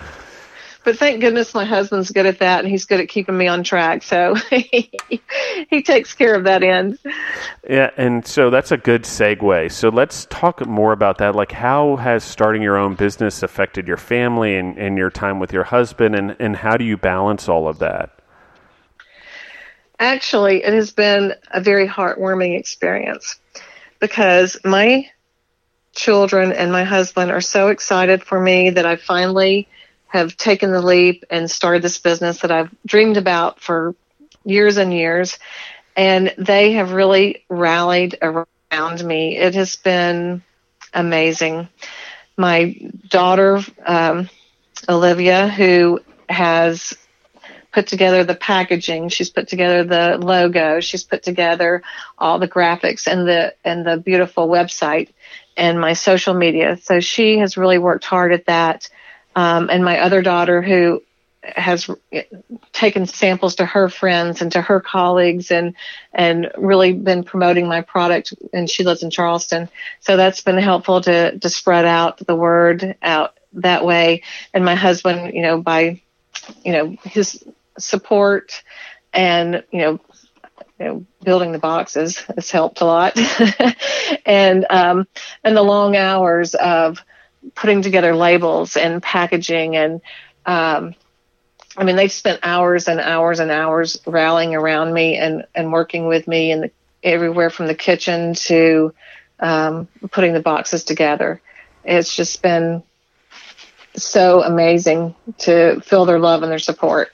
but 0.87 0.97
thank 0.97 1.19
goodness 1.19 1.53
my 1.53 1.65
husband's 1.65 2.11
good 2.11 2.25
at 2.25 2.39
that 2.39 2.61
and 2.61 2.69
he's 2.69 2.85
good 2.85 3.01
at 3.01 3.09
keeping 3.09 3.37
me 3.37 3.45
on 3.45 3.61
track 3.61 4.01
so 4.01 4.35
he, 4.35 4.89
he 5.69 5.81
takes 5.81 6.13
care 6.13 6.33
of 6.33 6.45
that 6.45 6.63
end. 6.63 6.97
Yeah 7.69 7.89
and 7.97 8.25
so 8.25 8.49
that's 8.49 8.71
a 8.71 8.77
good 8.77 9.03
segue. 9.03 9.69
So 9.69 9.89
let's 9.89 10.27
talk 10.29 10.65
more 10.65 10.93
about 10.93 11.17
that. 11.17 11.35
Like 11.35 11.51
how 11.51 11.97
has 11.97 12.23
starting 12.23 12.61
your 12.61 12.77
own 12.77 12.95
business 12.95 13.43
affected 13.43 13.85
your 13.85 13.97
family 13.97 14.55
and, 14.55 14.77
and 14.77 14.97
your 14.97 15.09
time 15.09 15.41
with 15.41 15.51
your 15.51 15.65
husband 15.65 16.15
and, 16.15 16.37
and 16.39 16.55
how 16.55 16.77
do 16.77 16.85
you 16.85 16.95
balance 16.95 17.49
all 17.49 17.67
of 17.67 17.79
that? 17.79 18.21
Actually 19.99 20.63
it 20.63 20.71
has 20.71 20.91
been 20.91 21.33
a 21.51 21.59
very 21.59 21.85
heartwarming 21.89 22.57
experience 22.57 23.37
because 23.99 24.55
my 24.63 25.09
children 25.91 26.53
and 26.53 26.71
my 26.71 26.85
husband 26.85 27.29
are 27.29 27.41
so 27.41 27.67
excited 27.67 28.23
for 28.23 28.39
me 28.39 28.69
that 28.69 28.85
i 28.85 28.95
finally 28.95 29.67
have 30.07 30.37
taken 30.37 30.71
the 30.71 30.81
leap 30.81 31.23
and 31.29 31.49
started 31.49 31.81
this 31.81 31.99
business 31.99 32.41
that 32.41 32.51
I've 32.51 32.73
dreamed 32.85 33.17
about 33.17 33.59
for 33.59 33.95
years 34.45 34.77
and 34.77 34.93
years. 34.93 35.37
And 35.95 36.33
they 36.37 36.73
have 36.73 36.91
really 36.91 37.43
rallied 37.49 38.17
around 38.21 39.03
me. 39.03 39.37
It 39.37 39.55
has 39.55 39.75
been 39.75 40.43
amazing. 40.93 41.67
My 42.37 42.75
daughter, 43.07 43.61
um, 43.85 44.29
Olivia, 44.87 45.47
who 45.47 46.01
has 46.29 46.93
put 47.71 47.87
together 47.87 48.23
the 48.23 48.35
packaging, 48.35 49.09
she's 49.09 49.29
put 49.29 49.47
together 49.47 49.83
the 49.83 50.17
logo, 50.17 50.79
she's 50.79 51.03
put 51.03 51.23
together 51.23 51.83
all 52.17 52.39
the 52.39 52.47
graphics 52.47 53.07
and 53.07 53.27
the 53.27 53.53
and 53.63 53.85
the 53.85 53.97
beautiful 53.97 54.47
website 54.47 55.09
and 55.55 55.79
my 55.79 55.93
social 55.93 56.33
media. 56.33 56.77
So 56.77 56.99
she 56.99 57.39
has 57.39 57.57
really 57.57 57.77
worked 57.77 58.05
hard 58.05 58.33
at 58.33 58.45
that 58.45 58.89
um, 59.37 59.69
and 59.69 59.85
my 59.85 59.99
other 59.99 60.23
daughter 60.23 60.63
who 60.63 61.03
has 61.43 61.87
taken 62.73 63.05
samples 63.05 63.55
to 63.55 63.65
her 63.65 63.87
friends 63.87 64.41
and 64.41 64.51
to 64.51 64.61
her 64.61 64.81
colleagues 64.81 65.51
and 65.51 65.75
and 66.11 66.51
really 66.57 66.91
been 66.91 67.23
promoting 67.23 67.67
my 67.67 67.81
product 67.81 68.33
and 68.51 68.67
she 68.67 68.83
lives 68.83 69.03
in 69.03 69.11
Charleston. 69.11 69.69
So 69.99 70.17
that's 70.17 70.41
been 70.41 70.57
helpful 70.57 71.01
to 71.01 71.37
to 71.37 71.49
spread 71.49 71.85
out 71.85 72.17
the 72.17 72.35
word 72.35 72.97
out 73.03 73.37
that 73.53 73.85
way. 73.85 74.23
And 74.55 74.65
my 74.65 74.73
husband 74.73 75.35
you 75.35 75.43
know 75.43 75.61
by 75.61 76.01
you 76.65 76.71
know 76.71 76.97
his 77.03 77.41
support 77.77 78.63
and 79.13 79.63
you 79.71 79.81
know 79.81 79.99
you 80.79 80.85
know, 80.85 81.05
building 81.23 81.51
the 81.51 81.59
boxes 81.59 82.17
has 82.35 82.51
helped 82.51 82.81
a 82.81 82.85
lot, 82.85 83.17
and 84.25 84.65
um, 84.69 85.07
and 85.43 85.57
the 85.57 85.63
long 85.63 85.95
hours 85.95 86.53
of 86.53 87.03
putting 87.55 87.81
together 87.81 88.15
labels 88.15 88.77
and 88.77 89.01
packaging 89.01 89.75
and 89.75 90.01
um, 90.45 90.95
I 91.77 91.83
mean 91.83 91.95
they've 91.95 92.11
spent 92.11 92.39
hours 92.43 92.87
and 92.87 92.99
hours 92.99 93.39
and 93.39 93.51
hours 93.51 93.99
rallying 94.05 94.55
around 94.55 94.93
me 94.93 95.17
and 95.17 95.45
and 95.53 95.71
working 95.71 96.07
with 96.07 96.27
me 96.27 96.51
and 96.51 96.71
everywhere 97.03 97.49
from 97.49 97.67
the 97.67 97.75
kitchen 97.75 98.33
to 98.33 98.93
um, 99.39 99.87
putting 100.11 100.33
the 100.33 100.39
boxes 100.39 100.83
together. 100.83 101.41
It's 101.83 102.15
just 102.15 102.41
been 102.41 102.83
so 103.95 104.43
amazing 104.43 105.15
to 105.39 105.79
feel 105.81 106.05
their 106.05 106.19
love 106.19 106.43
and 106.43 106.51
their 106.51 106.59
support. 106.59 107.11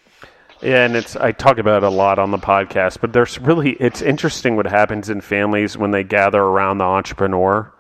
Yeah, 0.62 0.86
and 0.86 0.96
it's 0.96 1.18
I 1.18 1.34
talk 1.34 1.58
about 1.58 1.84
it 1.84 1.88
a 1.88 1.90
lot 1.90 2.20
on 2.20 2.32
the 2.32 2.38
podcast, 2.38 3.02
but 3.02 3.12
there's 3.12 3.38
really 3.38 3.72
it's 3.74 4.02
interesting 4.02 4.56
what 4.56 4.66
happens 4.66 5.10
in 5.10 5.20
families 5.20 5.78
when 5.78 5.92
they 5.92 6.04
gather 6.04 6.42
around 6.42 6.78
the 6.78 6.86
entrepreneur 6.86 7.72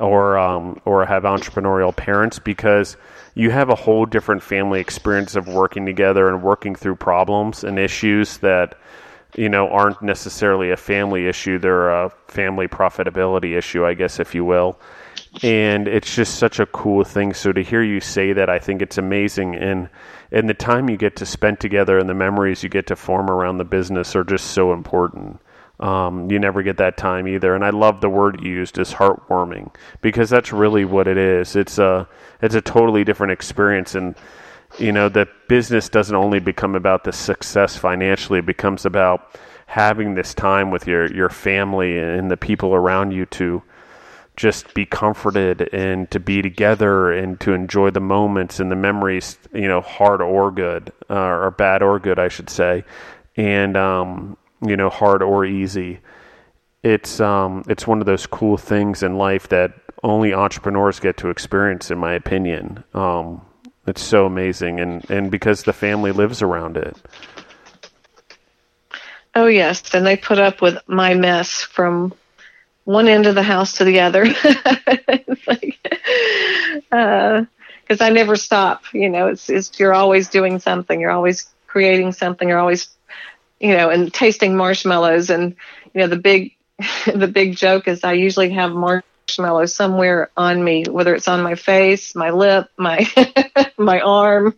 or 0.00 0.38
um, 0.38 0.80
or 0.84 1.04
have 1.04 1.24
entrepreneurial 1.24 1.94
parents 1.94 2.38
because 2.38 2.96
you 3.34 3.50
have 3.50 3.68
a 3.68 3.74
whole 3.74 4.06
different 4.06 4.42
family 4.42 4.80
experience 4.80 5.34
of 5.34 5.48
working 5.48 5.86
together 5.86 6.28
and 6.28 6.42
working 6.42 6.74
through 6.74 6.96
problems 6.96 7.64
and 7.64 7.78
issues 7.78 8.38
that 8.38 8.78
you 9.36 9.48
know 9.48 9.68
aren't 9.68 10.00
necessarily 10.00 10.70
a 10.70 10.76
family 10.76 11.26
issue. 11.26 11.58
They're 11.58 11.90
a 11.90 12.10
family 12.28 12.68
profitability 12.68 13.56
issue 13.56 13.84
i 13.84 13.94
guess 13.94 14.20
if 14.20 14.34
you 14.34 14.44
will. 14.44 14.78
And 15.42 15.88
it's 15.88 16.14
just 16.14 16.36
such 16.36 16.58
a 16.58 16.66
cool 16.66 17.04
thing. 17.04 17.34
So 17.34 17.52
to 17.52 17.62
hear 17.62 17.82
you 17.82 18.00
say 18.00 18.32
that 18.32 18.48
i 18.48 18.58
think 18.58 18.82
it's 18.82 18.98
amazing. 18.98 19.56
And 19.56 19.88
and 20.30 20.48
the 20.48 20.54
time 20.54 20.88
you 20.88 20.96
get 20.96 21.16
to 21.16 21.26
spend 21.26 21.58
together 21.58 21.98
and 21.98 22.08
the 22.08 22.14
memories 22.14 22.62
you 22.62 22.68
get 22.68 22.86
to 22.88 22.96
form 22.96 23.30
around 23.30 23.58
the 23.58 23.64
business 23.64 24.14
are 24.14 24.24
just 24.24 24.48
so 24.52 24.72
important 24.72 25.40
um, 25.80 26.30
you 26.30 26.38
never 26.38 26.62
get 26.62 26.78
that 26.78 26.96
time 26.96 27.28
either. 27.28 27.54
And 27.54 27.64
I 27.64 27.70
love 27.70 28.00
the 28.00 28.08
word 28.08 28.42
used 28.42 28.78
is 28.78 28.92
heartwarming 28.92 29.74
because 30.00 30.30
that's 30.30 30.52
really 30.52 30.84
what 30.84 31.06
it 31.06 31.16
is. 31.16 31.56
It's 31.56 31.78
a 31.78 32.08
it's 32.42 32.54
a 32.54 32.60
totally 32.60 33.04
different 33.04 33.32
experience, 33.32 33.94
and 33.94 34.14
you 34.78 34.92
know 34.92 35.08
the 35.08 35.28
business 35.48 35.88
doesn't 35.88 36.14
only 36.14 36.40
become 36.40 36.74
about 36.74 37.04
the 37.04 37.12
success 37.12 37.76
financially; 37.76 38.40
it 38.40 38.46
becomes 38.46 38.86
about 38.86 39.38
having 39.66 40.14
this 40.14 40.34
time 40.34 40.70
with 40.70 40.86
your 40.86 41.12
your 41.12 41.28
family 41.28 41.98
and 41.98 42.30
the 42.30 42.36
people 42.36 42.74
around 42.74 43.12
you 43.12 43.26
to 43.26 43.62
just 44.36 44.72
be 44.72 44.86
comforted 44.86 45.68
and 45.72 46.08
to 46.12 46.20
be 46.20 46.40
together 46.40 47.12
and 47.12 47.40
to 47.40 47.52
enjoy 47.52 47.90
the 47.90 48.00
moments 48.00 48.60
and 48.60 48.70
the 48.70 48.76
memories, 48.76 49.36
you 49.52 49.66
know, 49.66 49.80
hard 49.80 50.22
or 50.22 50.52
good, 50.52 50.92
uh, 51.10 51.14
or 51.14 51.50
bad 51.50 51.82
or 51.82 51.98
good, 51.98 52.20
I 52.20 52.28
should 52.28 52.48
say. 52.48 52.84
And 53.36 53.76
um, 53.76 54.36
you 54.60 54.76
know, 54.76 54.90
hard 54.90 55.22
or 55.22 55.44
easy. 55.44 56.00
It's 56.82 57.20
um, 57.20 57.64
it's 57.68 57.86
one 57.86 58.00
of 58.00 58.06
those 58.06 58.26
cool 58.26 58.56
things 58.56 59.02
in 59.02 59.16
life 59.16 59.48
that 59.48 59.72
only 60.02 60.32
entrepreneurs 60.32 61.00
get 61.00 61.16
to 61.18 61.30
experience, 61.30 61.90
in 61.90 61.98
my 61.98 62.14
opinion. 62.14 62.84
Um, 62.94 63.42
it's 63.86 64.02
so 64.02 64.26
amazing, 64.26 64.80
and 64.80 65.08
and 65.10 65.30
because 65.30 65.64
the 65.64 65.72
family 65.72 66.12
lives 66.12 66.42
around 66.42 66.76
it. 66.76 66.96
Oh 69.34 69.46
yes, 69.46 69.94
and 69.94 70.06
they 70.06 70.16
put 70.16 70.38
up 70.38 70.60
with 70.60 70.78
my 70.86 71.14
mess 71.14 71.62
from 71.62 72.12
one 72.84 73.06
end 73.06 73.26
of 73.26 73.34
the 73.34 73.42
house 73.42 73.74
to 73.74 73.84
the 73.84 74.00
other. 74.00 74.24
like, 75.46 75.78
because 76.90 78.00
uh, 78.00 78.04
I 78.04 78.10
never 78.10 78.34
stop. 78.34 78.82
You 78.92 79.10
know, 79.10 79.28
it's, 79.28 79.50
it's 79.50 79.78
you're 79.78 79.94
always 79.94 80.28
doing 80.28 80.58
something. 80.58 81.00
You're 81.00 81.10
always 81.10 81.48
creating 81.66 82.12
something. 82.12 82.48
You're 82.48 82.58
always 82.58 82.88
you 83.60 83.76
know, 83.76 83.90
and 83.90 84.12
tasting 84.12 84.56
marshmallows. 84.56 85.30
And, 85.30 85.56
you 85.94 86.00
know, 86.00 86.06
the 86.06 86.16
big, 86.16 86.54
the 87.06 87.28
big 87.28 87.56
joke 87.56 87.88
is 87.88 88.04
I 88.04 88.12
usually 88.14 88.50
have 88.50 88.72
marshmallows 88.72 89.74
somewhere 89.74 90.30
on 90.36 90.62
me, 90.62 90.84
whether 90.84 91.14
it's 91.14 91.28
on 91.28 91.42
my 91.42 91.54
face, 91.54 92.14
my 92.14 92.30
lip, 92.30 92.68
my, 92.76 93.06
my 93.78 94.00
arm. 94.00 94.54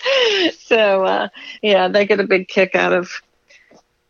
so, 0.58 1.04
uh, 1.04 1.28
yeah, 1.62 1.88
they 1.88 2.06
get 2.06 2.20
a 2.20 2.24
big 2.24 2.48
kick 2.48 2.74
out 2.74 2.92
of, 2.92 3.22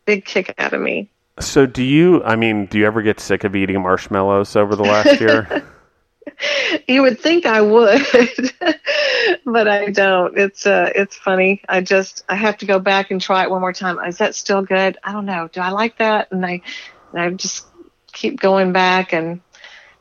big 0.05 0.25
kick 0.25 0.53
out 0.57 0.73
of 0.73 0.81
me. 0.81 1.09
So 1.39 1.65
do 1.65 1.83
you, 1.83 2.21
I 2.23 2.35
mean, 2.35 2.65
do 2.65 2.77
you 2.77 2.85
ever 2.85 3.01
get 3.01 3.19
sick 3.19 3.45
of 3.45 3.55
eating 3.55 3.81
marshmallows 3.81 4.55
over 4.55 4.75
the 4.75 4.83
last 4.83 5.21
year? 5.21 5.63
you 6.87 7.01
would 7.01 7.19
think 7.19 7.45
I 7.45 7.61
would, 7.61 8.01
but 9.45 9.67
I 9.67 9.89
don't. 9.91 10.37
It's 10.37 10.65
uh, 10.65 10.91
it's 10.95 11.15
funny. 11.15 11.61
I 11.67 11.81
just 11.81 12.23
I 12.29 12.35
have 12.35 12.57
to 12.57 12.65
go 12.65 12.79
back 12.79 13.11
and 13.11 13.21
try 13.21 13.43
it 13.43 13.49
one 13.49 13.61
more 13.61 13.73
time. 13.73 13.99
Is 13.99 14.17
that 14.19 14.35
still 14.35 14.61
good? 14.61 14.97
I 15.03 15.11
don't 15.11 15.25
know. 15.25 15.49
Do 15.51 15.61
I 15.61 15.69
like 15.69 15.97
that? 15.97 16.31
And 16.31 16.45
I, 16.45 16.61
and 17.13 17.21
I 17.21 17.29
just 17.31 17.67
keep 18.13 18.39
going 18.39 18.71
back, 18.73 19.13
and 19.13 19.41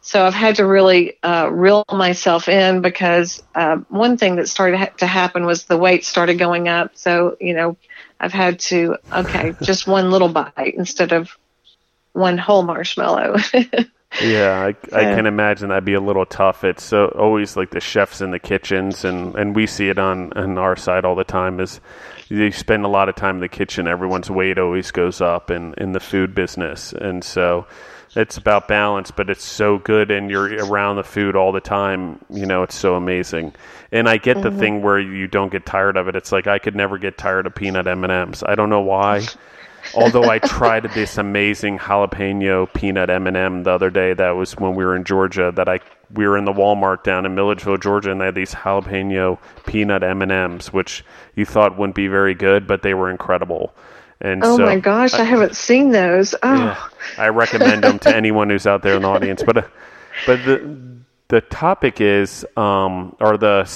so 0.00 0.24
I've 0.24 0.34
had 0.34 0.56
to 0.56 0.66
really 0.66 1.22
uh, 1.22 1.48
reel 1.50 1.84
myself 1.92 2.48
in 2.48 2.80
because 2.80 3.40
uh, 3.54 3.76
one 3.88 4.16
thing 4.16 4.36
that 4.36 4.48
started 4.48 4.78
ha- 4.78 4.92
to 4.98 5.06
happen 5.06 5.46
was 5.46 5.64
the 5.64 5.78
weight 5.78 6.04
started 6.04 6.38
going 6.38 6.68
up. 6.68 6.96
So 6.96 7.36
you 7.40 7.54
know, 7.54 7.76
I've 8.20 8.32
had 8.32 8.60
to 8.60 8.96
okay, 9.14 9.56
just 9.60 9.86
one 9.86 10.10
little 10.10 10.28
bite 10.28 10.74
instead 10.76 11.12
of 11.12 11.30
one 12.12 12.38
whole 12.38 12.62
marshmallow. 12.62 13.36
Yeah, 14.22 14.58
I, 14.64 14.68
I 14.96 15.14
can 15.14 15.26
imagine 15.26 15.68
that'd 15.68 15.84
be 15.84 15.94
a 15.94 16.00
little 16.00 16.26
tough. 16.26 16.64
It's 16.64 16.82
so 16.82 17.06
always 17.08 17.56
like 17.56 17.70
the 17.70 17.80
chefs 17.80 18.20
in 18.20 18.30
the 18.30 18.38
kitchens, 18.38 19.04
and, 19.04 19.34
and 19.36 19.54
we 19.54 19.66
see 19.66 19.90
it 19.90 19.98
on, 19.98 20.32
on 20.32 20.58
our 20.58 20.76
side 20.76 21.04
all 21.04 21.14
the 21.14 21.24
time. 21.24 21.60
Is 21.60 21.80
you 22.28 22.50
spend 22.50 22.84
a 22.84 22.88
lot 22.88 23.08
of 23.08 23.16
time 23.16 23.36
in 23.36 23.40
the 23.40 23.48
kitchen, 23.48 23.86
everyone's 23.86 24.30
weight 24.30 24.58
always 24.58 24.90
goes 24.90 25.20
up 25.20 25.50
in, 25.50 25.74
in 25.74 25.92
the 25.92 26.00
food 26.00 26.34
business, 26.34 26.92
and 26.92 27.22
so 27.22 27.66
it's 28.16 28.38
about 28.38 28.66
balance, 28.66 29.10
but 29.10 29.28
it's 29.28 29.44
so 29.44 29.78
good, 29.78 30.10
and 30.10 30.30
you're 30.30 30.64
around 30.64 30.96
the 30.96 31.04
food 31.04 31.36
all 31.36 31.52
the 31.52 31.60
time. 31.60 32.18
You 32.30 32.46
know, 32.46 32.62
it's 32.62 32.74
so 32.74 32.94
amazing. 32.94 33.54
And 33.92 34.08
I 34.08 34.16
get 34.16 34.38
mm-hmm. 34.38 34.54
the 34.54 34.58
thing 34.58 34.82
where 34.82 34.98
you 34.98 35.26
don't 35.26 35.52
get 35.52 35.66
tired 35.66 35.96
of 35.96 36.08
it. 36.08 36.16
It's 36.16 36.32
like 36.32 36.46
I 36.46 36.58
could 36.58 36.74
never 36.74 36.98
get 36.98 37.18
tired 37.18 37.46
of 37.46 37.54
peanut 37.54 37.86
M 37.86 38.04
and 38.04 38.12
M's. 38.12 38.42
I 38.42 38.54
don't 38.54 38.70
know 38.70 38.80
why. 38.80 39.26
Although 39.94 40.24
I 40.24 40.38
tried 40.38 40.84
this 40.94 41.18
amazing 41.18 41.78
jalapeno 41.78 42.72
peanut 42.72 43.10
M 43.10 43.26
and 43.26 43.36
m 43.36 43.62
the 43.62 43.70
other 43.70 43.90
day. 43.90 44.14
That 44.14 44.30
was 44.30 44.56
when 44.56 44.74
we 44.74 44.84
were 44.84 44.96
in 44.96 45.04
Georgia. 45.04 45.52
That 45.54 45.68
I 45.68 45.80
we 46.12 46.26
were 46.26 46.38
in 46.38 46.44
the 46.44 46.52
Walmart 46.52 47.02
down 47.04 47.26
in 47.26 47.34
Milledgeville, 47.34 47.76
Georgia, 47.76 48.10
and 48.10 48.20
they 48.20 48.26
had 48.26 48.34
these 48.34 48.54
jalapeno 48.54 49.38
peanut 49.66 50.02
M 50.02 50.22
and 50.22 50.32
M's, 50.32 50.72
which 50.72 51.04
you 51.34 51.44
thought 51.44 51.78
wouldn't 51.78 51.96
be 51.96 52.08
very 52.08 52.34
good, 52.34 52.66
but 52.66 52.82
they 52.82 52.94
were 52.94 53.10
incredible. 53.10 53.74
And 54.20 54.42
oh 54.42 54.56
so, 54.56 54.66
my 54.66 54.80
gosh, 54.80 55.14
I, 55.14 55.20
I, 55.20 55.24
haven't 55.24 55.54
seen 55.54 55.90
those. 55.90 56.34
Oh, 56.42 56.54
yeah, 56.54 56.88
I 57.16 57.28
recommend 57.28 57.84
them 57.84 57.98
to 58.00 58.14
anyone 58.14 58.50
who's 58.50 58.66
out 58.66 58.82
there 58.82 58.96
in 58.96 59.02
the 59.02 59.08
audience. 59.08 59.42
But 59.44 59.58
uh, 59.58 59.62
but 60.26 60.44
the 60.44 60.98
the 61.28 61.40
topic 61.40 62.00
is, 62.00 62.44
um, 62.56 63.14
or 63.20 63.36
the 63.36 63.68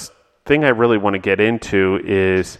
thing 0.45 0.65
I 0.65 0.69
really 0.69 0.97
want 0.97 1.13
to 1.13 1.19
get 1.19 1.39
into 1.39 1.99
is, 2.03 2.57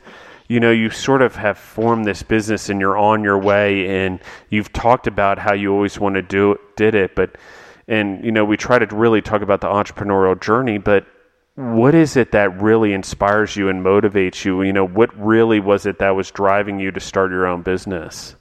you 0.54 0.60
know, 0.60 0.70
you 0.70 0.92
sort 0.92 1.24
of 1.24 1.36
have 1.36 1.58
formed 1.58 2.06
this 2.06 2.22
business 2.22 2.70
and 2.70 2.80
you're 2.80 2.96
on 2.96 3.24
your 3.24 3.40
way, 3.40 4.06
and 4.06 4.20
you've 4.50 4.72
talked 4.72 5.08
about 5.08 5.40
how 5.40 5.52
you 5.52 5.74
always 5.74 6.00
want 6.00 6.14
to 6.14 6.22
do 6.22 6.52
it, 6.52 6.60
did 6.76 6.94
it, 6.94 7.16
but 7.16 7.40
and 7.88 8.24
you 8.24 8.32
know, 8.32 8.46
we 8.46 8.56
try 8.56 8.78
to 8.78 8.86
really 8.96 9.20
talk 9.20 9.42
about 9.42 9.62
the 9.62 9.68
entrepreneurial 9.68 10.40
journey, 10.40 10.78
but 10.78 11.08
what 11.56 11.96
is 11.96 12.16
it 12.16 12.34
that 12.34 12.62
really 12.62 12.94
inspires 12.94 13.56
you 13.56 13.68
and 13.68 13.84
motivates 13.84 14.46
you? 14.46 14.62
You 14.62 14.74
know, 14.74 14.86
what 14.86 15.10
really 15.20 15.60
was 15.60 15.88
it 15.88 15.98
that 15.98 16.12
was 16.12 16.30
driving 16.30 16.80
you 16.80 16.92
to 16.92 17.00
start 17.00 17.32
your 17.32 17.48
own 17.48 17.64
business? 17.64 18.36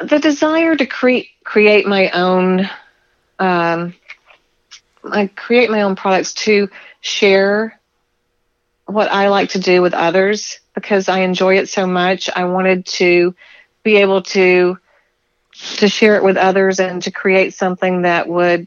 The 0.00 0.18
desire 0.18 0.76
to 0.76 0.84
create 0.84 1.28
create 1.44 1.86
my 1.86 2.10
own, 2.10 2.68
um, 3.38 3.94
I 5.02 5.28
create 5.28 5.70
my 5.70 5.80
own 5.80 5.96
products 5.96 6.34
to 6.44 6.68
share 7.00 7.77
what 8.88 9.12
I 9.12 9.28
like 9.28 9.50
to 9.50 9.58
do 9.58 9.82
with 9.82 9.92
others 9.92 10.60
because 10.74 11.10
I 11.10 11.20
enjoy 11.20 11.58
it 11.58 11.68
so 11.68 11.86
much. 11.86 12.30
I 12.34 12.44
wanted 12.46 12.86
to 12.86 13.34
be 13.82 13.96
able 13.96 14.22
to 14.22 14.78
to 15.52 15.88
share 15.88 16.16
it 16.16 16.24
with 16.24 16.36
others 16.36 16.80
and 16.80 17.02
to 17.02 17.10
create 17.10 17.52
something 17.52 18.02
that 18.02 18.28
would 18.28 18.66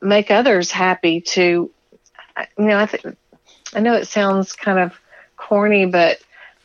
make 0.00 0.30
others 0.30 0.70
happy 0.70 1.20
to 1.20 1.70
you 2.58 2.64
know 2.64 2.78
i 2.78 2.86
think 2.86 3.16
i 3.74 3.80
know 3.80 3.94
it 3.94 4.06
sounds 4.06 4.52
kind 4.52 4.78
of 4.78 4.98
corny 5.36 5.86
but 5.86 6.18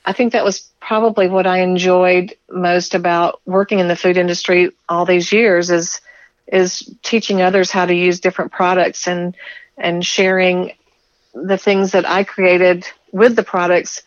i 0.05 0.13
think 0.13 0.33
that 0.33 0.43
was 0.43 0.69
probably 0.81 1.27
what 1.27 1.47
i 1.47 1.59
enjoyed 1.59 2.35
most 2.49 2.95
about 2.95 3.41
working 3.45 3.79
in 3.79 3.87
the 3.87 3.95
food 3.95 4.17
industry 4.17 4.71
all 4.87 5.05
these 5.05 5.31
years 5.31 5.71
is 5.71 6.01
is 6.47 6.93
teaching 7.01 7.41
others 7.41 7.71
how 7.71 7.85
to 7.85 7.95
use 7.95 8.19
different 8.19 8.51
products 8.51 9.07
and 9.07 9.35
and 9.77 10.05
sharing 10.05 10.73
the 11.35 11.57
things 11.57 11.91
that 11.91 12.07
i 12.07 12.23
created 12.23 12.87
with 13.11 13.35
the 13.35 13.43
products 13.43 14.01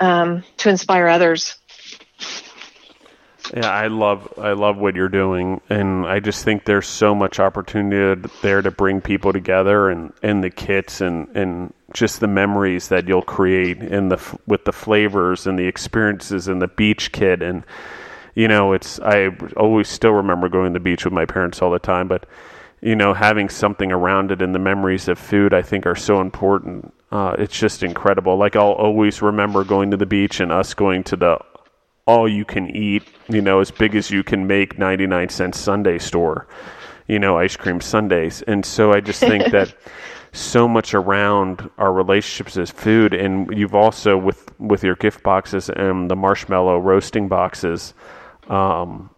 um, 0.00 0.44
to 0.58 0.68
inspire 0.68 1.08
others. 1.08 1.56
Yeah, 3.54 3.70
I 3.70 3.86
love 3.86 4.34
I 4.36 4.52
love 4.52 4.76
what 4.76 4.94
you're 4.94 5.08
doing, 5.08 5.60
and 5.70 6.06
I 6.06 6.20
just 6.20 6.44
think 6.44 6.64
there's 6.64 6.86
so 6.86 7.14
much 7.14 7.40
opportunity 7.40 8.28
there 8.42 8.60
to 8.60 8.70
bring 8.70 9.00
people 9.00 9.32
together, 9.32 9.88
and, 9.88 10.12
and 10.22 10.44
the 10.44 10.50
kits, 10.50 11.00
and, 11.00 11.28
and 11.34 11.72
just 11.94 12.20
the 12.20 12.26
memories 12.26 12.88
that 12.88 13.08
you'll 13.08 13.22
create, 13.22 13.78
in 13.78 14.10
the 14.10 14.38
with 14.46 14.66
the 14.66 14.72
flavors 14.72 15.46
and 15.46 15.58
the 15.58 15.66
experiences, 15.66 16.46
and 16.46 16.60
the 16.60 16.68
beach 16.68 17.10
kit, 17.10 17.40
and 17.40 17.64
you 18.34 18.48
know, 18.48 18.74
it's 18.74 19.00
I 19.00 19.28
always 19.56 19.88
still 19.88 20.12
remember 20.12 20.50
going 20.50 20.74
to 20.74 20.78
the 20.78 20.84
beach 20.84 21.04
with 21.04 21.14
my 21.14 21.24
parents 21.24 21.62
all 21.62 21.70
the 21.70 21.78
time, 21.78 22.06
but 22.06 22.26
you 22.80 22.94
know, 22.94 23.14
having 23.14 23.48
something 23.48 23.92
around 23.92 24.30
it, 24.30 24.42
and 24.42 24.54
the 24.54 24.58
memories 24.58 25.08
of 25.08 25.18
food, 25.18 25.52
I 25.52 25.62
think, 25.62 25.86
are 25.86 25.96
so 25.96 26.20
important. 26.20 26.92
Uh, 27.10 27.34
it's 27.38 27.58
just 27.58 27.82
incredible. 27.82 28.36
Like 28.36 28.56
I'll 28.56 28.72
always 28.72 29.22
remember 29.22 29.64
going 29.64 29.90
to 29.90 29.96
the 29.96 30.06
beach 30.06 30.40
and 30.40 30.52
us 30.52 30.74
going 30.74 31.04
to 31.04 31.16
the 31.16 31.38
all 32.06 32.26
you 32.26 32.44
can 32.44 32.74
eat, 32.74 33.02
you 33.28 33.42
know, 33.42 33.60
as 33.60 33.70
big 33.70 33.94
as 33.94 34.10
you 34.10 34.24
can 34.24 34.46
make 34.46 34.78
99 34.78 35.28
cent 35.28 35.54
Sunday 35.54 35.98
store, 35.98 36.46
you 37.06 37.18
know, 37.18 37.36
ice 37.36 37.54
cream 37.54 37.82
Sundays. 37.82 38.40
And 38.42 38.64
so 38.64 38.92
I 38.92 39.00
just 39.00 39.20
think 39.20 39.44
that 39.52 39.74
so 40.32 40.66
much 40.66 40.94
around 40.94 41.68
our 41.78 41.92
relationships 41.92 42.56
is 42.56 42.70
food 42.70 43.12
and 43.14 43.50
you've 43.56 43.74
also 43.74 44.16
with 44.16 44.58
with 44.58 44.84
your 44.84 44.94
gift 44.94 45.22
boxes 45.22 45.70
and 45.70 46.10
the 46.10 46.16
marshmallow 46.16 46.78
roasting 46.78 47.28
boxes 47.28 47.94
um, 48.48 49.10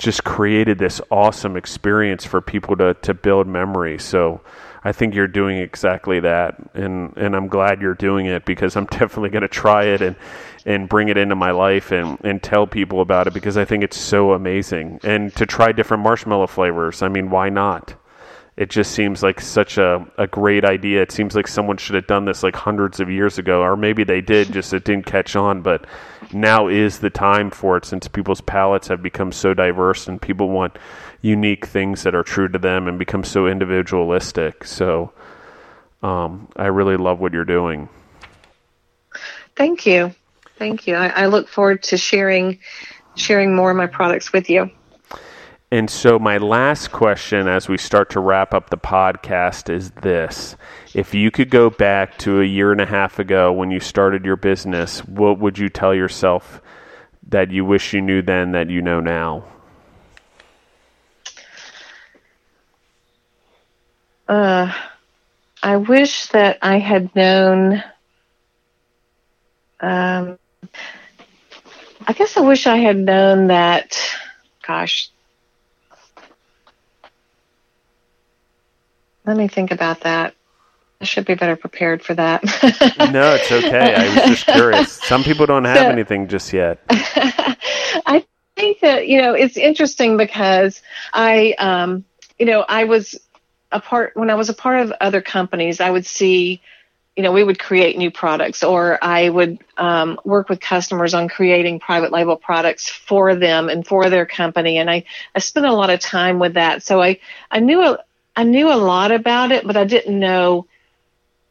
just 0.00 0.24
created 0.24 0.78
this 0.78 1.00
awesome 1.10 1.56
experience 1.56 2.24
for 2.24 2.40
people 2.40 2.76
to 2.76 2.94
to 2.94 3.14
build 3.14 3.46
memories. 3.46 4.02
So 4.02 4.40
I 4.82 4.92
think 4.92 5.14
you're 5.14 5.28
doing 5.28 5.58
exactly 5.58 6.20
that, 6.20 6.56
and 6.74 7.16
and 7.16 7.36
I'm 7.36 7.48
glad 7.48 7.80
you're 7.80 7.94
doing 7.94 8.26
it 8.26 8.44
because 8.44 8.76
I'm 8.76 8.86
definitely 8.90 9.28
going 9.28 9.42
to 9.42 9.48
try 9.48 9.84
it 9.84 10.00
and 10.00 10.16
and 10.66 10.88
bring 10.88 11.08
it 11.08 11.18
into 11.18 11.36
my 11.36 11.50
life 11.50 11.92
and 11.92 12.18
and 12.24 12.42
tell 12.42 12.66
people 12.66 13.02
about 13.02 13.26
it 13.26 13.34
because 13.34 13.56
I 13.56 13.64
think 13.64 13.84
it's 13.84 13.98
so 13.98 14.32
amazing. 14.32 15.00
And 15.04 15.34
to 15.36 15.46
try 15.46 15.70
different 15.72 16.02
marshmallow 16.02 16.46
flavors, 16.48 17.02
I 17.02 17.08
mean, 17.08 17.30
why 17.30 17.50
not? 17.50 17.94
It 18.56 18.68
just 18.68 18.92
seems 18.92 19.22
like 19.22 19.40
such 19.40 19.78
a, 19.78 20.06
a 20.18 20.26
great 20.26 20.64
idea. 20.66 21.00
It 21.00 21.12
seems 21.12 21.34
like 21.34 21.48
someone 21.48 21.78
should 21.78 21.94
have 21.94 22.06
done 22.06 22.26
this 22.26 22.42
like 22.42 22.54
hundreds 22.54 23.00
of 23.00 23.10
years 23.10 23.38
ago, 23.38 23.62
or 23.62 23.76
maybe 23.76 24.04
they 24.04 24.20
did, 24.20 24.52
just 24.52 24.74
it 24.74 24.84
didn't 24.84 25.06
catch 25.06 25.34
on. 25.34 25.62
But 25.62 25.86
now 26.32 26.68
is 26.68 26.98
the 26.98 27.10
time 27.10 27.50
for 27.50 27.76
it 27.76 27.84
since 27.84 28.08
people's 28.08 28.40
palates 28.40 28.88
have 28.88 29.02
become 29.02 29.32
so 29.32 29.54
diverse 29.54 30.08
and 30.08 30.20
people 30.20 30.48
want 30.48 30.78
unique 31.22 31.66
things 31.66 32.02
that 32.02 32.14
are 32.14 32.22
true 32.22 32.48
to 32.48 32.58
them 32.58 32.88
and 32.88 32.98
become 32.98 33.24
so 33.24 33.46
individualistic. 33.46 34.64
So 34.64 35.12
um, 36.02 36.48
I 36.56 36.66
really 36.66 36.96
love 36.96 37.20
what 37.20 37.32
you're 37.32 37.44
doing. 37.44 37.88
Thank 39.56 39.86
you. 39.86 40.14
Thank 40.58 40.86
you. 40.86 40.94
I, 40.94 41.08
I 41.08 41.26
look 41.26 41.48
forward 41.48 41.82
to 41.84 41.96
sharing 41.96 42.58
sharing 43.16 43.54
more 43.54 43.70
of 43.70 43.76
my 43.76 43.86
products 43.86 44.32
with 44.32 44.48
you. 44.48 44.70
And 45.72 45.88
so, 45.88 46.18
my 46.18 46.38
last 46.38 46.90
question 46.90 47.46
as 47.46 47.68
we 47.68 47.78
start 47.78 48.10
to 48.10 48.20
wrap 48.20 48.54
up 48.54 48.70
the 48.70 48.76
podcast 48.76 49.72
is 49.72 49.92
this 50.02 50.56
If 50.94 51.14
you 51.14 51.30
could 51.30 51.48
go 51.48 51.70
back 51.70 52.18
to 52.18 52.40
a 52.40 52.44
year 52.44 52.72
and 52.72 52.80
a 52.80 52.86
half 52.86 53.20
ago 53.20 53.52
when 53.52 53.70
you 53.70 53.78
started 53.78 54.24
your 54.24 54.36
business, 54.36 54.98
what 55.06 55.38
would 55.38 55.58
you 55.58 55.68
tell 55.68 55.94
yourself 55.94 56.60
that 57.28 57.52
you 57.52 57.64
wish 57.64 57.92
you 57.92 58.00
knew 58.00 58.20
then 58.20 58.50
that 58.52 58.68
you 58.68 58.82
know 58.82 58.98
now? 58.98 59.44
Uh, 64.26 64.72
I 65.62 65.76
wish 65.76 66.26
that 66.28 66.58
I 66.62 66.78
had 66.78 67.14
known. 67.14 67.84
Um, 69.78 70.36
I 72.08 72.12
guess 72.12 72.36
I 72.36 72.40
wish 72.40 72.66
I 72.66 72.78
had 72.78 72.96
known 72.96 73.48
that. 73.48 73.96
Gosh, 74.66 75.10
let 79.24 79.36
me 79.36 79.48
think 79.48 79.70
about 79.70 80.00
that. 80.00 80.34
I 81.00 81.04
should 81.04 81.24
be 81.24 81.34
better 81.34 81.56
prepared 81.56 82.02
for 82.02 82.14
that. 82.14 82.42
no, 83.12 83.34
it's 83.34 83.50
okay. 83.50 83.94
I 83.94 84.14
was 84.14 84.38
just 84.38 84.46
curious. 84.46 84.92
Some 84.92 85.24
people 85.24 85.46
don't 85.46 85.64
have 85.64 85.78
so, 85.78 85.88
anything 85.88 86.28
just 86.28 86.52
yet. 86.52 86.78
I 86.90 88.24
think 88.54 88.80
that 88.80 89.08
you 89.08 89.22
know 89.22 89.32
it's 89.32 89.56
interesting 89.56 90.18
because 90.18 90.82
I, 91.12 91.54
um, 91.58 92.04
you 92.38 92.44
know, 92.44 92.64
I 92.68 92.84
was 92.84 93.18
a 93.72 93.80
part 93.80 94.14
when 94.14 94.30
I 94.30 94.34
was 94.34 94.50
a 94.50 94.54
part 94.54 94.80
of 94.80 94.92
other 95.00 95.22
companies, 95.22 95.80
I 95.80 95.90
would 95.90 96.04
see, 96.04 96.60
you 97.16 97.22
know, 97.22 97.32
we 97.32 97.44
would 97.44 97.58
create 97.58 97.96
new 97.96 98.10
products, 98.10 98.62
or 98.62 98.98
I 99.02 99.28
would 99.28 99.58
um, 99.78 100.20
work 100.24 100.48
with 100.50 100.60
customers 100.60 101.14
on 101.14 101.28
creating 101.28 101.80
private 101.80 102.12
label 102.12 102.36
products 102.36 102.88
for 102.90 103.34
them 103.34 103.68
and 103.68 103.86
for 103.86 104.10
their 104.10 104.26
company, 104.26 104.78
and 104.78 104.90
I 104.90 105.04
I 105.34 105.38
spent 105.38 105.64
a 105.64 105.72
lot 105.72 105.88
of 105.88 106.00
time 106.00 106.38
with 106.38 106.54
that. 106.54 106.82
So 106.82 107.00
I 107.00 107.20
I 107.50 107.60
knew 107.60 107.80
a 107.82 107.98
I 108.40 108.44
knew 108.44 108.72
a 108.72 108.74
lot 108.74 109.12
about 109.12 109.52
it, 109.52 109.66
but 109.66 109.76
I 109.76 109.84
didn't 109.84 110.18
know 110.18 110.66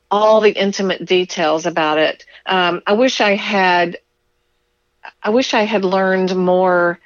all 0.09 0.41
the 0.41 0.49
intimate 0.49 1.05
details 1.05 1.67
about 1.67 1.99
it. 1.99 2.25
Um, 2.47 2.81
I 2.87 2.93
wish 2.93 3.21
I 3.21 3.35
had. 3.35 3.99
I 5.21 5.29
wish 5.29 5.53
I 5.53 5.65
had 5.65 5.85
learned 5.85 6.35
more 6.35 6.99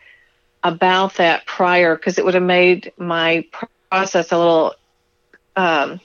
about 0.64 1.16
that 1.16 1.46
prior 1.46 1.98
because 1.98 2.18
it 2.18 2.24
would 2.24 2.34
have 2.34 2.44
made 2.44 2.94
my 2.96 3.46
process 3.92 4.32
a 4.32 4.38
little 4.38 4.74
um, 5.58 6.00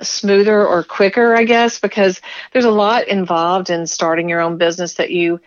smoother 0.00 0.66
or 0.66 0.82
quicker, 0.82 1.36
I 1.36 1.44
guess, 1.44 1.80
because 1.80 2.22
there's 2.54 2.64
a 2.64 2.70
lot 2.70 3.08
involved 3.08 3.68
in 3.68 3.86
starting 3.86 4.30
your 4.30 4.40
own 4.40 4.56
business 4.56 4.94
that 4.94 5.10
you, 5.10 5.38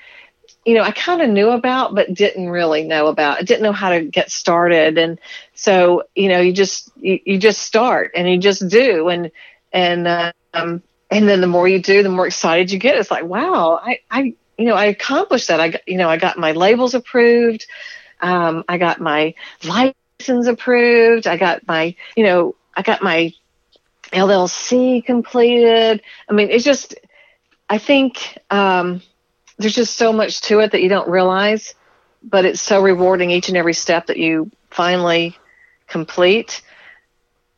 you 0.65 0.75
know, 0.75 0.83
I 0.83 0.91
kind 0.91 1.21
of 1.21 1.29
knew 1.29 1.49
about, 1.49 1.95
but 1.95 2.13
didn't 2.13 2.49
really 2.49 2.83
know 2.83 3.07
about. 3.07 3.39
I 3.39 3.41
didn't 3.43 3.63
know 3.63 3.71
how 3.71 3.89
to 3.89 4.01
get 4.01 4.29
started. 4.29 4.97
And 4.97 5.19
so, 5.55 6.03
you 6.15 6.29
know, 6.29 6.39
you 6.39 6.53
just, 6.53 6.91
you, 6.97 7.19
you 7.25 7.37
just 7.39 7.61
start 7.61 8.11
and 8.15 8.29
you 8.29 8.37
just 8.37 8.67
do. 8.67 9.09
And, 9.09 9.31
and, 9.73 10.07
um, 10.53 10.83
and 11.09 11.27
then 11.27 11.41
the 11.41 11.47
more 11.47 11.67
you 11.67 11.81
do, 11.81 12.03
the 12.03 12.09
more 12.09 12.27
excited 12.27 12.71
you 12.71 12.77
get. 12.77 12.95
It's 12.97 13.09
like, 13.09 13.23
wow, 13.23 13.79
I, 13.81 13.99
I, 14.09 14.35
you 14.57 14.65
know, 14.65 14.75
I 14.75 14.85
accomplished 14.85 15.47
that. 15.47 15.59
I, 15.59 15.69
got, 15.69 15.87
you 15.87 15.97
know, 15.97 16.09
I 16.09 16.17
got 16.17 16.37
my 16.37 16.51
labels 16.51 16.93
approved. 16.93 17.65
Um, 18.21 18.63
I 18.69 18.77
got 18.77 19.01
my 19.01 19.33
license 19.63 20.45
approved. 20.45 21.25
I 21.25 21.37
got 21.37 21.67
my, 21.67 21.95
you 22.15 22.23
know, 22.23 22.55
I 22.75 22.83
got 22.83 23.01
my 23.01 23.33
LLC 24.13 25.03
completed. 25.03 26.03
I 26.29 26.33
mean, 26.33 26.51
it's 26.51 26.63
just, 26.63 26.95
I 27.67 27.79
think 27.79 28.37
um, 28.51 29.01
there's 29.61 29.75
just 29.75 29.97
so 29.97 30.11
much 30.11 30.41
to 30.41 30.59
it 30.59 30.71
that 30.71 30.81
you 30.81 30.89
don't 30.89 31.09
realize, 31.09 31.73
but 32.23 32.45
it's 32.45 32.61
so 32.61 32.81
rewarding 32.81 33.31
each 33.31 33.47
and 33.47 33.57
every 33.57 33.73
step 33.73 34.07
that 34.07 34.17
you 34.17 34.51
finally 34.69 35.37
complete. 35.87 36.61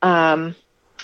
Um, 0.02 0.56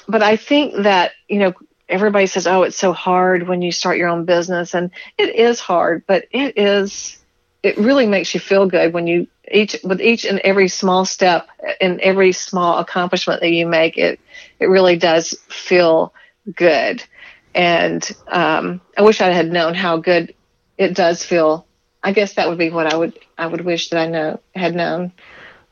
but 0.08 0.22
I 0.24 0.36
think 0.36 0.84
that, 0.84 1.12
you 1.28 1.40
know, 1.40 1.54
everybody 1.88 2.28
says, 2.28 2.48
oh, 2.48 2.64
it's 2.64 2.78
so 2.78 2.94
hard 2.94 3.48
when 3.48 3.62
you 3.62 3.72
start 3.72 3.98
your 3.98 4.10
own 4.10 4.26
business. 4.26 4.74
And 4.74 4.92
it 5.18 5.36
is 5.36 5.60
hard, 5.60 6.04
but 6.08 6.26
it 6.32 6.58
is, 6.58 7.18
it 7.64 7.78
really 7.78 8.08
makes 8.08 8.34
you 8.34 8.40
feel 8.40 8.68
good 8.68 8.94
when 8.94 9.08
you 9.08 9.28
each, 9.52 9.76
with 9.84 10.02
each 10.02 10.26
and 10.26 10.40
every 10.40 10.68
small 10.68 11.06
step 11.06 11.50
and 11.82 12.00
every 12.02 12.32
small 12.32 12.78
accomplishment 12.78 13.42
that 13.42 13.50
you 13.50 13.66
make, 13.68 13.98
it, 13.98 14.20
it 14.60 14.68
really 14.68 14.96
does 14.96 15.36
feel 15.48 16.14
good. 16.56 17.04
And 17.56 18.08
um, 18.28 18.80
I 18.98 19.02
wish 19.02 19.22
I 19.22 19.30
had 19.30 19.52
known 19.52 19.74
how 19.74 19.98
good 19.98 20.36
it 20.80 20.96
does 20.96 21.24
feel. 21.24 21.68
I 22.02 22.14
guess 22.14 22.34
that 22.34 22.50
would 22.50 22.58
be 22.58 22.72
what 22.72 22.92
I 22.92 22.98
would, 22.98 23.20
I 23.38 23.46
would 23.46 23.62
wish 23.62 23.90
that 23.90 24.00
I 24.00 24.08
know, 24.08 24.40
had 24.56 24.74
known 24.74 25.12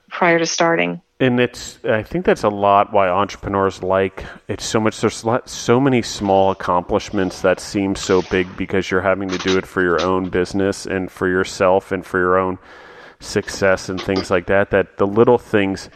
prior 0.10 0.38
to 0.38 0.46
starting 0.46 1.02
and 1.20 1.40
it's 1.40 1.84
i 1.86 2.04
think 2.04 2.26
that's 2.26 2.44
a 2.44 2.50
lot 2.50 2.94
why 2.94 3.10
entrepreneurs 3.10 3.82
like 3.82 4.24
it's 4.48 4.66
so 4.66 4.80
much 4.80 5.02
there's 5.02 5.26
so 5.46 5.80
many 5.80 6.02
small 6.02 6.52
accomplishments 6.52 7.42
that 7.42 7.60
seem 7.60 7.96
so 7.96 8.22
big 8.24 8.56
because 8.56 8.92
you're 8.92 9.02
having 9.02 9.28
to 9.28 9.38
do 9.40 9.58
it 9.58 9.66
for 9.66 9.82
your 9.82 10.02
own 10.02 10.30
business 10.30 10.86
and 10.86 11.12
for 11.12 11.28
yourself 11.28 11.92
and 11.92 12.06
for 12.06 12.20
your 12.20 12.38
own 12.38 12.58
success 13.20 13.90
and 13.90 14.00
things 14.02 14.30
like 14.30 14.46
that 14.46 14.70
that 14.70 14.98
the 14.98 15.08
little 15.08 15.40
things 15.40 15.90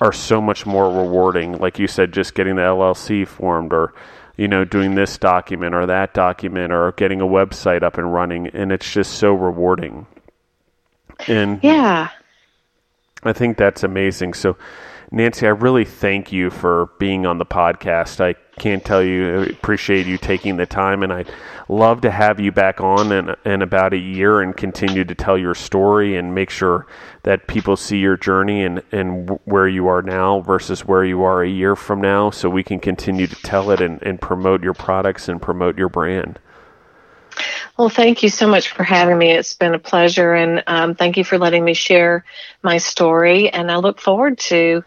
are 0.00 0.12
so 0.12 0.40
much 0.40 0.64
more 0.64 0.88
rewarding 0.88 1.58
like 1.58 1.78
you 1.78 1.88
said 1.88 2.12
just 2.12 2.34
getting 2.34 2.54
the 2.56 2.62
llc 2.62 3.26
formed 3.26 3.72
or 3.72 3.92
you 4.36 4.48
know 4.48 4.64
doing 4.64 4.94
this 4.94 5.18
document 5.18 5.74
or 5.74 5.86
that 5.86 6.14
document 6.14 6.72
or 6.72 6.92
getting 6.92 7.20
a 7.20 7.26
website 7.26 7.82
up 7.82 7.98
and 7.98 8.12
running 8.12 8.48
and 8.48 8.72
it's 8.72 8.90
just 8.90 9.12
so 9.12 9.32
rewarding 9.32 10.06
and 11.28 11.60
yeah 11.62 12.10
I 13.24 13.32
think 13.32 13.56
that's 13.56 13.82
amazing. 13.82 14.34
So, 14.34 14.56
Nancy, 15.14 15.46
I 15.46 15.50
really 15.50 15.84
thank 15.84 16.32
you 16.32 16.50
for 16.50 16.90
being 16.98 17.24
on 17.24 17.38
the 17.38 17.46
podcast. 17.46 18.20
I 18.20 18.34
can't 18.58 18.84
tell 18.84 19.00
you, 19.00 19.42
I 19.42 19.46
appreciate 19.46 20.06
you 20.06 20.18
taking 20.18 20.56
the 20.56 20.66
time, 20.66 21.04
and 21.04 21.12
I'd 21.12 21.30
love 21.68 22.00
to 22.00 22.10
have 22.10 22.40
you 22.40 22.50
back 22.50 22.80
on 22.80 23.12
in, 23.12 23.32
in 23.44 23.62
about 23.62 23.92
a 23.92 23.96
year 23.96 24.40
and 24.40 24.56
continue 24.56 25.04
to 25.04 25.14
tell 25.14 25.38
your 25.38 25.54
story 25.54 26.16
and 26.16 26.34
make 26.34 26.50
sure 26.50 26.88
that 27.22 27.46
people 27.46 27.76
see 27.76 27.98
your 27.98 28.16
journey 28.16 28.64
and, 28.64 28.82
and 28.90 29.38
where 29.44 29.68
you 29.68 29.86
are 29.86 30.02
now 30.02 30.40
versus 30.40 30.84
where 30.84 31.04
you 31.04 31.22
are 31.22 31.44
a 31.44 31.48
year 31.48 31.76
from 31.76 32.00
now 32.00 32.30
so 32.30 32.50
we 32.50 32.64
can 32.64 32.80
continue 32.80 33.28
to 33.28 33.36
tell 33.36 33.70
it 33.70 33.80
and, 33.80 34.02
and 34.02 34.20
promote 34.20 34.64
your 34.64 34.74
products 34.74 35.28
and 35.28 35.40
promote 35.40 35.78
your 35.78 35.88
brand. 35.88 36.40
Well, 37.76 37.88
thank 37.88 38.22
you 38.22 38.28
so 38.28 38.46
much 38.46 38.70
for 38.70 38.84
having 38.84 39.18
me. 39.18 39.32
It's 39.32 39.54
been 39.54 39.74
a 39.74 39.78
pleasure, 39.78 40.34
and 40.34 40.62
um, 40.66 40.94
thank 40.94 41.16
you 41.16 41.24
for 41.24 41.38
letting 41.38 41.64
me 41.64 41.74
share 41.74 42.24
my 42.62 42.78
story. 42.78 43.50
And 43.50 43.70
I 43.70 43.76
look 43.76 44.00
forward 44.00 44.38
to 44.38 44.84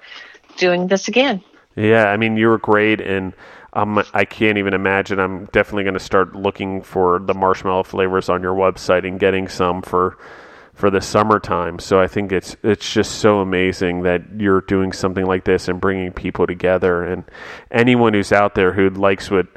doing 0.57 0.87
this 0.87 1.07
again. 1.07 1.43
Yeah, 1.75 2.05
I 2.05 2.17
mean, 2.17 2.37
you 2.37 2.47
were 2.47 2.57
great, 2.57 3.01
and 3.01 3.33
um, 3.73 4.03
I 4.13 4.25
can't 4.25 4.57
even 4.57 4.73
imagine. 4.73 5.19
I'm 5.19 5.45
definitely 5.45 5.83
going 5.83 5.93
to 5.93 5.99
start 5.99 6.35
looking 6.35 6.81
for 6.81 7.19
the 7.19 7.33
marshmallow 7.33 7.83
flavors 7.83 8.29
on 8.29 8.41
your 8.41 8.55
website 8.55 9.07
and 9.07 9.19
getting 9.19 9.47
some 9.47 9.81
for 9.81 10.17
for 10.73 10.91
the 10.91 11.01
summertime. 11.01 11.79
So 11.79 11.99
I 11.99 12.07
think 12.07 12.31
it's 12.31 12.55
it's 12.63 12.91
just 12.91 13.15
so 13.15 13.39
amazing 13.39 14.03
that 14.03 14.21
you're 14.37 14.61
doing 14.61 14.93
something 14.93 15.25
like 15.25 15.43
this 15.43 15.67
and 15.67 15.81
bringing 15.81 16.11
people 16.11 16.47
together. 16.47 17.03
And 17.03 17.23
anyone 17.71 18.13
who's 18.13 18.31
out 18.31 18.55
there 18.55 18.73
who 18.73 18.89
likes 18.89 19.29
what 19.29 19.47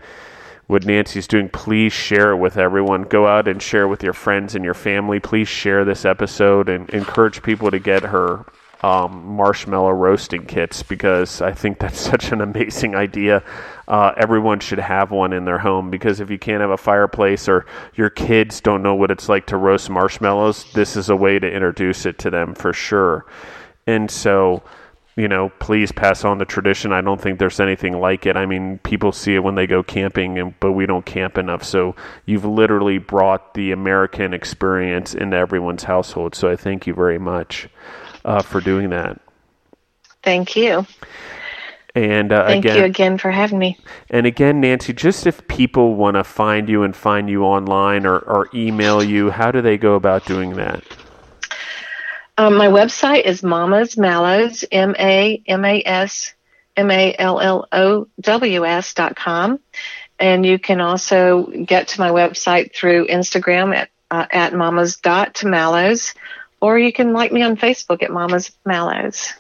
what 0.70 0.86
Nancy's 0.86 1.26
doing, 1.26 1.48
please 1.48 1.92
share 1.92 2.30
it 2.30 2.36
with 2.36 2.56
everyone. 2.56 3.02
Go 3.02 3.26
out 3.26 3.48
and 3.48 3.60
share 3.60 3.88
with 3.88 4.04
your 4.04 4.12
friends 4.12 4.54
and 4.54 4.64
your 4.64 4.74
family. 4.74 5.18
Please 5.18 5.48
share 5.48 5.84
this 5.84 6.04
episode 6.04 6.68
and 6.68 6.88
encourage 6.90 7.42
people 7.42 7.72
to 7.72 7.80
get 7.80 8.04
her 8.04 8.44
um, 8.82 9.26
marshmallow 9.26 9.90
roasting 9.90 10.46
kits 10.46 10.84
because 10.84 11.42
I 11.42 11.52
think 11.52 11.80
that's 11.80 11.98
such 12.12 12.30
an 12.30 12.40
amazing 12.40 12.94
idea. 12.94 13.42
Uh, 13.88 14.12
everyone 14.16 14.60
should 14.60 14.78
have 14.78 15.10
one 15.10 15.32
in 15.32 15.44
their 15.44 15.58
home 15.58 15.90
because 15.90 16.20
if 16.20 16.30
you 16.30 16.38
can't 16.38 16.60
have 16.60 16.70
a 16.70 16.76
fireplace 16.76 17.48
or 17.48 17.66
your 17.96 18.08
kids 18.08 18.60
don't 18.60 18.84
know 18.84 18.94
what 18.94 19.10
it's 19.10 19.28
like 19.28 19.46
to 19.46 19.56
roast 19.56 19.90
marshmallows, 19.90 20.72
this 20.72 20.96
is 20.96 21.10
a 21.10 21.16
way 21.16 21.40
to 21.40 21.50
introduce 21.50 22.06
it 22.06 22.16
to 22.20 22.30
them 22.30 22.54
for 22.54 22.72
sure. 22.72 23.26
And 23.88 24.08
so 24.08 24.62
you 25.20 25.28
know, 25.28 25.50
please 25.58 25.92
pass 25.92 26.24
on 26.24 26.38
the 26.38 26.46
tradition. 26.46 26.92
I 26.92 27.02
don't 27.02 27.20
think 27.20 27.38
there's 27.38 27.60
anything 27.60 28.00
like 28.00 28.24
it. 28.24 28.38
I 28.38 28.46
mean, 28.46 28.78
people 28.78 29.12
see 29.12 29.34
it 29.34 29.40
when 29.40 29.54
they 29.54 29.66
go 29.66 29.82
camping, 29.82 30.38
and, 30.38 30.58
but 30.60 30.72
we 30.72 30.86
don't 30.86 31.04
camp 31.04 31.36
enough. 31.36 31.62
So 31.62 31.94
you've 32.24 32.46
literally 32.46 32.96
brought 32.96 33.52
the 33.52 33.72
American 33.72 34.32
experience 34.32 35.14
into 35.14 35.36
everyone's 35.36 35.82
household. 35.82 36.34
So 36.34 36.50
I 36.50 36.56
thank 36.56 36.86
you 36.86 36.94
very 36.94 37.18
much 37.18 37.68
uh, 38.24 38.40
for 38.40 38.62
doing 38.62 38.88
that. 38.90 39.20
Thank 40.22 40.56
you. 40.56 40.86
And 41.94 42.32
uh, 42.32 42.46
thank 42.46 42.64
again, 42.64 42.78
you 42.78 42.84
again 42.84 43.18
for 43.18 43.30
having 43.30 43.58
me. 43.58 43.76
And 44.08 44.24
again, 44.26 44.60
Nancy, 44.60 44.94
just 44.94 45.26
if 45.26 45.46
people 45.48 45.96
want 45.96 46.14
to 46.14 46.24
find 46.24 46.66
you 46.66 46.82
and 46.82 46.96
find 46.96 47.28
you 47.28 47.44
online 47.44 48.06
or, 48.06 48.20
or 48.20 48.48
email 48.54 49.02
you, 49.02 49.28
how 49.30 49.50
do 49.50 49.60
they 49.60 49.76
go 49.76 49.96
about 49.96 50.24
doing 50.24 50.54
that? 50.54 50.82
Um, 52.40 52.56
my 52.56 52.68
website 52.68 53.24
is 53.24 53.42
Mama's 53.42 53.98
Mallows, 53.98 54.64
M 54.72 54.96
A 54.98 55.42
M 55.46 55.62
A 55.62 55.82
S 55.84 56.32
M 56.74 56.90
A 56.90 57.14
L 57.18 57.38
L 57.38 57.68
O 57.70 58.08
W 58.18 58.64
S 58.64 58.94
dot 58.94 59.14
com. 59.14 59.60
And 60.18 60.46
you 60.46 60.58
can 60.58 60.80
also 60.80 61.42
get 61.42 61.88
to 61.88 62.00
my 62.00 62.08
website 62.08 62.74
through 62.74 63.08
Instagram 63.08 63.76
at, 63.76 63.90
uh, 64.10 64.24
at 64.30 64.54
mamas 64.54 64.96
dot 64.96 65.44
mallows, 65.44 66.14
or 66.62 66.78
you 66.78 66.94
can 66.94 67.12
like 67.12 67.30
me 67.30 67.42
on 67.42 67.58
Facebook 67.58 68.02
at 68.02 68.10
Mama's 68.10 68.50
Mallows. 68.64 69.34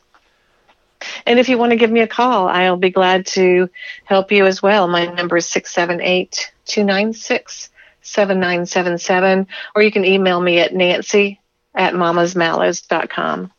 And 1.24 1.38
if 1.38 1.48
you 1.48 1.56
want 1.56 1.70
to 1.70 1.76
give 1.76 1.90
me 1.90 2.00
a 2.00 2.06
call, 2.06 2.48
I'll 2.48 2.76
be 2.76 2.90
glad 2.90 3.24
to 3.28 3.70
help 4.04 4.30
you 4.30 4.44
as 4.44 4.62
well. 4.62 4.88
My 4.88 5.06
number 5.06 5.38
is 5.38 5.46
678 5.46 6.52
296 6.66 7.70
7977, 8.02 9.46
or 9.74 9.82
you 9.82 9.90
can 9.90 10.04
email 10.04 10.38
me 10.38 10.58
at 10.58 10.74
nancy 10.74 11.39
at 11.74 11.94
mamasmallows.com. 11.94 13.52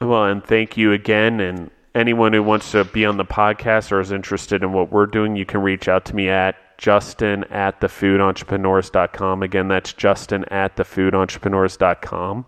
Well, 0.00 0.24
and 0.24 0.44
thank 0.44 0.76
you 0.76 0.92
again. 0.92 1.40
And 1.40 1.70
anyone 1.94 2.32
who 2.32 2.42
wants 2.42 2.70
to 2.72 2.84
be 2.84 3.04
on 3.04 3.16
the 3.16 3.24
podcast 3.24 3.92
or 3.92 4.00
is 4.00 4.12
interested 4.12 4.62
in 4.62 4.72
what 4.72 4.90
we're 4.90 5.06
doing, 5.06 5.36
you 5.36 5.44
can 5.44 5.60
reach 5.62 5.88
out 5.88 6.04
to 6.06 6.16
me 6.16 6.28
at 6.28 6.56
justin 6.78 7.44
at 7.44 7.80
thefoodentrepreneurs.com. 7.80 9.42
Again, 9.42 9.68
that's 9.68 9.92
justin 9.92 10.44
at 10.46 10.76
thefoodentrepreneurs.com. 10.76 12.46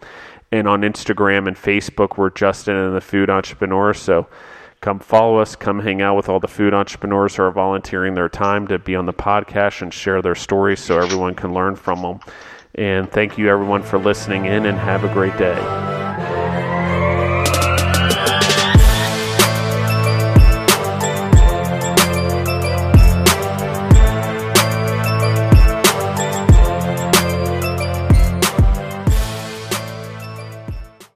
And 0.50 0.68
on 0.68 0.82
Instagram 0.82 1.48
and 1.48 1.56
Facebook, 1.56 2.18
we're 2.18 2.30
Justin 2.30 2.76
and 2.76 2.94
the 2.94 3.00
Food 3.00 3.30
Entrepreneur. 3.30 3.94
So 3.94 4.26
come 4.82 4.98
follow 4.98 5.38
us, 5.38 5.56
come 5.56 5.80
hang 5.80 6.02
out 6.02 6.16
with 6.16 6.28
all 6.28 6.40
the 6.40 6.48
food 6.48 6.74
entrepreneurs 6.74 7.36
who 7.36 7.42
are 7.42 7.50
volunteering 7.50 8.14
their 8.14 8.28
time 8.28 8.68
to 8.68 8.78
be 8.78 8.94
on 8.94 9.06
the 9.06 9.14
podcast 9.14 9.80
and 9.80 9.94
share 9.94 10.20
their 10.20 10.34
stories 10.34 10.80
so 10.80 10.98
everyone 10.98 11.34
can 11.34 11.54
learn 11.54 11.74
from 11.74 12.02
them. 12.02 12.20
And 12.74 13.10
thank 13.10 13.36
you, 13.36 13.48
everyone, 13.50 13.82
for 13.82 13.98
listening 13.98 14.46
in, 14.46 14.66
and 14.66 14.78
have 14.78 15.04
a 15.04 15.12
great 15.12 15.36
day. 15.36 15.58